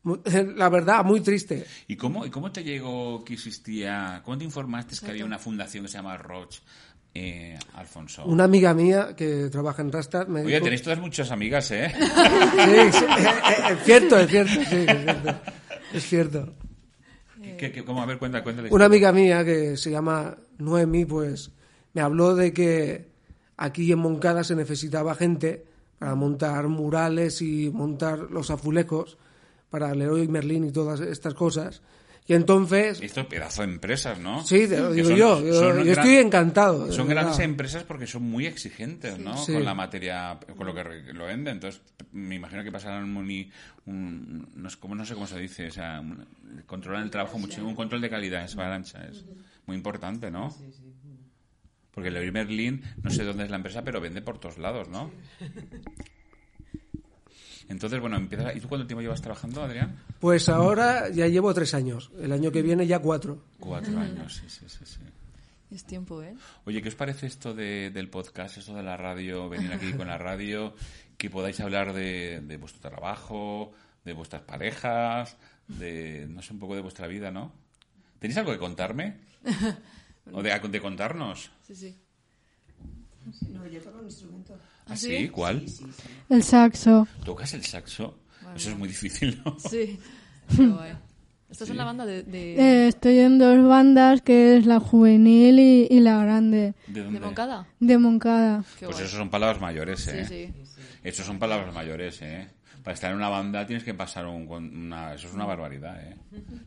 mu- 0.05 0.19
la 0.57 0.69
verdad 0.69 1.05
muy 1.05 1.21
triste. 1.21 1.67
¿Y 1.89 1.97
cómo, 1.97 2.25
¿Y 2.25 2.31
cómo 2.31 2.51
te 2.53 2.63
llegó 2.63 3.25
que 3.25 3.35
existía, 3.35 4.23
cómo 4.25 4.39
te 4.39 4.45
informaste 4.45 4.97
que 5.05 5.11
había 5.11 5.25
una 5.25 5.39
fundación 5.39 5.85
que 5.85 5.89
se 5.91 5.99
llama 5.99 6.17
Roche, 6.17 6.61
eh, 7.15 7.59
Alfonso? 7.75 8.25
Una 8.27 8.45
amiga 8.45 8.75
mía 8.75 9.15
que 9.17 9.49
trabaja 9.51 9.83
en 9.83 9.91
Rastad 9.93 10.27
me 10.29 10.41
Oye, 10.43 10.55
dijo- 10.55 10.65
tenéis 10.65 10.83
todas 10.83 10.99
muchas 11.01 11.31
amigas, 11.31 11.71
¿eh? 11.71 11.93
Sí, 11.99 12.93
sí, 12.99 13.05
eh, 13.05 13.27
eh, 13.29 13.73
es 13.73 13.85
cierto, 13.85 14.19
es 14.19 14.31
cierto, 14.31 14.53
sí, 14.53 14.77
es 14.87 15.03
cierto. 15.05 15.35
Es 15.93 16.07
cierto. 16.07 16.55
¿Qué- 17.57 17.73
qué- 17.73 17.85
cómo? 17.85 18.03
A 18.03 18.07
ver, 18.07 18.19
cuenta, 18.19 18.43
cuéntale. 18.43 18.69
Una 18.71 18.85
amiga 18.85 19.11
mía 19.13 19.45
que 19.45 19.77
se 19.77 19.91
llama 19.91 20.37
Noemi, 20.59 21.05
pues 21.05 21.51
me 21.95 22.01
habló 22.03 22.35
de 22.37 22.53
que 22.53 23.09
aquí 23.57 23.91
en 23.91 23.99
Moncada 23.99 24.45
se 24.45 24.55
necesitaba 24.55 25.15
gente 25.15 25.65
para 25.99 26.15
montar 26.15 26.69
murales 26.69 27.43
y 27.43 27.71
montar 27.71 28.19
los 28.31 28.51
azulejos 28.51 29.19
para 29.71 29.93
Leroy 29.95 30.29
Merlin 30.29 30.65
y 30.65 30.71
todas 30.73 31.01
estas 31.01 31.35
cosas. 31.35 31.83
Y 32.31 32.35
entonces, 32.35 33.01
Esto 33.01 33.23
es 33.23 33.27
pedazo 33.27 33.63
de 33.63 33.73
empresas, 33.73 34.19
¿no? 34.21 34.45
Sí, 34.45 34.69
te 34.69 34.79
lo 34.79 34.93
digo 34.93 35.09
yo, 35.11 35.41
yo- 35.41 35.83
yo 35.83 35.93
estoy 35.93 36.17
encantado, 36.17 36.93
Son 36.93 37.09
verdad. 37.09 37.23
grandes 37.23 37.41
empresas 37.43 37.85
porque 37.85 38.07
son 38.07 38.23
muy 38.25 38.45
exigentes, 38.47 39.19
¿no? 39.19 39.35
Sí. 39.39 39.55
Con 39.55 39.65
la 39.65 39.75
materia, 39.75 40.39
con 40.57 40.67
lo 40.67 40.75
que 40.75 40.85
lo 41.15 41.25
venden. 41.25 41.55
Entonces, 41.55 41.81
me 42.13 42.35
imagino 42.35 42.63
que 42.63 42.71
pasarán 42.71 43.11
muy, 43.11 43.51
un, 43.87 44.47
no, 44.55 44.69
sé, 44.69 44.77
cómo, 44.79 44.95
no 44.95 45.07
sé 45.07 45.15
cómo 45.15 45.27
se 45.27 45.39
dice, 45.41 45.69
o 45.69 45.71
sea, 45.71 46.01
un- 46.01 46.27
controlan 46.67 47.05
el 47.05 47.11
trabajo 47.11 47.39
mucho, 47.39 47.67
un 47.67 47.75
control 47.75 48.03
de 48.03 48.11
calidad, 48.11 48.45
es 48.45 48.55
Barancha, 48.55 49.07
es 49.11 49.25
muy 49.67 49.77
importante, 49.79 50.31
¿no? 50.31 50.55
Porque 51.93 52.11
Leroy 52.11 52.31
Merlin, 52.31 52.83
no 53.03 53.11
sé 53.11 53.25
dónde 53.25 53.45
es 53.45 53.51
la 53.51 53.57
empresa, 53.57 53.83
pero 53.83 54.03
vende 54.03 54.21
por 54.21 54.39
todos 54.39 54.59
lados, 54.59 54.89
¿no? 54.89 55.11
Entonces, 57.69 58.01
bueno, 58.01 58.17
empiezas, 58.17 58.57
¿y 58.57 58.61
tú 58.61 58.69
cuánto 58.69 58.87
tiempo 58.87 59.03
llevas 59.03 59.21
trabajando, 59.21 59.63
Adrián? 59.63 59.97
pues 60.21 60.49
ahora 60.49 61.11
ya 61.11 61.27
llevo 61.29 61.53
tres 61.53 61.75
años. 61.75 62.11
El 62.19 62.33
año 62.33 62.51
que 62.51 62.63
viene 62.63 62.87
ya 62.87 62.99
cuatro. 62.99 63.45
Cuatro 63.61 63.99
años, 63.99 64.35
sí, 64.37 64.45
sí, 64.49 64.65
sí, 64.69 64.85
sí. 64.85 64.99
Es 65.71 65.85
tiempo, 65.85 66.23
¿eh? 66.23 66.35
Oye, 66.65 66.81
¿qué 66.81 66.89
os 66.89 66.95
parece 66.95 67.27
esto 67.27 67.53
de- 67.53 67.91
del 67.91 68.09
podcast, 68.09 68.57
esto 68.57 68.75
de 68.75 68.83
la 68.83 68.97
radio, 68.97 69.51
venir 69.51 69.71
aquí 69.73 69.93
con 69.93 70.09
la 70.09 70.17
radio, 70.19 70.75
que 71.19 71.29
podáis 71.29 71.61
hablar 71.61 71.93
de, 71.93 72.41
de 72.41 72.57
vuestro 72.57 72.81
trabajo, 72.81 73.73
de 74.03 74.15
vuestras 74.15 74.41
parejas, 74.43 75.37
de, 75.67 76.27
no 76.31 76.41
sé, 76.41 76.55
un 76.55 76.59
poco 76.59 76.75
de 76.75 76.81
vuestra 76.81 77.07
vida, 77.07 77.31
¿no? 77.31 77.53
¿Tenéis 78.19 78.39
algo 78.39 78.53
que 78.53 78.59
contarme? 78.59 79.19
¿O 80.33 80.43
de, 80.43 80.59
de 80.59 80.81
contarnos? 80.81 81.51
Sí, 81.67 81.77
sí. 81.77 81.99
No, 83.53 83.67
yo 83.67 83.81
toco 83.81 83.99
un 83.99 84.05
instrumento. 84.07 84.59
¿Ah, 84.87 84.97
sí? 84.97 85.29
¿Cuál? 85.29 85.65
El 86.31 86.43
saxo. 86.43 87.07
¿Tocas 87.25 87.53
el 87.55 87.65
saxo? 87.65 88.19
Bueno. 88.43 88.57
Eso 88.57 88.71
es 88.71 88.79
muy 88.79 88.89
difícil, 88.89 89.41
¿no? 89.45 89.57
Sí. 89.71 89.99
Qué 90.57 90.67
guay. 90.67 90.93
Esta 91.51 91.65
es 91.65 91.69
Sí. 91.69 91.75
una 91.75 91.85
banda 91.85 92.05
de... 92.05 92.23
de... 92.25 92.55
Eh, 92.57 92.89
estoy 92.89 93.19
en 93.21 93.39
dos 93.39 93.67
bandas, 93.67 94.21
que 94.23 94.57
es 94.59 94.67
la 94.67 94.81
juvenil 94.81 95.59
y, 95.59 95.87
y 95.91 96.01
la 96.01 96.23
grande. 96.23 96.75
¿De 96.87 96.93
¿De 96.95 97.03
dónde? 97.05 97.21
Moncada? 97.21 97.67
De 97.81 97.99
Moncada. 97.99 98.65
Qué 98.79 98.85
Pues 98.87 98.97
guay. 98.99 99.07
eso 99.09 99.17
son 99.17 99.31
palabras 99.31 99.61
mayores, 99.61 100.07
¿eh? 100.09 100.25
Sí, 100.27 100.53
Eso 101.03 101.23
son 101.25 101.39
palabras 101.39 101.73
mayores, 101.75 102.21
¿eh? 102.23 102.49
Para 102.85 102.95
estar 102.95 103.11
en 103.11 103.17
una 103.17 103.29
banda 103.31 103.67
tienes 103.67 103.83
que 103.85 103.95
pasar 103.95 104.27
un, 104.27 104.47
con- 104.47 104.75
una... 104.77 105.15
Eso 105.15 105.29
es 105.29 105.35
una 105.35 105.47
barbaridad, 105.47 105.99
¿eh? 106.03 106.17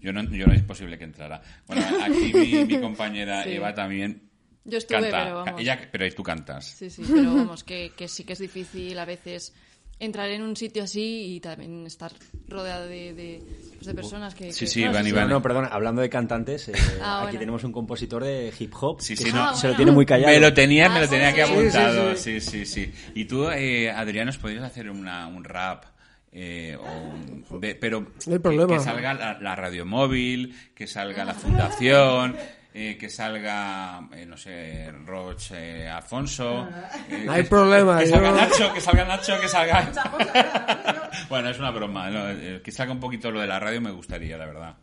Yo 0.02 0.13
no, 0.13 0.24
yo 0.24 0.47
no 0.47 0.54
es 0.54 0.63
posible 0.63 0.97
que 0.97 1.04
entrara. 1.06 1.41
Bueno, 1.67 1.84
aquí 2.04 2.32
mi, 2.34 2.65
mi 2.65 2.82
compañera 2.82 3.43
Sí. 3.43 3.52
Eva 3.52 3.74
también 3.76 4.30
Yo 4.63 4.78
estuve, 4.78 5.02
canta. 5.02 5.24
pero 5.24 5.36
vamos. 5.45 5.62
Ella, 5.62 5.89
pero 5.91 6.13
tú 6.13 6.24
cantas. 6.24 6.65
Sí, 6.65 6.89
sí, 6.89 7.04
pero 7.08 7.24
vamos, 7.36 7.63
que, 7.63 7.91
que 7.97 8.08
sí 8.08 8.24
que 8.24 8.34
es 8.34 8.39
difícil 8.39 8.97
a 9.00 9.06
veces 9.06 9.54
entrar 10.00 10.30
en 10.32 10.41
un 10.41 10.56
sitio 10.56 10.84
así 10.84 11.36
y 11.36 11.39
también 11.39 11.86
estar 11.86 12.12
rodeado 12.47 12.88
de, 12.88 13.13
de, 13.13 13.43
pues, 13.76 13.86
de 13.86 13.93
personas 13.93 14.34
que... 14.34 14.52
Sí, 14.52 14.62
que- 14.62 14.67
sí, 14.67 14.84
Ah, 14.84 14.89
Iván, 14.89 15.04
No, 15.04 15.10
Iván. 15.10 15.30
no, 15.30 15.41
perdona, 15.43 15.67
hablando 15.67 16.02
de 16.02 16.10
cantantes, 16.10 16.69
eh, 16.69 16.74
Ah, 17.02 17.17
aquí 17.19 17.24
bueno. 17.26 17.39
tenemos 17.39 17.63
un 17.63 17.71
compositor 17.71 18.24
de 18.24 18.52
hip 18.58 18.74
hop 18.82 19.00
Sí, 19.00 19.15
sí, 19.15 19.26
se- 19.26 19.32
no. 19.32 19.54
se 19.56 19.67
lo 19.67 19.76
tiene 19.76 19.91
muy 19.91 20.06
callado. 20.08 20.34
Me 20.34 20.39
lo 20.39 20.52
tenía, 20.56 20.89
me 20.89 20.97
Ah, 20.97 21.02
lo 21.02 21.08
tenía 21.08 21.30
sí, 21.30 21.36
que 21.36 21.45
sí. 21.45 21.52
apuntado. 21.52 22.15
Sí, 22.15 22.39
Sí, 22.41 22.65
sí, 22.65 22.65
sí. 22.65 22.91
Y 23.13 23.26
tú, 23.26 23.47
eh, 23.52 23.91
Adrián, 23.91 24.26
¿nos 24.26 24.39
podrías 24.39 24.63
hacer 24.63 24.89
una, 24.89 25.28
un 25.28 25.43
rap? 25.43 25.86
eh, 26.34 26.78
o 26.80 27.54
un- 27.54 27.60
de- 27.62 27.76
pero 27.76 28.00
No 28.02 28.08
que- 28.34 28.39
problema. 28.39 28.74
Que, 28.78 28.80
salga 28.80 29.13
la, 29.13 29.38
la 29.39 29.56
radio 29.56 29.86
móvil, 29.86 30.56
que 30.74 30.88
salga 30.88 31.26
la 31.26 31.34
fundación, 31.34 32.38
eh, 32.73 32.97
que 32.97 33.10
salga, 33.10 34.01
eh, 34.13 34.25
no 34.25 34.38
sé, 34.38 34.91
Roch, 35.05 35.51
eh, 35.51 35.88
Alfonso. 35.89 36.67
eh, 37.10 37.23
No 37.25 37.31
hay 37.34 37.43
que- 37.43 37.49
problema, 37.49 37.99
Que 37.99 38.05
yo- 38.05 38.12
salga 38.12 38.31
Nacho, 38.31 38.73
que 38.73 38.81
salga 38.81 39.05
Nacho, 39.05 39.39
que 39.39 39.47
salga. 39.47 39.91
bueno, 41.29 41.49
es 41.49 41.60
una 41.60 41.71
broma. 41.71 42.10
¿no? 42.10 42.29
Eh, 42.29 42.62
Que 42.63 42.71
salga 42.71 42.93
un 42.93 42.99
poquito 42.99 43.31
lo 43.31 43.41
de 43.41 43.47
la 43.47 43.60
radio 43.60 43.81
me 43.81 43.91
gustaría, 43.91 44.38
la 44.38 44.45
verdad. 44.45 44.75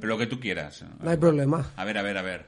Pero 0.00 0.08
lo 0.08 0.18
que 0.18 0.26
tú 0.26 0.38
quieras. 0.40 0.84
No 1.00 1.10
hay 1.10 1.16
problema. 1.16 1.64
A 1.76 1.84
ver, 1.84 1.98
a 1.98 2.02
ver, 2.02 2.18
a 2.18 2.22
ver. 2.22 2.46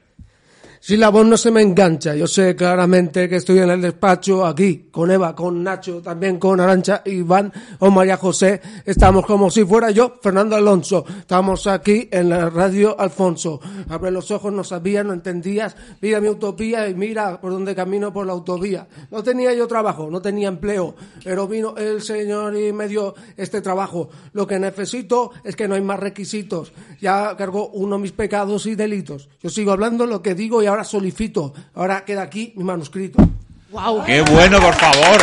Si 0.83 0.97
la 0.97 1.09
voz 1.09 1.27
no 1.27 1.37
se 1.37 1.51
me 1.51 1.61
engancha, 1.61 2.15
yo 2.15 2.25
sé 2.25 2.55
claramente 2.55 3.29
que 3.29 3.35
estoy 3.35 3.59
en 3.59 3.69
el 3.69 3.81
despacho 3.83 4.43
aquí, 4.43 4.87
con 4.89 5.11
Eva, 5.11 5.35
con 5.35 5.61
Nacho, 5.61 6.01
también 6.01 6.39
con 6.39 6.59
Arancha, 6.59 7.03
Iván 7.05 7.53
o 7.77 7.91
María 7.91 8.17
José. 8.17 8.59
Estamos 8.83 9.27
como 9.27 9.51
si 9.51 9.63
fuera 9.63 9.91
yo, 9.91 10.15
Fernando 10.19 10.55
Alonso. 10.55 11.05
Estamos 11.19 11.67
aquí 11.67 12.09
en 12.11 12.29
la 12.29 12.49
radio 12.49 12.99
Alfonso. 12.99 13.59
Abre 13.89 14.09
los 14.09 14.31
ojos, 14.31 14.51
no 14.51 14.63
sabías, 14.63 15.05
no 15.05 15.13
entendías. 15.13 15.75
Mira 16.01 16.19
mi 16.19 16.29
utopía 16.29 16.89
y 16.89 16.95
mira 16.95 17.39
por 17.39 17.51
dónde 17.51 17.75
camino 17.75 18.11
por 18.11 18.25
la 18.25 18.33
autovía. 18.33 18.87
No 19.11 19.21
tenía 19.21 19.53
yo 19.53 19.67
trabajo, 19.67 20.09
no 20.09 20.19
tenía 20.19 20.47
empleo, 20.47 20.95
pero 21.23 21.47
vino 21.47 21.75
el 21.77 22.01
Señor 22.01 22.57
y 22.57 22.73
me 22.73 22.87
dio 22.87 23.13
este 23.37 23.61
trabajo. 23.61 24.09
Lo 24.33 24.47
que 24.47 24.57
necesito 24.57 25.29
es 25.43 25.55
que 25.55 25.67
no 25.67 25.75
hay 25.75 25.81
más 25.81 25.99
requisitos. 25.99 26.73
Ya 26.99 27.37
cargó 27.37 27.69
uno 27.69 27.99
mis 27.99 28.13
pecados 28.13 28.65
y 28.65 28.73
delitos. 28.73 29.29
Yo 29.43 29.51
sigo 29.51 29.73
hablando 29.73 30.07
lo 30.07 30.23
que 30.23 30.33
digo 30.33 30.63
y 30.63 30.70
ahora 30.71 30.83
solicito. 30.83 31.53
Ahora 31.75 32.03
queda 32.05 32.23
aquí 32.23 32.53
mi 32.55 32.63
manuscrito. 32.63 33.21
¡Wow! 33.69 34.03
¡Qué 34.05 34.21
bueno, 34.21 34.59
por 34.59 34.73
favor! 34.75 35.21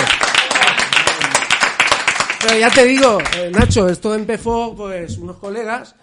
Pero 2.41 2.59
ya 2.59 2.71
te 2.71 2.85
digo, 2.85 3.19
eh, 3.37 3.51
Nacho, 3.53 3.89
esto 3.89 4.15
empezó 4.15 4.75
pues 4.77 5.19
unos 5.19 5.39
colegas 5.39 5.97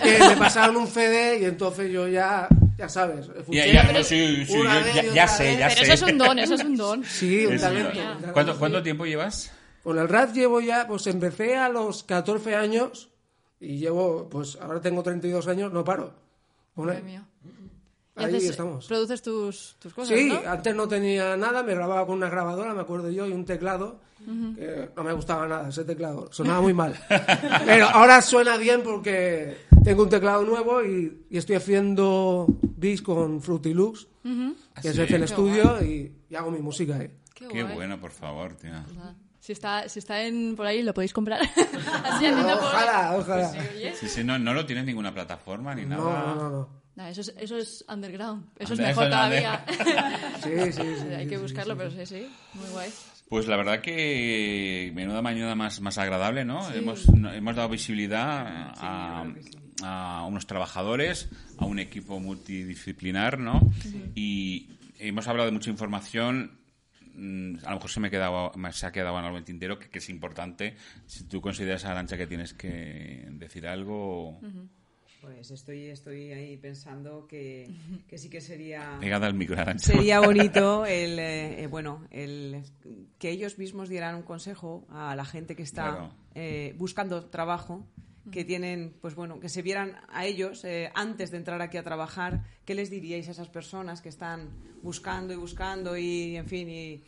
que 0.00 0.18
me 0.20 0.36
pasaron 0.36 0.76
un 0.76 0.86
CD 0.86 1.40
y 1.40 1.44
entonces 1.44 1.90
yo 1.90 2.06
ya, 2.06 2.46
ya 2.78 2.88
sabes, 2.88 3.26
escuché 3.36 3.72
Ya, 3.72 3.82
ya, 3.84 3.92
no, 3.92 4.02
sí, 4.04 4.46
sí, 4.46 4.52
una 4.56 4.78
yo 4.78 4.84
vez 4.84 4.94
ya, 4.94 5.02
y 5.02 5.06
ya 5.06 5.10
otra 5.24 5.28
sé, 5.28 5.56
ya 5.58 5.68
Pero 5.68 5.80
sé. 5.84 5.92
eso 5.92 6.06
es 6.06 6.12
un 6.12 6.18
don, 6.18 6.38
eso 6.38 6.54
es 6.54 6.64
un 6.64 6.76
don. 6.76 7.04
Sí, 7.08 7.46
un 7.46 7.54
Es 7.54 7.60
talento. 7.62 7.88
verdad. 7.88 8.04
un 8.04 8.10
talento, 8.14 8.32
¿Cuánto, 8.32 8.52
sí. 8.52 8.58
¿Cuánto 8.60 8.82
tiempo 8.84 9.06
llevas? 9.06 9.50
Con 9.82 9.98
el 9.98 10.08
rap 10.08 10.32
llevo 10.32 10.60
ya, 10.60 10.86
pues 10.86 11.06
empecé 11.08 11.56
a 11.56 11.68
los 11.68 12.04
14 12.04 12.54
años 12.54 13.08
y 13.58 13.78
llevo, 13.78 14.28
pues 14.30 14.56
ahora 14.62 14.80
tengo 14.80 15.02
32 15.02 15.48
años, 15.48 15.72
no 15.72 15.82
paro. 15.84 16.14
Ole. 16.76 17.02
Y 18.18 18.24
Ahí 18.24 18.34
haces- 18.36 18.50
estamos. 18.50 18.86
Produces 18.86 19.20
tus, 19.22 19.76
tus 19.78 19.92
cosas, 19.92 20.16
Sí, 20.18 20.28
¿no? 20.28 20.50
antes 20.50 20.74
no 20.74 20.88
tenía 20.88 21.36
nada, 21.36 21.62
me 21.62 21.74
grababa 21.74 22.06
con 22.06 22.16
una 22.16 22.30
grabadora, 22.30 22.72
me 22.72 22.80
acuerdo 22.80 23.10
yo, 23.10 23.26
y 23.26 23.32
un 23.32 23.44
teclado. 23.44 24.00
que 24.24 24.90
no 24.96 25.04
me 25.04 25.12
gustaba 25.12 25.46
nada 25.46 25.68
ese 25.68 25.84
teclado, 25.84 26.28
sonaba 26.32 26.60
muy 26.62 26.72
mal. 26.72 26.94
Pero 27.66 27.86
ahora 27.86 28.22
suena 28.22 28.56
bien 28.56 28.82
porque 28.82 29.58
tengo 29.84 30.04
un 30.04 30.08
teclado 30.08 30.42
nuevo 30.44 30.82
y, 30.82 31.26
y 31.30 31.36
estoy 31.36 31.56
haciendo 31.56 32.46
beats 32.62 33.02
con 33.02 33.40
Fruity 33.42 33.74
Loops, 33.74 34.08
Ujú. 34.24 34.54
que 34.80 34.88
¿Ah, 34.88 34.90
es 34.90 34.96
sí? 34.96 35.02
el 35.02 35.06
Qué 35.20 35.26
Studio, 35.28 35.84
y, 35.84 36.12
y 36.30 36.34
hago 36.34 36.50
mi 36.50 36.60
música 36.60 36.96
ahí. 36.96 37.10
Qué 37.34 37.46
Qué 37.48 37.64
bueno, 37.64 38.00
por 38.00 38.10
favor, 38.12 38.54
tía. 38.54 38.84
Si 39.38 39.52
está, 39.52 39.88
si 39.88 39.98
está 40.00 40.22
en, 40.24 40.56
por 40.56 40.66
ahí, 40.66 40.82
lo 40.82 40.92
podéis 40.94 41.12
comprar. 41.12 41.40
Así 42.04 42.24
haciendo 42.26 42.42
por- 42.48 42.64
Ojalá, 42.64 43.16
ojalá. 43.18 43.52
Sí. 44.00 44.08
Sí, 44.08 44.24
no, 44.24 44.38
no 44.38 44.54
lo 44.54 44.64
tienes 44.66 44.82
en 44.82 44.86
ninguna 44.86 45.12
plataforma 45.14 45.74
ni 45.74 45.84
No, 45.84 45.98
nada. 45.98 46.34
no, 46.34 46.34
no, 46.34 46.50
no. 46.50 46.85
Nah, 46.96 47.10
eso, 47.10 47.20
es, 47.20 47.34
eso 47.38 47.56
es 47.58 47.84
underground. 47.88 48.46
Eso 48.58 48.72
es 48.74 48.80
mejor 48.80 49.04
todavía. 49.10 49.64
Sí, 50.42 50.50
sí, 50.72 50.72
sí, 50.72 51.08
Hay 51.14 51.24
sí, 51.24 51.28
que 51.30 51.36
sí, 51.36 51.42
buscarlo, 51.42 51.74
sí, 51.74 51.78
pero 51.78 51.90
sí, 51.90 52.06
sí. 52.06 52.28
Muy 52.54 52.68
guay. 52.70 52.90
Pues 53.28 53.46
la 53.48 53.56
verdad 53.56 53.80
que 53.80 54.92
menuda 54.94 55.20
mañana 55.20 55.54
más, 55.56 55.80
más 55.80 55.98
agradable, 55.98 56.44
¿no? 56.44 56.62
Sí. 56.70 56.78
Hemos, 56.78 57.06
hemos 57.08 57.56
dado 57.56 57.68
visibilidad 57.68 58.46
a, 58.78 59.24
a 59.82 60.24
unos 60.26 60.46
trabajadores, 60.46 61.28
a 61.58 61.64
un 61.64 61.78
equipo 61.80 62.20
multidisciplinar, 62.20 63.38
¿no? 63.40 63.60
Y 64.14 64.68
hemos 65.00 65.26
hablado 65.26 65.46
de 65.46 65.52
mucha 65.52 65.70
información. 65.70 66.52
mm, 67.16 67.56
A 67.64 67.70
lo 67.70 67.76
mejor 67.76 67.90
se 67.90 67.98
me, 68.00 68.06
ha 68.08 68.10
quedado, 68.10 68.52
me 68.54 68.72
se 68.72 68.86
ha 68.86 68.92
quedado 68.92 69.18
en 69.18 69.24
algo 69.24 69.36
en 69.36 69.40
el 69.42 69.44
tintero 69.44 69.76
que, 69.78 69.88
que 69.90 69.98
es 69.98 70.08
importante. 70.08 70.76
Si 71.06 71.24
tú 71.24 71.40
consideras, 71.40 71.84
Arancha, 71.84 72.16
que 72.16 72.28
tienes 72.28 72.54
que 72.54 73.26
decir 73.32 73.66
algo, 73.66 74.38
Pues 75.20 75.50
estoy, 75.50 75.86
estoy 75.86 76.32
ahí 76.32 76.56
pensando 76.56 77.26
que, 77.26 77.68
que 78.08 78.18
sí 78.18 78.28
que 78.28 78.40
sería... 78.40 78.96
pegada 79.00 79.26
al 79.26 79.34
micro. 79.34 79.56
Sería 79.78 80.20
bonito 80.20 80.86
el, 80.86 81.18
eh, 81.18 81.62
eh, 81.62 81.66
bueno, 81.66 82.06
el 82.10 82.62
que 83.18 83.30
ellos 83.30 83.58
mismos 83.58 83.88
dieran 83.88 84.14
un 84.14 84.22
consejo 84.22 84.86
a 84.90 85.16
la 85.16 85.24
gente 85.24 85.56
que 85.56 85.62
está 85.62 85.90
Claro. 85.90 86.12
eh, 86.34 86.74
buscando 86.78 87.24
trabajo, 87.26 87.86
que 88.30 88.44
tienen, 88.44 88.92
pues 89.00 89.14
bueno, 89.14 89.38
que 89.38 89.48
se 89.48 89.62
vieran 89.62 89.96
a 90.08 90.26
ellos 90.26 90.64
eh, 90.64 90.90
antes 90.94 91.30
de 91.30 91.36
entrar 91.38 91.62
aquí 91.62 91.76
a 91.76 91.84
trabajar. 91.84 92.42
¿Qué 92.64 92.74
les 92.74 92.90
diríais 92.90 93.28
a 93.28 93.30
esas 93.30 93.48
personas 93.48 94.02
que 94.02 94.08
están 94.08 94.50
buscando 94.82 95.32
y 95.32 95.36
buscando 95.36 95.96
y, 95.96 96.36
en 96.36 96.46
fin, 96.46 96.68
y, 96.68 97.04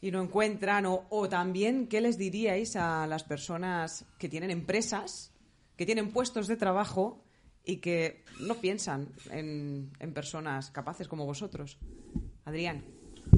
y 0.00 0.10
no 0.10 0.20
encuentran? 0.20 0.84
O, 0.86 1.06
o 1.10 1.28
también, 1.28 1.86
¿qué 1.86 2.00
les 2.00 2.18
diríais 2.18 2.74
a 2.74 3.06
las 3.06 3.22
personas 3.22 4.04
que 4.18 4.28
tienen 4.28 4.50
empresas, 4.50 5.32
que 5.76 5.86
tienen 5.86 6.10
puestos 6.10 6.48
de 6.48 6.56
trabajo 6.56 7.24
y 7.68 7.76
que 7.76 8.24
no 8.40 8.54
piensan 8.54 9.08
en, 9.30 9.90
personas 10.14 10.70
capaces 10.70 11.06
como 11.06 11.26
vosotros? 11.26 11.76
Adrián. 12.46 12.82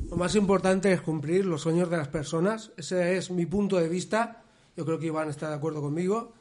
Lo 0.09 0.17
más 0.17 0.37
importante 0.37 0.93
es 0.93 1.01
cumplir 1.01 1.45
los 1.45 1.63
sueños 1.63 1.91
de 1.91 1.97
las 1.97 2.07
personas. 2.07 2.71
Ese 2.77 3.17
es 3.17 3.33
mi 3.33 3.45
punto 3.45 3.77
de 3.77 3.89
vista. 3.89 4.45
Yo 4.77 4.87
creo 4.87 5.01
que 5.01 5.07
Iván 5.07 5.29
está 5.29 5.49
de 5.49 5.57
acuerdo 5.57 5.83
conmigo. 5.83 6.33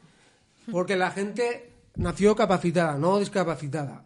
Porque 0.70 0.94
la 0.94 1.10
gente 1.10 1.72
nació 1.96 2.36
capacitada, 2.36 2.96
no 2.96 3.18
discapacitada. 3.18 4.04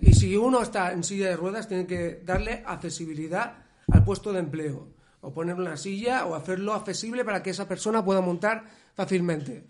Y 0.00 0.14
si 0.14 0.34
uno 0.34 0.62
está 0.62 0.92
en 0.92 1.04
silla 1.04 1.28
de 1.28 1.36
ruedas, 1.36 1.68
tiene 1.68 1.86
que 1.86 2.22
darle 2.24 2.62
accesibilidad 2.64 3.58
al 3.92 4.04
puesto 4.04 4.32
de 4.32 4.38
empleo. 4.38 4.88
O 5.20 5.34
ponerle 5.34 5.66
una 5.66 5.76
silla 5.76 6.24
o 6.24 6.34
hacerlo 6.34 6.72
accesible 6.72 7.26
para 7.26 7.42
que 7.42 7.50
esa 7.50 7.68
persona 7.68 8.02
pueda 8.02 8.22
montar 8.22 8.64
fácilmente. 8.94 9.66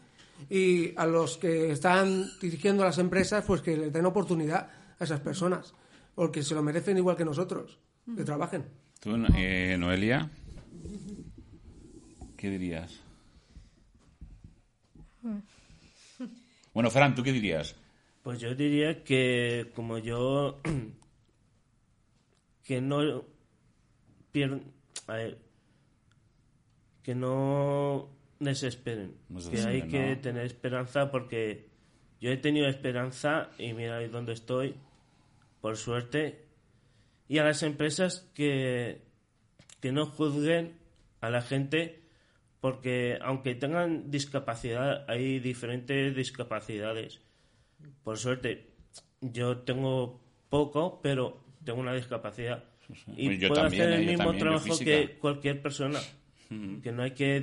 Y 0.50 0.94
a 0.96 1.06
los 1.06 1.36
que 1.36 1.70
están 1.72 2.26
dirigiendo 2.40 2.84
las 2.84 2.98
empresas, 2.98 3.44
pues 3.46 3.60
que 3.60 3.76
les 3.76 3.92
den 3.92 4.06
oportunidad 4.06 4.70
a 4.98 5.04
esas 5.04 5.20
personas. 5.20 5.74
Porque 6.14 6.42
se 6.42 6.54
lo 6.54 6.62
merecen 6.62 6.96
igual 6.98 7.16
que 7.16 7.24
nosotros. 7.24 7.78
Que 8.16 8.24
trabajen. 8.24 8.64
¿Tú, 9.00 9.10
eh, 9.36 9.76
Noelia? 9.78 10.30
¿Qué 12.36 12.50
dirías? 12.50 13.00
Bueno, 16.74 16.90
Fran, 16.90 17.14
¿tú 17.14 17.24
qué 17.24 17.32
dirías? 17.32 17.74
Pues 18.22 18.38
yo 18.38 18.54
diría 18.54 19.02
que 19.02 19.72
como 19.74 19.98
yo 19.98 20.60
que 22.62 22.80
no 22.80 23.24
pier- 24.32 24.62
a 25.08 25.12
ver, 25.14 25.38
que 27.02 27.16
no 27.16 28.10
desesperen, 28.40 29.16
No 29.28 29.40
se 29.40 29.50
que 29.50 29.60
hay 29.60 29.82
que 29.88 30.16
tener 30.16 30.44
esperanza 30.44 31.10
porque 31.10 31.68
yo 32.20 32.30
he 32.30 32.36
tenido 32.36 32.68
esperanza 32.68 33.50
y 33.58 33.72
mira 33.72 33.98
ahí 33.98 34.08
donde 34.08 34.32
estoy, 34.32 34.74
por 35.60 35.76
suerte, 35.76 36.44
y 37.28 37.38
a 37.38 37.44
las 37.44 37.62
empresas 37.62 38.30
que 38.34 39.02
que 39.80 39.92
no 39.92 40.06
juzguen 40.06 40.76
a 41.20 41.30
la 41.30 41.42
gente 41.42 42.02
porque 42.60 43.18
aunque 43.22 43.54
tengan 43.54 44.10
discapacidad, 44.10 45.08
hay 45.08 45.38
diferentes 45.38 46.14
discapacidades. 46.14 47.20
Por 48.02 48.18
suerte, 48.18 48.70
yo 49.20 49.58
tengo 49.58 50.20
poco, 50.48 51.00
pero 51.00 51.44
tengo 51.64 51.80
una 51.80 51.94
discapacidad. 51.94 52.64
Y 53.16 53.38
yo 53.38 53.48
puedo 53.48 53.62
también, 53.62 53.82
hacer 53.82 53.92
eh, 53.92 54.00
el 54.00 54.06
mismo 54.06 54.24
también, 54.24 54.44
trabajo 54.44 54.78
que 54.78 55.18
cualquier 55.20 55.62
persona. 55.62 56.00
Que 56.82 56.92
no 56.92 57.02
hay 57.02 57.10
que 57.10 57.42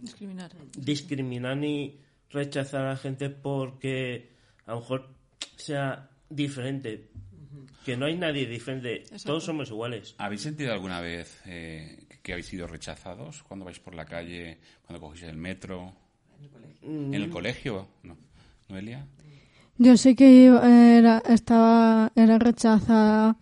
Discriminar. 0.00 0.52
discriminar 0.76 1.56
ni 1.56 1.98
rechazar 2.30 2.82
a 2.86 2.90
la 2.90 2.96
gente 2.96 3.30
porque 3.30 4.30
a 4.66 4.72
lo 4.72 4.80
mejor 4.80 5.08
sea 5.56 6.10
diferente. 6.28 7.08
Que 7.84 7.96
no 7.96 8.06
hay 8.06 8.16
nadie 8.16 8.46
diferente, 8.46 8.96
Exacto. 9.02 9.24
todos 9.26 9.44
somos 9.44 9.68
iguales. 9.70 10.14
¿Habéis 10.18 10.40
sentido 10.40 10.72
alguna 10.72 11.00
vez 11.00 11.40
eh, 11.46 12.06
que 12.22 12.32
habéis 12.32 12.46
sido 12.46 12.66
rechazados 12.66 13.42
cuando 13.42 13.66
vais 13.66 13.78
por 13.78 13.94
la 13.94 14.06
calle, 14.06 14.58
cuando 14.86 15.00
cogéis 15.06 15.24
el 15.24 15.36
metro? 15.36 15.92
¿En 16.82 17.14
el 17.14 17.28
colegio? 17.30 17.86
No. 18.02 18.16
¿Noelia? 18.68 19.06
Yo 19.76 19.96
sí 19.96 20.14
que 20.14 20.30
iba- 20.46 20.66
era, 20.96 21.22
estaba, 21.28 22.10
era 22.16 22.38
rechazada 22.38 23.36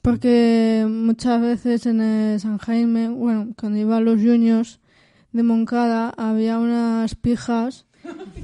porque 0.00 0.86
muchas 0.88 1.40
veces 1.40 1.86
en 1.86 2.00
el 2.00 2.40
San 2.40 2.58
Jaime, 2.58 3.08
bueno, 3.08 3.52
cuando 3.58 3.78
iba 3.78 3.98
a 3.98 4.00
los 4.00 4.20
juniors 4.20 4.80
de 5.32 5.42
Moncada, 5.42 6.12
había 6.16 6.58
unas 6.58 7.14
pijas 7.14 7.86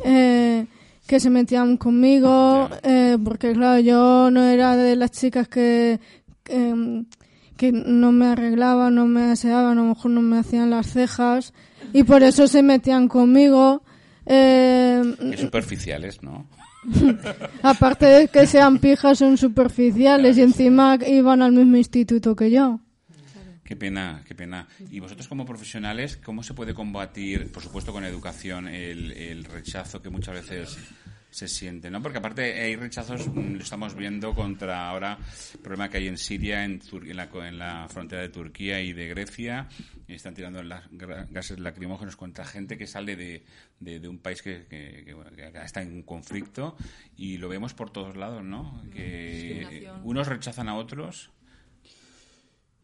eh, 0.04 0.66
que 1.06 1.20
se 1.20 1.30
metían 1.30 1.76
conmigo, 1.76 2.68
eh, 2.82 3.16
porque 3.22 3.52
claro, 3.52 3.80
yo 3.80 4.30
no 4.30 4.44
era 4.44 4.76
de 4.76 4.96
las 4.96 5.10
chicas 5.10 5.48
que, 5.48 6.00
que, 6.42 7.04
que 7.56 7.72
no 7.72 8.12
me 8.12 8.26
arreglaban, 8.26 8.94
no 8.94 9.06
me 9.06 9.32
aseaban, 9.32 9.78
a 9.78 9.82
lo 9.82 9.88
mejor 9.88 10.10
no 10.10 10.22
me 10.22 10.38
hacían 10.38 10.70
las 10.70 10.92
cejas, 10.92 11.52
y 11.92 12.04
por 12.04 12.22
eso 12.22 12.46
se 12.46 12.62
metían 12.62 13.08
conmigo. 13.08 13.82
Eh, 14.26 15.02
Qué 15.30 15.38
superficiales, 15.38 16.22
¿no? 16.22 16.46
Aparte 17.62 18.06
de 18.06 18.28
que 18.28 18.46
sean 18.46 18.78
pijas, 18.78 19.18
son 19.18 19.36
superficiales 19.36 20.38
y 20.38 20.42
encima 20.42 20.98
iban 21.06 21.42
al 21.42 21.52
mismo 21.52 21.76
instituto 21.76 22.36
que 22.36 22.50
yo. 22.50 22.80
Qué 23.68 23.76
pena, 23.76 24.22
qué 24.26 24.34
pena. 24.34 24.66
Y 24.90 24.98
vosotros 24.98 25.28
como 25.28 25.44
profesionales, 25.44 26.16
¿cómo 26.16 26.42
se 26.42 26.54
puede 26.54 26.72
combatir, 26.72 27.52
por 27.52 27.62
supuesto 27.62 27.92
con 27.92 28.02
educación, 28.02 28.66
el, 28.66 29.12
el 29.12 29.44
rechazo 29.44 30.00
que 30.00 30.08
muchas 30.08 30.36
veces 30.36 30.78
se 31.30 31.48
siente, 31.48 31.90
¿no? 31.90 32.00
Porque 32.02 32.16
aparte 32.16 32.58
hay 32.62 32.76
rechazos, 32.76 33.28
mm, 33.28 33.56
lo 33.56 33.62
estamos 33.62 33.94
viendo 33.94 34.34
contra 34.34 34.88
ahora 34.88 35.18
el 35.52 35.60
problema 35.60 35.90
que 35.90 35.98
hay 35.98 36.08
en 36.08 36.16
Siria, 36.16 36.64
en, 36.64 36.80
Tur- 36.80 37.06
en, 37.10 37.16
la, 37.18 37.28
en 37.46 37.58
la 37.58 37.86
frontera 37.90 38.22
de 38.22 38.30
Turquía 38.30 38.80
y 38.80 38.94
de 38.94 39.08
Grecia, 39.08 39.68
y 40.06 40.14
están 40.14 40.32
tirando 40.32 40.62
las 40.62 40.84
gases 41.30 41.60
lacrimógenos 41.60 42.16
contra 42.16 42.46
gente 42.46 42.78
que 42.78 42.86
sale 42.86 43.16
de, 43.16 43.44
de, 43.80 44.00
de 44.00 44.08
un 44.08 44.16
país 44.20 44.40
que, 44.40 44.64
que- 44.64 45.02
que, 45.04 45.12
bueno, 45.12 45.30
que 45.32 45.46
está 45.62 45.82
en 45.82 45.92
un 45.92 46.02
conflicto 46.04 46.74
y 47.18 47.36
lo 47.36 47.50
vemos 47.50 47.74
por 47.74 47.90
todos 47.90 48.16
lados, 48.16 48.42
¿no? 48.42 48.82
Que 48.90 49.90
unos 50.04 50.26
rechazan 50.26 50.70
a 50.70 50.74
otros. 50.76 51.30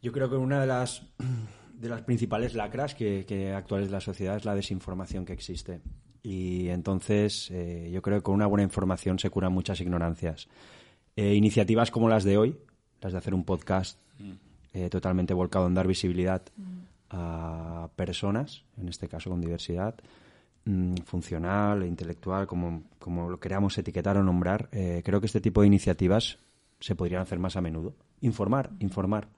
Yo 0.04 0.12
creo 0.12 0.28
que 0.28 0.36
una 0.36 0.60
de 0.60 0.66
las, 0.66 1.06
de 1.80 1.88
las 1.88 2.02
principales 2.02 2.52
lacras 2.52 2.94
que, 2.94 3.24
que 3.26 3.54
actuales 3.54 3.88
de 3.88 3.92
la 3.92 4.02
sociedad 4.02 4.36
es 4.36 4.44
la 4.44 4.54
desinformación 4.54 5.24
que 5.24 5.32
existe. 5.32 5.80
Y 6.22 6.68
entonces 6.68 7.50
eh, 7.50 7.90
yo 7.90 8.02
creo 8.02 8.18
que 8.18 8.22
con 8.22 8.34
una 8.34 8.46
buena 8.46 8.64
información 8.64 9.18
se 9.18 9.30
curan 9.30 9.54
muchas 9.54 9.80
ignorancias. 9.80 10.46
Eh, 11.16 11.32
iniciativas 11.32 11.90
como 11.90 12.10
las 12.10 12.22
de 12.22 12.36
hoy, 12.36 12.54
las 13.00 13.12
de 13.12 13.18
hacer 13.18 13.32
un 13.32 13.44
podcast 13.44 13.98
eh, 14.74 14.90
totalmente 14.90 15.32
volcado 15.32 15.68
en 15.68 15.74
dar 15.74 15.86
visibilidad 15.86 16.42
a 17.08 17.88
personas, 17.96 18.62
en 18.76 18.88
este 18.88 19.08
caso 19.08 19.30
con 19.30 19.40
diversidad, 19.40 19.94
mm, 20.66 20.96
funcional 21.06 21.82
e 21.82 21.86
intelectual, 21.86 22.46
como, 22.46 22.82
como 22.98 23.30
lo 23.30 23.40
queramos 23.40 23.78
etiquetar 23.78 24.18
o 24.18 24.22
nombrar, 24.22 24.68
eh, 24.70 25.00
creo 25.02 25.20
que 25.20 25.26
este 25.26 25.40
tipo 25.40 25.62
de 25.62 25.68
iniciativas 25.68 26.40
se 26.78 26.94
podrían 26.94 27.22
hacer 27.22 27.38
más 27.38 27.56
a 27.56 27.62
menudo. 27.62 27.94
Informar, 28.20 28.70
informar. 28.80 29.28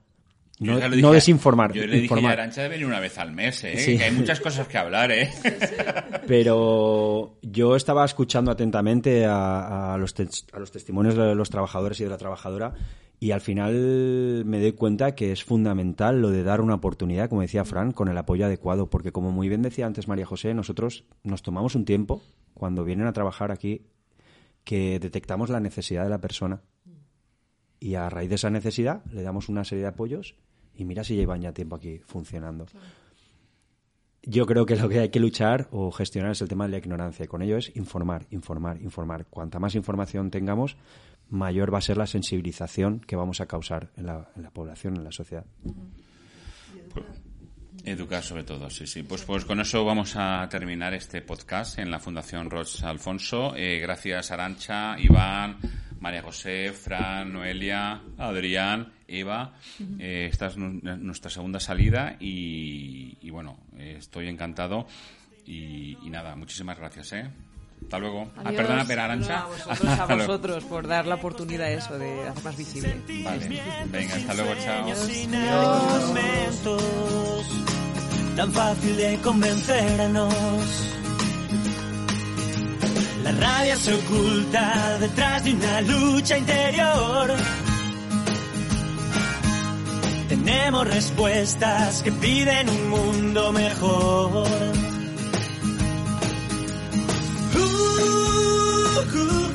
No, 0.59 0.75
le 0.79 0.89
no 0.89 0.95
dije- 0.95 1.13
desinformar, 1.13 1.71
Yo 1.71 1.81
le 1.85 1.93
dije 1.93 2.03
informar. 2.05 2.31
a 2.31 2.33
Arancha 2.33 2.63
de 2.63 2.69
venir 2.69 2.85
una 2.87 2.99
vez 2.99 3.17
al 3.19 3.31
mes, 3.31 3.63
¿eh? 3.63 3.77
Sí. 3.77 3.97
Que 3.97 4.05
hay 4.05 4.11
muchas 4.11 4.39
cosas 4.39 4.67
que 4.67 4.77
hablar, 4.77 5.11
¿eh? 5.11 5.29
Pero 6.27 7.37
yo 7.41 7.75
estaba 7.75 8.03
escuchando 8.05 8.51
atentamente 8.51 9.25
a, 9.25 9.93
a 9.93 9.97
los 9.97 10.15
a 10.53 10.59
los 10.59 10.71
testimonios 10.71 11.15
de 11.15 11.35
los 11.35 11.49
trabajadores 11.49 11.99
y 11.99 12.03
de 12.03 12.09
la 12.09 12.17
trabajadora 12.17 12.73
y 13.19 13.31
al 13.31 13.41
final 13.41 14.43
me 14.45 14.59
doy 14.59 14.73
cuenta 14.73 15.15
que 15.15 15.31
es 15.31 15.43
fundamental 15.43 16.21
lo 16.21 16.29
de 16.29 16.43
dar 16.43 16.61
una 16.61 16.75
oportunidad, 16.75 17.29
como 17.29 17.41
decía 17.41 17.65
Fran, 17.65 17.91
con 17.91 18.07
el 18.09 18.17
apoyo 18.17 18.45
adecuado, 18.45 18.89
porque 18.89 19.11
como 19.11 19.31
muy 19.31 19.49
bien 19.49 19.61
decía 19.63 19.85
antes 19.87 20.07
María 20.07 20.25
José, 20.25 20.53
nosotros 20.53 21.03
nos 21.23 21.41
tomamos 21.41 21.75
un 21.75 21.85
tiempo 21.85 22.21
cuando 22.53 22.83
vienen 22.83 23.07
a 23.07 23.13
trabajar 23.13 23.51
aquí 23.51 23.81
que 24.63 24.99
detectamos 24.99 25.49
la 25.49 25.59
necesidad 25.59 26.03
de 26.03 26.09
la 26.09 26.19
persona 26.19 26.61
y 27.79 27.95
a 27.95 28.09
raíz 28.09 28.29
de 28.29 28.35
esa 28.35 28.49
necesidad 28.49 29.03
le 29.11 29.21
damos 29.23 29.49
una 29.49 29.63
serie 29.63 29.83
de 29.83 29.89
apoyos 29.89 30.35
y 30.77 30.85
mira 30.85 31.03
si 31.03 31.15
llevan 31.15 31.41
ya 31.41 31.51
tiempo 31.51 31.75
aquí 31.75 31.99
funcionando. 32.05 32.65
Yo 34.23 34.45
creo 34.45 34.65
que 34.65 34.75
lo 34.75 34.89
que 34.89 34.99
hay 34.99 35.09
que 35.09 35.19
luchar 35.19 35.67
o 35.71 35.91
gestionar 35.91 36.31
es 36.31 36.41
el 36.41 36.49
tema 36.49 36.65
de 36.65 36.71
la 36.71 36.77
ignorancia 36.77 37.23
y 37.25 37.27
con 37.27 37.41
ello 37.41 37.57
es 37.57 37.73
informar, 37.75 38.27
informar, 38.31 38.81
informar. 38.81 39.25
Cuanta 39.25 39.59
más 39.59 39.75
información 39.75 40.31
tengamos, 40.31 40.75
mayor 41.29 41.73
va 41.73 41.77
a 41.77 41.81
ser 41.81 41.97
la 41.97 42.07
sensibilización 42.07 42.99
que 42.99 43.15
vamos 43.15 43.39
a 43.41 43.45
causar 43.45 43.91
en 43.95 44.05
la, 44.05 44.29
en 44.35 44.43
la 44.43 44.51
población, 44.51 44.97
en 44.97 45.03
la 45.05 45.11
sociedad. 45.11 45.45
Educar 47.85 48.23
sobre 48.23 48.43
todo, 48.43 48.69
sí, 48.69 48.85
sí. 48.85 49.03
Pues, 49.03 49.23
pues 49.23 49.45
con 49.45 49.61
eso 49.61 49.85
vamos 49.85 50.15
a 50.15 50.47
terminar 50.49 50.93
este 50.93 51.21
podcast 51.21 51.79
en 51.79 51.89
la 51.89 51.99
Fundación 51.99 52.49
Roch 52.49 52.83
Alfonso. 52.83 53.55
Eh, 53.55 53.79
gracias 53.79 54.31
Arancha, 54.31 54.99
Iván, 54.99 55.57
María 55.99 56.21
José, 56.21 56.71
Fran, 56.71 57.33
Noelia, 57.33 58.01
Adrián, 58.17 58.93
Eva. 59.07 59.53
Eh, 59.99 60.27
esta 60.31 60.47
es 60.47 60.57
nu- 60.57 60.79
nuestra 60.97 61.29
segunda 61.29 61.59
salida 61.59 62.15
y, 62.19 63.17
y 63.21 63.29
bueno, 63.29 63.57
eh, 63.77 63.95
estoy 63.97 64.27
encantado. 64.27 64.87
Y, 65.45 65.97
y 66.03 66.09
nada, 66.09 66.35
muchísimas 66.35 66.77
gracias, 66.77 67.13
¿eh? 67.13 67.29
Hasta 67.83 67.99
luego. 67.99 68.31
Ah, 68.37 68.51
perdona, 68.51 68.83
pero 68.87 69.03
Arancha. 69.03 69.45
No, 69.83 69.93
a 70.01 70.05
vosotros, 70.15 70.63
a 70.65 70.67
por 70.69 70.87
dar 70.87 71.05
la 71.05 71.15
oportunidad 71.15 71.71
eso 71.71 71.97
de 71.97 72.27
hacer 72.27 72.43
más 72.43 72.57
visible. 72.57 72.95
Vale, 73.23 73.61
venga, 73.91 74.15
hasta 74.15 74.33
luego, 74.33 74.53
chao. 74.63 74.87
tan 78.35 78.51
fácil 78.51 78.97
de 78.97 79.17
convencernos. 79.23 80.33
La 83.27 83.33
rabia 83.33 83.75
se 83.75 83.93
oculta 83.93 84.97
detrás 84.99 85.43
de 85.43 85.53
una 85.53 85.81
lucha 85.81 86.37
interior. 86.37 87.35
Tenemos 90.29 90.87
respuestas 90.87 92.03
que 92.03 92.11
piden 92.13 92.69
un 92.69 92.89
mundo 92.89 93.51
mejor. 93.51 94.47
Uh, 97.53 97.59
uh, 99.17 99.46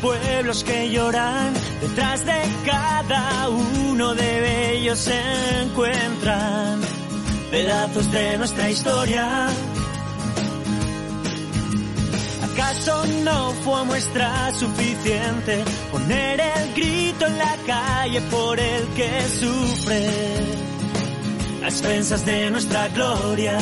pueblos 0.00 0.64
que 0.64 0.90
lloran. 0.90 1.52
Detrás 1.80 2.24
de 2.24 2.42
cada 2.64 3.48
uno 3.48 4.14
de 4.14 4.76
ellos 4.76 4.98
se 4.98 5.20
encuentran 5.62 6.80
pedazos 7.50 8.10
de 8.12 8.38
nuestra 8.38 8.70
historia. 8.70 9.48
¿Acaso 12.52 13.06
no 13.24 13.52
fue 13.64 13.84
muestra 13.84 14.52
suficiente 14.52 15.64
poner 15.92 16.40
el 16.40 16.74
grito 16.74 17.26
en 17.26 17.38
la 17.38 17.56
calle 17.66 18.20
por 18.22 18.58
el 18.58 18.86
que 18.88 19.28
sufre? 19.28 20.68
a 21.62 21.68
expensas 21.68 22.24
de 22.24 22.50
nuestra 22.50 22.88
gloria. 22.88 23.58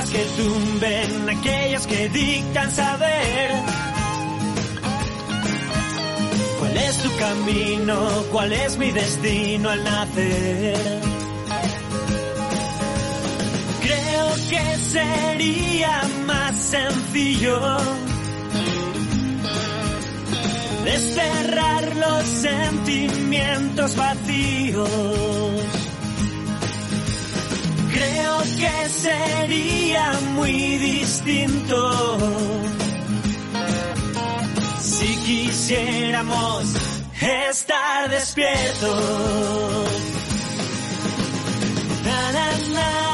Las 0.00 0.08
que 0.08 0.24
tumben 0.24 1.28
aquellos 1.28 1.86
que 1.86 2.08
dictan 2.08 2.70
saber. 2.70 3.50
¿Cuál 6.58 6.76
es 6.78 7.02
tu 7.02 7.16
camino? 7.16 8.24
¿Cuál 8.32 8.52
es 8.54 8.78
mi 8.78 8.90
destino 8.92 9.68
al 9.68 9.84
nacer? 9.84 11.00
Creo 13.82 14.28
que 14.48 14.78
sería 14.78 16.00
más 16.26 16.56
sencillo 16.56 17.60
desterrar 20.82 21.96
los 21.96 22.24
sentimientos 22.24 23.96
vacíos. 23.96 25.79
Creo 28.20 28.38
que 28.58 28.88
sería 28.90 30.12
muy 30.34 30.52
distinto 30.52 32.18
si 34.78 35.16
quisiéramos 35.24 36.64
estar 37.48 38.10
despiertos. 38.10 39.86
Na, 42.04 42.32
na, 42.32 42.58
na, 42.74 43.09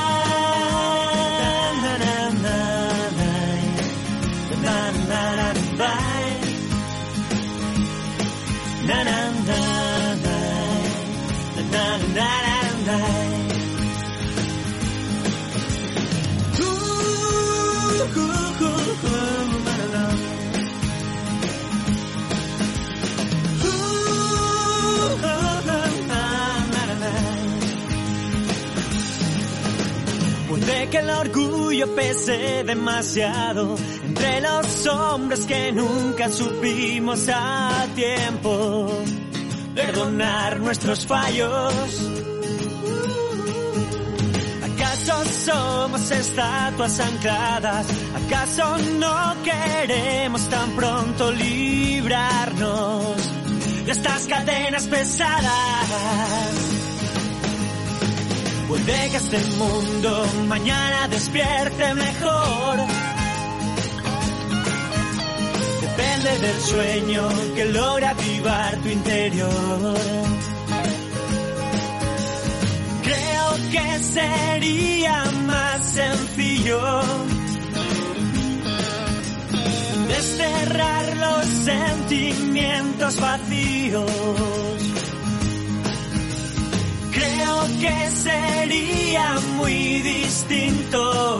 que 30.96 31.02
el 31.02 31.10
orgullo 31.10 31.94
pese 31.94 32.64
demasiado 32.64 33.76
entre 34.02 34.40
los 34.40 34.86
hombres 34.86 35.44
que 35.44 35.70
nunca 35.72 36.30
supimos 36.30 37.28
a 37.28 37.86
tiempo 37.94 38.88
perdonar 39.74 40.58
nuestros 40.60 41.06
fallos. 41.06 41.74
¿Acaso 44.64 45.24
somos 45.44 46.10
estatuas 46.10 47.00
ancladas? 47.00 47.86
¿Acaso 48.24 48.78
no 48.98 49.34
queremos 49.44 50.48
tan 50.48 50.70
pronto 50.70 51.30
librarnos 51.30 53.16
de 53.84 53.92
estas 53.92 54.26
cadenas 54.26 54.86
pesadas? 54.86 56.75
Puede 58.68 59.10
que 59.10 59.16
este 59.16 59.38
mundo 59.58 60.26
mañana 60.48 61.06
despierte 61.08 61.94
mejor. 61.94 62.78
Depende 65.80 66.38
del 66.46 66.60
sueño 66.60 67.28
que 67.54 67.64
logra 67.66 68.10
avivar 68.10 68.76
tu 68.82 68.88
interior. 68.88 69.94
Creo 73.04 73.70
que 73.70 73.98
sería 74.02 75.24
más 75.46 75.84
sencillo 75.84 77.02
desterrar 80.08 81.16
los 81.16 81.46
sentimientos 81.46 83.20
vacíos. 83.20 84.46
Que 87.80 88.10
sería 88.10 89.34
muy 89.56 90.00
distinto 90.00 91.38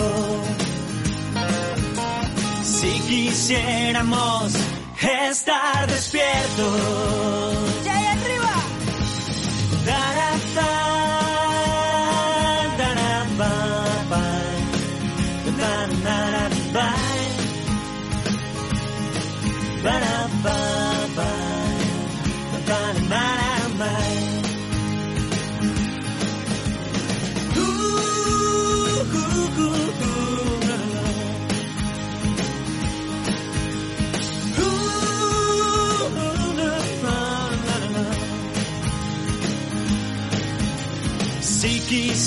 si 2.63 3.01
quisiéramos 3.01 4.53
estar 5.01 5.87
despiertos. 5.87 7.85
¡Ya 7.85 7.97
ahí 7.97 8.07
arriba! 8.07 8.55
Si 9.85 10.37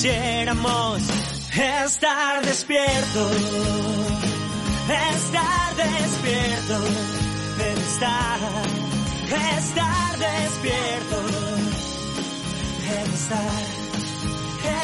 quisiéramos 0.02 1.02
estar 1.52 2.42
despiertos, 2.46 3.36
estar 5.14 5.76
despiertos, 5.76 6.90
estar, 7.60 8.40
estar 9.58 10.18
estar, 13.10 13.50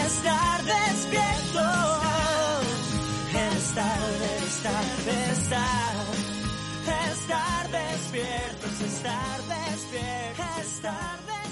estar 0.04 0.64
despierto, 0.66 1.72
el 3.32 3.58
estar, 3.58 3.94
estar, 4.44 4.84
estar, 5.32 5.96
estar 7.14 7.72
despierto, 7.72 8.68
es 8.68 8.82
estar 8.82 9.38
despierto, 9.48 10.44
estar 10.60 11.18
despierto. 11.20 11.45